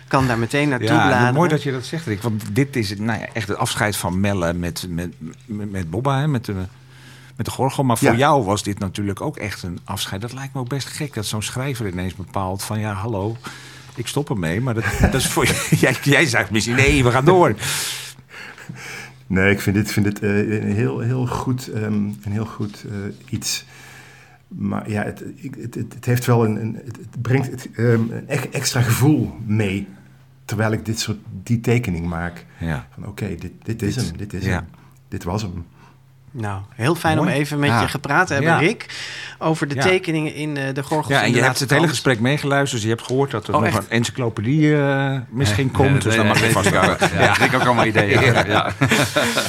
[0.09, 1.35] kan daar meteen naartoe Ja, bladeren.
[1.35, 2.23] mooi dat je dat zegt, Rick.
[2.23, 5.13] Want dit is nou ja, echt het afscheid van Melle met, met,
[5.47, 6.55] met, met Bobba, hè, met, de,
[7.37, 7.85] met de gorgel.
[7.85, 8.17] Maar voor Ja.
[8.17, 10.21] jou was dit natuurlijk ook echt een afscheid.
[10.21, 12.79] Dat lijkt me ook best gek dat zo'n schrijver ineens bepaalt van...
[12.81, 13.37] ja, hallo,
[13.95, 14.61] ik stop ermee.
[14.61, 15.47] Maar dat, dat is voor
[15.85, 17.55] jij, jij zegt misschien, nee, we gaan door.
[19.27, 22.85] Nee, ik vind dit, vind dit eh, een heel, heel goed, ehm, een heel goed
[22.91, 23.65] eh, iets.
[24.49, 28.25] Maar ja, het, het, het, het heeft wel een, een het, brengt het, ehm, een
[28.27, 29.89] e- extra gevoel mee.
[30.45, 32.47] Terwijl ik dit soort, die tekening maak.
[32.59, 32.89] Ja.
[32.95, 34.51] Van oké, dit, dit is hem, dit is ja.
[34.51, 34.67] hem.
[35.09, 35.65] Dit was hem.
[36.33, 37.29] Nou, heel fijn Mooi.
[37.29, 37.81] om even met Ja.
[37.81, 38.59] je gepraat te hebben, Ja.
[38.59, 38.87] Rick.
[39.39, 39.83] Over de Ja.
[39.83, 41.15] tekeningen in eh, de Gorgels.
[41.15, 42.73] Ja, en je hebt het hele gesprek meegeluisterd.
[42.81, 43.79] Dus je hebt gehoord dat er Oh, nog echt?
[43.79, 46.03] een encyclopedie eh, misschien komt.
[46.03, 46.71] dus dan mag je vast.
[46.71, 48.21] Ja, ook allemaal ideeën.
[48.21, 48.45] Ja.
[48.47, 48.73] Ja.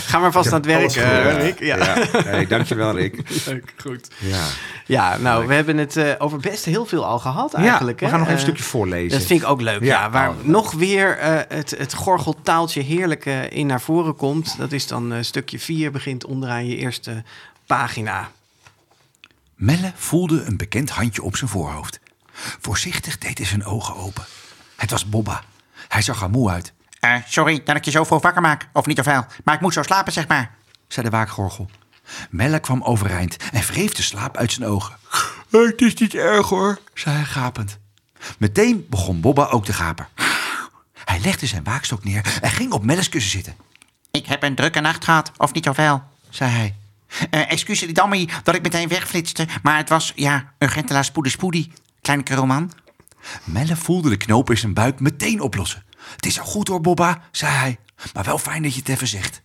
[0.05, 1.59] Ga maar vast Ik aan het werk, eh, Rick.
[1.59, 1.77] Ja.
[1.77, 1.95] Ja.
[2.32, 3.21] Nee, dankjewel, Rick.
[3.45, 4.07] Leuk, goed.
[4.17, 4.43] Ja.
[4.86, 7.99] Ja, nou, we hebben het eh, over best heel veel al gehad eigenlijk.
[7.99, 8.17] ja, we hè?
[8.17, 9.17] gaan nog even een stukje voorlezen.
[9.19, 10.09] Dat vind ik ook leuk, ja.
[10.09, 10.36] Waar Oh.
[10.43, 14.55] nog weer eh, het, het gorgeltaaltje heerlijk in naar voren komt.
[14.57, 17.24] Dat is dan eh, stukje 4, begint onderaan je eerste
[17.65, 18.32] pagina.
[19.55, 21.99] Melle voelde een bekend handje op zijn voorhoofd.
[22.59, 24.26] Voorzichtig deed hij zijn ogen open.
[24.76, 25.43] Het was Bobba.
[25.88, 28.67] Hij zag er moe uit, Eh, sorry dat ik je zo vroeg wakker maak.
[28.74, 29.26] Of niet of wel.
[29.43, 30.55] Maar ik moet zo slapen, zeg maar.
[30.88, 31.69] zei de waakgorgel.
[32.30, 34.97] Melle kwam overeind en wreef de slaap uit zijn ogen.
[35.51, 37.78] Het is niet erg hoor, zei hij gapend.
[38.38, 40.07] Meteen begon Bobba ook te gapen.
[41.05, 43.55] Hij legde zijn waakstok neer en ging op Melles kussen zitten.
[44.11, 45.32] Ik heb een drukke nacht gehad.
[45.38, 46.03] Of niet of wel.
[46.32, 46.75] Zei hij.
[47.29, 49.47] Excuus die Dammy dat ik meteen wegflitste.
[49.63, 51.71] Maar het was, ja, urgentela spoedie spoedie.
[52.01, 52.71] Kleine roman.
[53.43, 55.84] Melle voelde de knoop in zijn buik meteen oplossen.
[56.15, 57.77] Het is al goed hoor, Bobba, zei hij.
[58.13, 59.41] Maar wel fijn dat je het even zegt.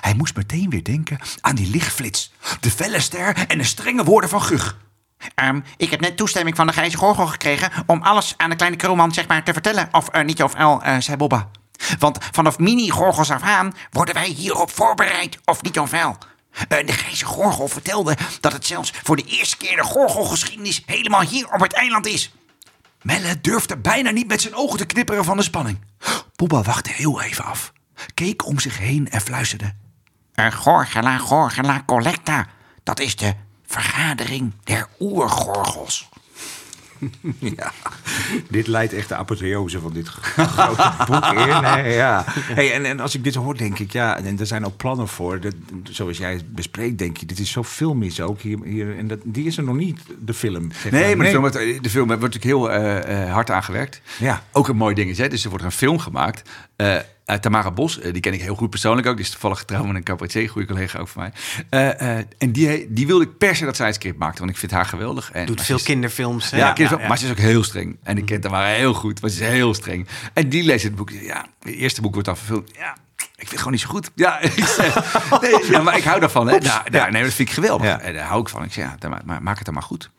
[0.00, 4.30] Hij moest meteen weer denken aan die lichtflits, de felle ster en de strenge woorden
[4.30, 4.78] van Gug.
[5.34, 8.76] Ehm, ik heb net toestemming van de grijze gorgel gekregen om alles aan de kleine
[8.76, 9.88] krulman zeg maar te vertellen.
[9.92, 11.50] Of eh, niet of el, eh, zei Bobba.
[11.98, 16.16] Want vanaf mini-gorgels af aan worden wij hierop voorbereid, of niet of wel.
[16.68, 21.20] Eh, de grijze gorgel vertelde dat het zelfs voor de eerste keer de gorgelgeschiedenis helemaal
[21.20, 22.32] hier op het eiland is.
[23.02, 25.78] Melle durfde bijna niet met zijn ogen te knipperen van de spanning.
[26.36, 27.72] Bobba wachtte heel even af,
[28.14, 29.74] keek om zich heen en fluisterde.
[30.34, 32.46] Uh, gorgela, gorgela, collecta.
[32.82, 33.34] Dat is de
[33.66, 36.08] vergadering der oergorgels.
[37.56, 37.72] Ja,
[38.50, 40.08] dit leidt echt de apotheose van dit
[40.58, 41.90] grote boek in.
[41.92, 42.24] Ja.
[42.28, 45.08] Hey, en, en als ik dit hoor, denk ik, ja, en er zijn ook plannen
[45.08, 45.40] voor.
[45.40, 48.58] Dat, zoals jij het bespreekt, denk je, dit is zo filmisch ook hier.
[48.64, 50.72] hier en dat, die is er nog niet, de film.
[50.72, 54.00] zeg Nee, maar de film, wordt- de film wordt natuurlijk heel eh, eh, hard aangewerkt.
[54.18, 54.42] Ja.
[54.52, 55.28] Ook een mooi ding is, hè?
[55.28, 56.48] dus er wordt een film gemaakt.
[56.76, 56.96] eh
[57.28, 59.16] uit Tamara Bos, eh, die ken ik heel goed persoonlijk ook.
[59.16, 61.32] Die is toevallig getrouwd met een cabaretier, goede collega ook van mij.
[61.70, 64.50] Eh, eh, en die, die wilde ik per se dat zij het script maakte, want
[64.50, 65.30] ik vind haar geweldig.
[65.32, 66.50] En, Doet veel is- kinderfilms.
[66.50, 67.96] Ja, kinderfilm, maar ze is ook heel streng.
[68.02, 70.06] En ik ken Tamara heel goed, maar ze is heel streng.
[70.32, 71.10] En die leest het boek.
[71.10, 72.70] Ja, het eerste boek wordt dan verfilmd.
[72.76, 74.10] Ja, ik vind het gewoon niet zo goed.
[74.14, 76.48] Ja, ik zeg, nee, ja maar ik hou daarvan.
[76.48, 76.58] Hè.
[76.58, 77.98] Nou, nou, nee, dat vind ik geweldig.
[77.98, 78.64] En daar hou ik van.
[78.64, 80.10] Ik zeg, ja, dan maar maak het dan maar goed.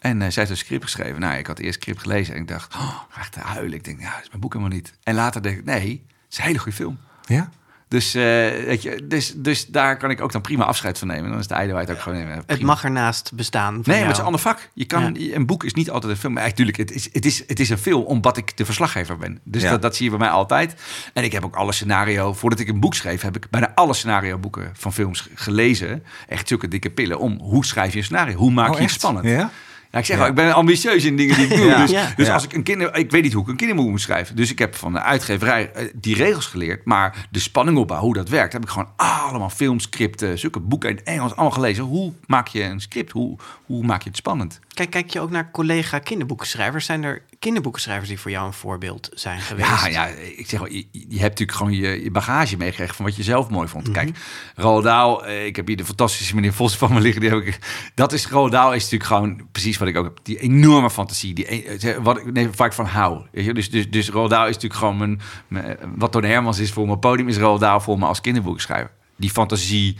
[0.00, 1.20] En eh, zij heeft een script geschreven.
[1.20, 3.74] Nou, ik had eerst script gelezen en ik dacht, oh, ga ik te huilen.
[3.74, 4.92] Ik denk, ja, dat is mijn boek helemaal niet.
[5.02, 6.98] En later denk ik, nee, het is een hele goede film.
[7.26, 7.50] Ja?
[7.88, 11.30] Dus, weet je, dus, dus daar kan ik ook dan prima afscheid van nemen.
[11.30, 12.18] Dan is de ijdelheid ook gewoon...
[12.20, 12.66] eh, Het prima.
[12.66, 13.74] mag ernaast bestaan.
[13.74, 14.70] van Nee, maar het is een ander vak.
[14.74, 16.32] Je kan, Een boek is niet altijd een film.
[16.32, 19.40] Maar Natuurlijk, het is, het, is, het is een film omdat ik de verslaggever ben.
[19.44, 19.70] Dus Ja.
[19.70, 20.74] dat, dat zie je bij mij altijd.
[21.12, 22.32] En ik heb ook alle scenario...
[22.32, 26.04] Voordat ik een boek schreef, heb ik bijna alle scenario boeken van films gelezen.
[26.28, 28.36] Echt zulke dikke pillen om hoe schrijf je een scenario?
[28.36, 29.26] Hoe maak Oh, je het spannend?
[29.26, 29.50] Ja?
[29.96, 31.74] Ja, ik zeg ik ben ambitieus in dingen die ik doe.
[31.86, 32.96] Dus, dus als ik een kinder...
[32.96, 34.36] Ik weet niet hoe ik een kinderboek moet schrijven.
[34.36, 36.84] Dus ik heb van de uitgeverij eh, die regels geleerd.
[36.84, 38.52] Maar de spanning opbouw, hoe dat werkt...
[38.52, 41.84] heb ik gewoon allemaal filmscripten, zulke boeken in het Engels allemaal gelezen.
[41.84, 43.12] Hoe maak je een script?
[43.12, 44.60] Hoe, hoe maak je het spannend?
[44.76, 46.86] Kijk, kijk je ook naar collega kinderboekenschrijvers?
[46.86, 49.68] Zijn er kinderboekenschrijvers die voor jou een voorbeeld zijn geweest?
[49.68, 50.06] Ja, ja,
[50.36, 53.22] ik zeg wel, je, je hebt natuurlijk gewoon je, je bagage meegekregen van wat je
[53.22, 53.90] zelf mooi vond.
[53.90, 54.18] Kijk,
[54.54, 57.20] Roald Dahl, eh, ik heb hier de fantastische meneer Vos van me liggen.
[57.20, 57.58] Die heb ik,
[57.94, 60.18] dat is, Roald Dahl is natuurlijk gewoon precies wat ik ook heb.
[60.22, 63.26] Die enorme fantasie, die, e- wat ik nee, waar ik van hou.
[63.32, 63.54] Weet je?
[63.54, 66.86] Dus, dus, dus Roald Dahl is natuurlijk gewoon mijn, mijn- wat Toon Hermans is voor
[66.86, 68.90] mijn podium, is Roald Dahl voor me als kinderboekenschrijver.
[69.18, 69.96] Die fantasie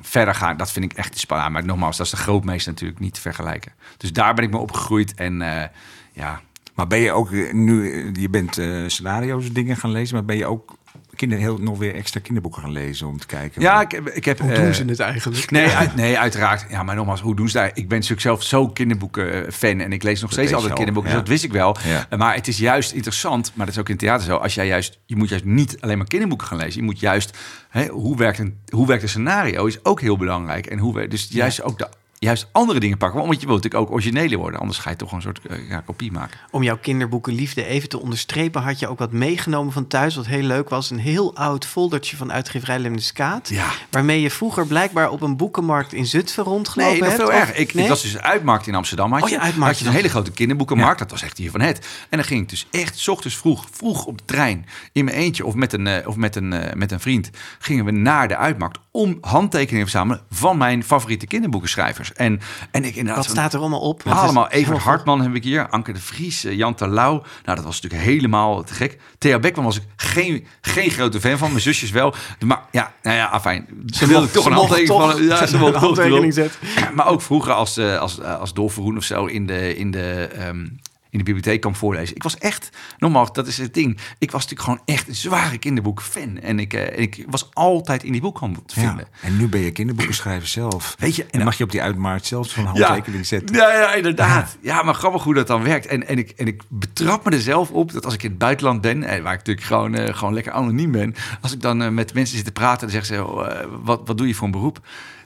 [0.00, 1.52] verder gaan, dat vind ik echt spannend.
[1.52, 3.72] Maar nogmaals, dat is de grootmeester natuurlijk niet te vergelijken.
[3.96, 5.68] Dus daar ben ik me opgegroeid en eh,
[6.12, 6.40] ja...
[6.80, 10.24] Maar ben je ook eh, nu, eh, je bent eh, scenario's dingen gaan lezen, maar
[10.24, 10.76] ben je ook
[11.20, 13.62] kinderen heel nog weer extra kinderboeken gaan lezen om te kijken?
[13.62, 14.08] Ja, ik heb...
[14.08, 15.50] Ik heb Hoe eh, doen ze het eigenlijk?
[15.50, 16.66] Nee, uit- nee, uiteraard.
[16.68, 17.70] Ja, maar nogmaals, hoe doen ze daar?
[17.74, 20.76] Ik ben natuurlijk zelf zo kinderboeken-fan en ik lees nog steeds weet je altijd al,
[20.76, 21.16] kinderboeken, ja.
[21.18, 21.76] dus dat wist ik wel.
[21.84, 22.06] Ja.
[22.10, 24.36] Eh, Maar het is juist interessant, maar dat is ook in theater zo.
[24.36, 26.80] Als jij juist, je moet juist niet alleen maar kinderboeken gaan lezen.
[26.80, 30.66] Je moet juist, hè, hoe, werkt een, hoe werkt een scenario is ook heel belangrijk.
[30.66, 31.88] En hoe we, dus juist ook de
[32.24, 33.20] juist andere dingen pakken.
[33.26, 34.60] Want je wilt natuurlijk ook originele worden.
[34.60, 36.38] Anders ga je toch een soort eh, ja, kopie maken.
[36.50, 40.42] Om jouw kinderboekenliefde even te onderstrepen, had je ook wat meegenomen van thuis, wat heel
[40.42, 40.90] leuk was.
[40.90, 43.48] Een heel oud foldertje van uitgeverij Lemniskaat.
[43.48, 43.68] Ja.
[43.90, 47.22] Waarmee je vroeger blijkbaar op een boekenmarkt in Zutphen rondgelopen Nee, nog hebt.
[47.22, 47.56] veel of- erger.
[47.56, 47.82] Ik, nee?
[47.84, 49.12] ik was dus een uitmarkt in Amsterdam.
[49.12, 49.72] Had Oh je, ja, uitmarkt.
[49.74, 50.98] had je een hele grote kinderboekenmarkt.
[50.98, 51.86] Dat was echt hier van het.
[52.08, 55.16] En dan ging ik dus echt 's ochtends vroeg, vroeg op de trein in mijn
[55.16, 58.28] eentje of met een, eh, of met een, eh, met een vriend gingen we naar
[58.28, 62.09] de uitmarkt om handtekeningen te verzamelen van mijn favoriete kinderboekenschrijvers.
[62.12, 62.40] En,
[62.70, 64.04] en ik inderdaad Wat staat er allemaal op?
[64.04, 64.48] Het Allemaal.
[64.48, 65.68] Evert Hartman heb ik hier.
[65.68, 67.22] Anke de Vries, eh, Jan Terlouw.
[67.44, 68.98] Nou, dat was natuurlijk helemaal te gek.
[69.18, 71.48] Thea Beckman was ik geen, geen grote fan van.
[71.48, 72.14] Mijn zusjes wel.
[72.44, 73.66] Maar ja, nou ja, afijn.
[73.86, 75.22] Ze wilde toch een handtekening van.
[75.22, 76.60] Ja, ze een mocht toch handtekening zetten.
[76.94, 80.28] Maar ook vroeger als, eh, als, eh, als Dolf of zo in de, in de,
[80.34, 80.66] ehm,
[81.10, 82.16] in de bibliotheek kwam voorlezen.
[82.16, 83.98] Ik was echt, nogmaals, dat is het ding.
[84.18, 86.38] Ik was natuurlijk gewoon echt een zware kinderboek-fan.
[86.38, 88.86] En ik, eh, ik was altijd in die boekhandel te Ja.
[88.86, 89.08] vinden.
[89.20, 90.94] En nu ben je kinderboekenschrijver zelf.
[90.98, 93.56] Weet je, en dan mag je op die uitmarkt zelf zo'n handtekening zetten.
[93.56, 94.56] Ja, ja, inderdaad.
[94.60, 95.86] Ja, maar grappig hoe dat dan werkt.
[95.86, 98.38] En, en, ik, en ik betrap me er zelf op dat als ik in het
[98.38, 101.82] buitenland ben, en waar ik natuurlijk gewoon, eh, gewoon lekker anoniem ben, als ik dan
[101.82, 104.34] eh, met mensen zit te praten, dan zeggen ze, oh, eh, wat, wat doe je
[104.34, 104.80] voor een beroep?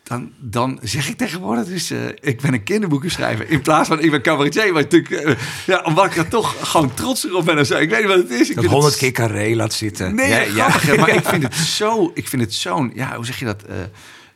[0.04, 3.50] Dan, dan zeg ik tegenwoordig dus, eh, ik ben een kinderboekenschrijver.
[3.50, 4.72] In plaats van, ik ben cabaretier.
[4.72, 5.36] Maar natuurlijk, eh,
[5.66, 7.78] ja, omdat ik er toch gewoon trots op ben of zo.
[7.78, 8.50] Ik weet niet wat het is.
[8.50, 10.14] Ik Dat honderd het keer carré laat zitten.
[10.14, 13.26] Nee, ja, ja, grappig, maar ik vind het zo, ik vind het zo'n, ja, hoe
[13.26, 13.62] zeg je dat?
[13.62, 13.80] Eh,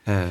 [0.03, 0.23] eh,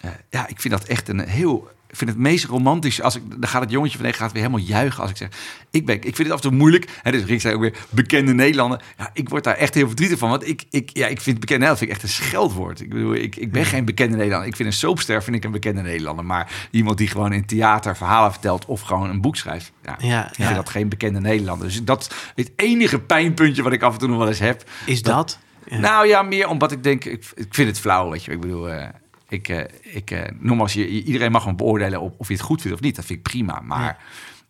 [0.00, 3.02] eh, ja, ik vind dat echt een heel, ik vind het meest romantisch.
[3.02, 5.28] Als ik, dan gaat het jongetje van nee, gaat weer helemaal juichen als ik zeg,
[5.70, 6.90] ik ben, ik vind het af en toe moeilijk.
[7.02, 8.82] Hè, dus Rick zei ook weer bekende Nederlander.
[8.98, 11.66] Ja, ik word daar echt heel verdrietig van, want ik, ik, ja, ik vind bekende
[11.66, 12.80] Nederlander vind ik echt een scheldwoord.
[12.80, 14.48] Ik bedoel, ik, ik ben geen bekende Nederlander.
[14.48, 17.96] Ik vind een soapster vind ik een bekende Nederlander, maar iemand die gewoon in theater
[17.96, 20.44] verhalen vertelt of gewoon een boek schrijft, ja, Ja, ik ja.
[20.44, 21.66] vind dat geen bekende Nederlander.
[21.66, 24.64] Dus dat is het enige pijnpuntje wat ik af en toe nog wel eens heb.
[24.86, 25.38] Is dat?
[25.68, 28.32] Nou ja, meer omdat ik denk, ik, ik vind het flauw, weet je.
[28.32, 28.88] Ik bedoel, eh,
[29.34, 32.60] ik, eh, ik eh, nogmaals, je, iedereen mag me beoordelen op of je het goed
[32.60, 32.96] vindt of niet.
[32.96, 33.60] Dat vind ik prima.
[33.60, 33.98] Maar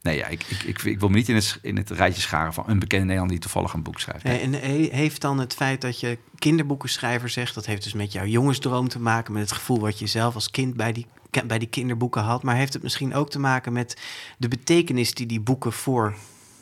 [0.02, 2.52] nee, ja, ik, ik, ik, ik wil me niet in het, in het rijtje scharen
[2.54, 4.24] van een bekende Nederlander die toevallig een boek schrijft.
[4.24, 8.12] Eh, En he- heeft dan het feit dat je kinderboekenschrijver zegt, dat heeft dus met
[8.12, 11.06] jouw jongensdroom te maken, met het gevoel wat je zelf als kind bij die,
[11.44, 14.00] bij die kinderboeken had, maar heeft het misschien ook te maken met
[14.38, 16.14] de betekenis die die boeken voor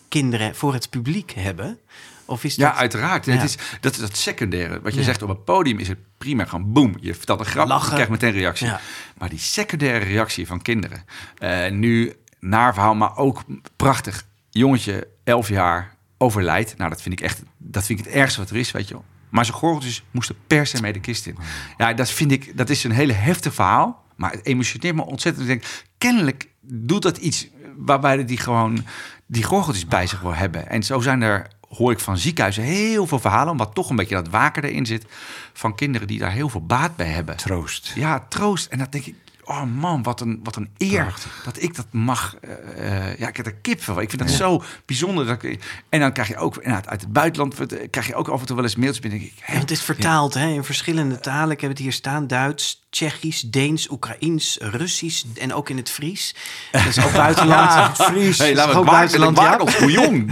[0.08, 1.78] kinderen, voor het publiek hebben?
[2.24, 2.68] Of is dat...
[2.72, 3.24] Ja, uiteraard.
[3.24, 3.32] Ja.
[3.32, 4.80] Het is, dat is dat secundaire.
[4.80, 5.04] Wat je Ja.
[5.04, 6.44] zegt op een podium is het prima.
[6.44, 6.94] Gewoon boem.
[7.00, 7.86] Je vertelt een grap, Lachen.
[7.86, 8.66] je krijgt meteen reactie.
[8.66, 8.80] Ja.
[9.18, 11.04] Maar die secundaire reactie van kinderen.
[11.38, 13.42] eh, nu, naar verhaal, maar ook
[13.76, 14.24] prachtig.
[14.50, 16.76] Jongetje, 11 jaar, overlijdt.
[16.76, 18.94] Nou, dat vind ik echt dat vind ik het ergste wat er is, weet je
[18.94, 19.04] wel.
[19.28, 21.36] Maar zijn gorgeltjes moesten per se mee de kist in.
[21.76, 24.04] Ja, dat vind ik, dat is een hele heftig verhaal.
[24.16, 25.48] Maar het emotioneert me ontzettend.
[25.48, 27.46] Ik denk, kennelijk doet dat iets
[27.76, 28.84] waarbij die gewoon
[29.26, 30.68] die gorgeltjes bij zich wil hebben.
[30.68, 31.46] En zo zijn er,
[31.76, 33.52] hoor ik van ziekenhuizen, heel veel verhalen...
[33.52, 35.06] omdat toch een beetje dat waken erin zit...
[35.52, 37.36] van kinderen die daar heel veel baat bij hebben.
[37.36, 37.92] Troost.
[37.94, 38.66] Ja, troost.
[38.66, 39.14] En dan denk ik,
[39.44, 41.14] oh man, wat een, wat een eer
[41.44, 42.36] dat ik dat mag.
[42.40, 44.00] eh, eh, ja, ik heb er kip van.
[44.00, 45.26] Ik vind dat zo bijzonder.
[45.26, 47.54] Dat ik, en dan krijg je ook uit het buitenland
[47.90, 49.20] krijg je ook af en toe wel eens mailtjes binnen.
[49.20, 51.50] Denk ik, Ja, het is vertaald hè, in verschillende talen.
[51.50, 56.34] Ik heb het hier staan: Duits, Tsjechisch, Deens, Oekraïens, Russisch en ook in het Fries.
[56.72, 57.70] Dat is ook buitenland.
[57.70, 58.38] Ja, Fries.
[58.38, 59.58] Hey, ook buitenland, ja.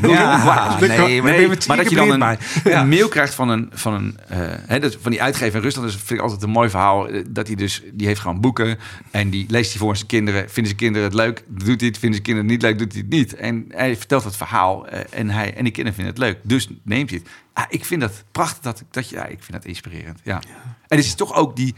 [0.01, 2.39] Ja, nee, maar dat je dan een.
[2.65, 2.85] Ja.
[2.85, 5.89] mail krijgt van een, van een eh, hè, dat, van die uitgever in Rusland.
[5.89, 7.09] Dat vind ik altijd een mooi verhaal.
[7.09, 8.79] eh, Dat hij dus, die heeft gewoon boeken
[9.11, 10.41] en die leest hij voor zijn kinderen.
[10.41, 11.45] Vinden zijn kinderen het leuk?
[11.49, 11.99] Doet hij het?
[11.99, 12.79] Vinden zijn kinderen het niet leuk?
[12.79, 13.35] Doet hij het niet?
[13.35, 16.39] En hij vertelt het verhaal eh, en hij en die kinderen vinden het leuk.
[16.43, 17.29] Dus neemt hij het.
[17.53, 18.61] Ah, ik vind dat prachtig.
[18.63, 20.21] Dat, dat, je- ja, ik vind dat inspirerend.
[20.25, 20.41] Ja.
[20.89, 21.75] En het is toch ook die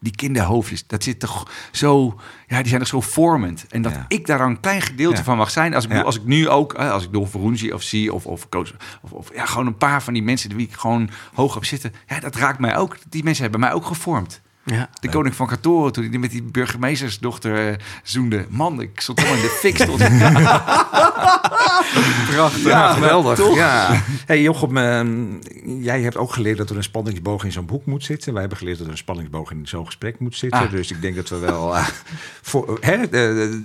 [0.00, 3.66] die kinderhoofdjes, dat zit toch zo, ja, die zijn toch zo vormend.
[3.70, 4.04] En dat Ja.
[4.08, 5.22] ik daar een klein gedeelte Ja.
[5.22, 5.74] van mag zijn.
[5.74, 6.00] Als ik, Ja.
[6.00, 8.70] als ik nu ook, als ik Dolf Verhoen zie of zie, of, of, coach,
[9.02, 11.92] of, of ja, gewoon een paar van die mensen die ik gewoon hoog heb zitten.
[12.06, 12.96] Ja, dat raakt mij ook.
[13.08, 14.40] Die mensen hebben mij ook gevormd.
[14.70, 14.88] Ja.
[15.00, 18.46] De koning van Katoren, toen hij met die burgemeestersdochter eh, zoende.
[18.48, 19.76] Man, ik stond helemaal in de fik.
[19.76, 19.98] Stond.
[22.30, 22.62] Prachtig.
[22.64, 23.54] Ja, geweldig.
[23.54, 24.02] Ja.
[24.26, 25.24] Hey Jochem, ehm,
[25.82, 28.30] jij hebt ook geleerd dat er een spanningsboog in zo'n boek moet zitten.
[28.32, 30.60] Wij hebben geleerd dat er een spanningsboog in zo'n gesprek moet zitten.
[30.60, 30.70] Ah.
[30.70, 31.74] Dus ik denk dat we wel
[32.42, 33.08] voor, hè, de,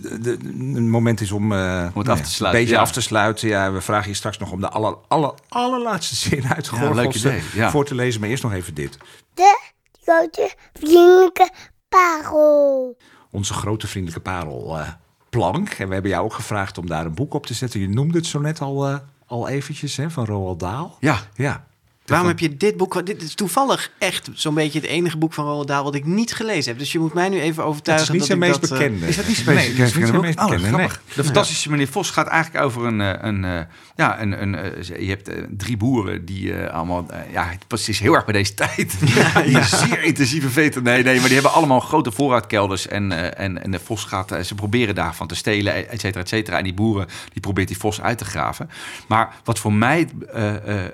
[0.01, 0.37] de, de-
[0.77, 2.81] een moment is om, eh, Om het af te sluiten, Een beetje ja.
[2.81, 3.47] af te sluiten.
[3.47, 7.69] Ja, we vragen je straks nog om de aller, aller, allerlaatste zin uit de ja.
[7.71, 8.19] voor te lezen.
[8.21, 8.97] Maar eerst nog even dit.
[9.33, 9.72] De
[10.05, 11.49] grote vriendelijke
[11.89, 12.97] parel.
[13.31, 14.87] Onze grote vriendelijke parel eh,
[15.29, 15.69] Plank.
[15.69, 17.79] En we hebben jou ook gevraagd om daar een boek op te zetten.
[17.79, 20.89] Je noemde het zo net al, eh, al eventjes, hè, van Roald Dahl.
[20.99, 21.65] Ja, Ja.
[22.05, 23.05] Waarom heb je dit boek...
[23.05, 25.83] Dit is toevallig echt zo'n beetje het enige boek van Roald Dahl...
[25.83, 26.79] wat ik niet gelezen heb.
[26.79, 28.07] Dus je moet mij nu even Het overtuigen...
[28.07, 29.07] is niet zijn dat meest dat, eh, bekende.
[29.07, 29.77] Is dat niet Nee, specifiek?
[29.77, 30.77] het is niet zijn meest Oh, bekende.
[30.77, 30.87] nee.
[31.15, 33.01] De fantastische meneer Vos gaat eigenlijk over een...
[33.01, 33.59] eh, een eh,
[33.95, 34.57] ja, een, een,
[34.99, 37.05] je hebt drie boeren die allemaal...
[37.31, 38.95] ja, het past- is heel erg bij deze tijd.
[39.45, 40.83] die zeer intensieve veten.
[40.83, 42.87] Nee, nee, maar die hebben allemaal grote voorraadkelders.
[42.87, 44.37] En, en, en de Vos gaat...
[44.45, 46.57] ze proberen daarvan te stelen, et cetera, et cetera.
[46.57, 48.69] En die boeren, die probeert die Vos uit te graven.
[49.07, 50.91] Maar wat voor mij eh, eh, eh,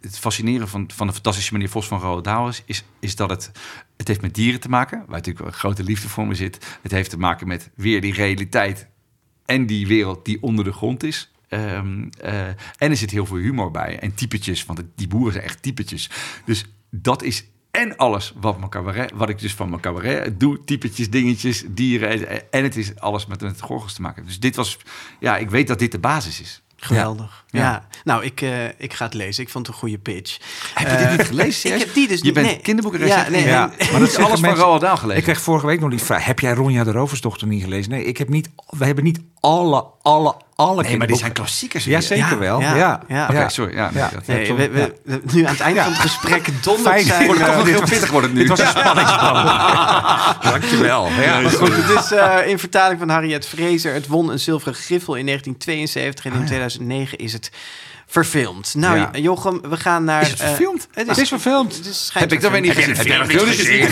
[0.00, 2.84] het fascineren van, van de fantastische meneer Vos van Dahl is...
[3.00, 3.50] is, dat het...
[3.96, 6.78] Het heeft met dieren te maken, waar natuurlijk een grote liefde voor me zit.
[6.82, 8.88] Het heeft te maken met weer die realiteit
[9.44, 11.30] en die wereld die onder de grond is.
[11.48, 13.98] Ehm, eh, en er zit heel veel humor bij.
[13.98, 16.10] En typetjes, want het- die boeren zijn echt typetjes.
[16.44, 20.64] Dus dat is en alles wat, mijn cabaret, wat ik dus van mijn cabaret doe.
[20.64, 22.28] Typetjes, dingetjes, dieren.
[22.50, 24.24] En- het is alles met, met gorgels te maken.
[24.24, 24.78] Dus dit was...
[25.20, 26.62] Ja, ik weet dat dit de basis is.
[26.76, 27.44] Geweldig.
[27.48, 27.60] Ja.
[27.60, 27.86] Ja.
[28.04, 29.42] Nou, ik, eh, ik ga het lezen.
[29.42, 30.38] Ik vond het een goede pitch.
[30.74, 31.72] Heb je dit niet gelezen?
[31.74, 32.56] ik heb die dus Je niet- bent nee.
[32.60, 33.34] kinderboekenrecensent.
[33.34, 33.90] Ja, nee, Ja, nee.
[33.90, 35.18] maar dat zeggen alles van mensen- Roald Dahl gelezen.
[35.18, 37.90] Ik kreeg vorige week nog die vraag: heb jij Ronja de Roversdochter niet gelezen?
[37.90, 38.48] Nee, ik heb niet.
[38.66, 40.82] We hebben niet alle, alle, alle.
[40.82, 41.84] Nee, maar dit zijn klassiekers.
[41.84, 42.60] Ja, zeker Ja, wel.
[42.60, 43.28] ja, Ja, ja.
[43.30, 43.74] Oké, sorry.
[43.74, 44.10] Ja, nee, Ja.
[44.12, 47.04] dat- Nee, Ja, we, we- we- nu aan het einde van het gesprek dondert Fijn.
[47.04, 47.26] zijn...
[47.26, 48.40] Wordt eh, toch nog heel pittig wordt het nu.
[48.46, 50.38] Dit was een spanningsboog.
[50.52, 51.06] Dankjewel.
[51.20, 53.92] Ja, Maar goed, het is eh, in vertaling van Harriet Fraser.
[53.94, 57.50] Het won een zilveren griffel in 1972 en in 2009 is het
[58.06, 58.74] verfilmd.
[58.74, 59.10] Nou, Ja.
[59.12, 60.22] Jochem, we gaan naar...
[60.22, 60.88] Is het eh, verfilmd?
[60.92, 61.76] het Het is verfilmd.
[61.76, 62.96] Het is, schijnt Heb ik dan weer niet gezien?
[62.96, 63.88] Heb jij nog gezien?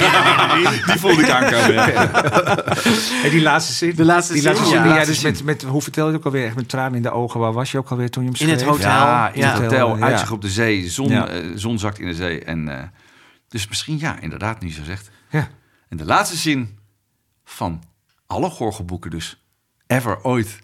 [0.86, 1.94] Die voelde ik aankomen.
[3.24, 3.94] En die laatste zin.
[3.96, 4.82] De laatste die zin, laatste ja.
[4.82, 6.46] die jij Laatste dus met, met, hoe vertel je het ook alweer?
[6.46, 7.40] Echt met tranen in de ogen.
[7.40, 8.72] Waar was je ook alweer toen je hem In het schreef?
[8.72, 8.90] hotel.
[8.90, 9.52] Ja, in Ja.
[9.52, 10.04] het hotel, Ja.
[10.04, 11.28] uitzicht op de zee, zon, Ja.
[11.28, 12.40] eh, zon zakt in de zee.
[12.44, 12.82] En, eh,
[13.48, 15.10] dus misschien ja, inderdaad, nu zo zegt.
[15.30, 15.48] Ja.
[15.88, 16.78] En de laatste zin
[17.44, 17.82] van
[18.26, 19.44] alle gorgelboeken dus,
[19.86, 20.58] ever, ooit,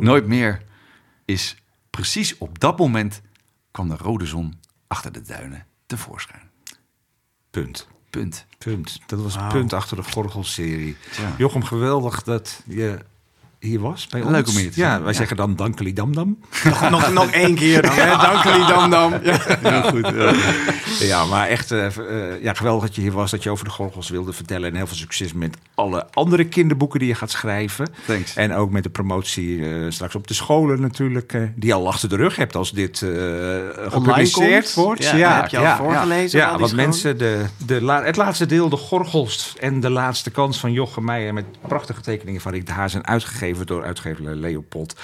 [0.00, 0.62] nooit meer,
[1.24, 1.56] is
[1.96, 3.20] precies op dat moment
[3.70, 6.50] kwam de rode zon achter de duinen tevoorschijn.
[7.50, 7.88] Punt.
[8.10, 8.46] Punt.
[8.58, 9.00] Punt.
[9.06, 9.50] Dat was Wauw.
[9.50, 10.96] punt achter de Gorgel-serie.
[11.16, 11.34] Ja.
[11.38, 12.98] Jochem, geweldig dat je
[13.60, 14.54] hier was bij Leuk ons.
[14.56, 15.16] om hier te Ja, zijn, wij ja.
[15.18, 16.38] zeggen dan dankeli damdam.
[16.64, 18.42] nog, nog, nog één keer dan, hè?
[18.50, 19.12] Jullie, Dam Dam.
[19.22, 19.38] Ja.
[19.60, 20.12] Heel goed.
[20.98, 23.70] ja, maar echt eh, eh, ja, geweldig dat je hier was, dat je over de
[23.70, 24.68] gorgels wilde vertellen.
[24.70, 27.88] En heel veel succes met alle andere kinderboeken die je gaat schrijven.
[28.06, 28.36] Thanks.
[28.36, 32.08] En ook met de promotie eh, straks op de scholen natuurlijk, eh, die al achter
[32.08, 33.10] de rug hebt als dit eh
[33.88, 35.04] gepubliceerd wordt.
[35.04, 36.88] Ja, heb je al voorgelezen, Ja, al die want scholen?
[36.88, 41.04] mensen, de, de la- het laatste deel, de gorgels en de laatste kans van Jochem
[41.04, 44.96] Meijer met prachtige tekeningen van Rick de Haas en uitgegeven door uitgever Leopold.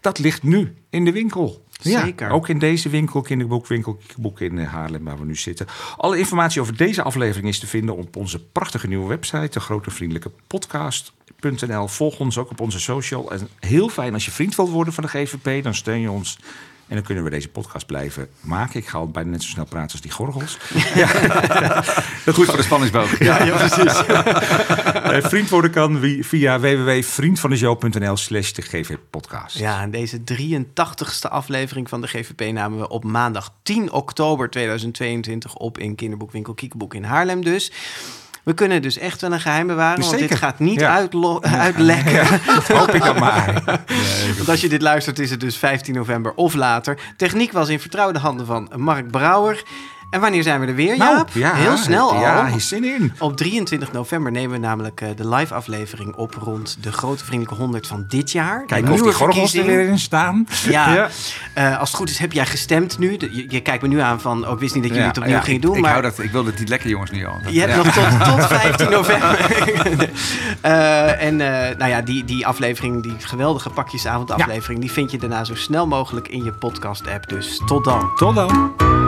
[0.00, 1.64] Dat ligt nu in de winkel.
[1.82, 5.66] Ja, ook in deze winkel, kinderboekwinkel, boek in eh, Haarlem, waar we nu zitten.
[5.96, 9.90] Alle informatie over deze aflevering is te vinden op onze prachtige nieuwe website, de grote
[9.90, 11.88] vriendelijke podcast.nl.
[11.88, 13.32] Volg ons ook op onze social.
[13.32, 16.38] En heel fijn als je vriend wilt worden van de GVP, dan steun je ons.
[16.92, 18.80] En dan kunnen we deze podcast blijven maken.
[18.80, 20.58] Ik ga al bijna net zo snel praten als die gorgels.
[22.34, 23.18] Goed voor de spanningsboog.
[23.18, 24.02] Ja, ja precies.
[25.02, 29.58] Eh, vriend worden kan via www.vriendvandeshow.nl slash de GV podcast.
[29.58, 35.54] Ja, en deze 83ste aflevering van de GVP namen we op maandag 10 oktober 2022
[35.54, 37.72] op in kinderboekwinkel Kiekeboek in Haarlem dus.
[38.42, 40.94] We kunnen dus echt wel een geheim bewaren, want dit gaat niet Ja.
[40.94, 42.26] uitlo- uitlekken.
[42.76, 43.62] Hoop ik dan maar.
[44.36, 46.98] Want als je dit luistert is het dus 15 november of later.
[47.16, 49.62] Techniek was in vertrouwde handen van Mark Brouwer.
[50.12, 51.28] En wanneer zijn we er weer, Jaap?
[51.32, 52.20] ja, Heel snel al.
[52.20, 53.12] Ja, hier zin in.
[53.18, 57.60] Op 23 november nemen we namelijk eh, de live aflevering op rond de grote vriendelijke
[57.62, 58.64] 100 van dit jaar.
[58.66, 60.46] Kijken De of die gorgels er weer in staan.
[60.68, 61.08] Ja, Ja.
[61.54, 63.16] Eh, als het goed is heb jij gestemd nu.
[63.16, 65.18] De- je, je kijkt me nu aan van, oh, ik wist niet dat jullie het
[65.18, 65.74] opnieuw gingen doen.
[65.76, 67.34] Ik, maar hou dat, ik wil dat niet lekker, jongens, nu al.
[67.50, 69.38] je hebt nog tot, tot 15 november.
[70.60, 71.36] Eh, en
[71.78, 75.86] nou ja, die, die aflevering, die geweldige pakjesavond aflevering, die vind je daarna zo snel
[75.86, 77.28] mogelijk in je podcast app.
[77.28, 78.10] Dus tot dan.
[78.16, 79.01] Tot dan.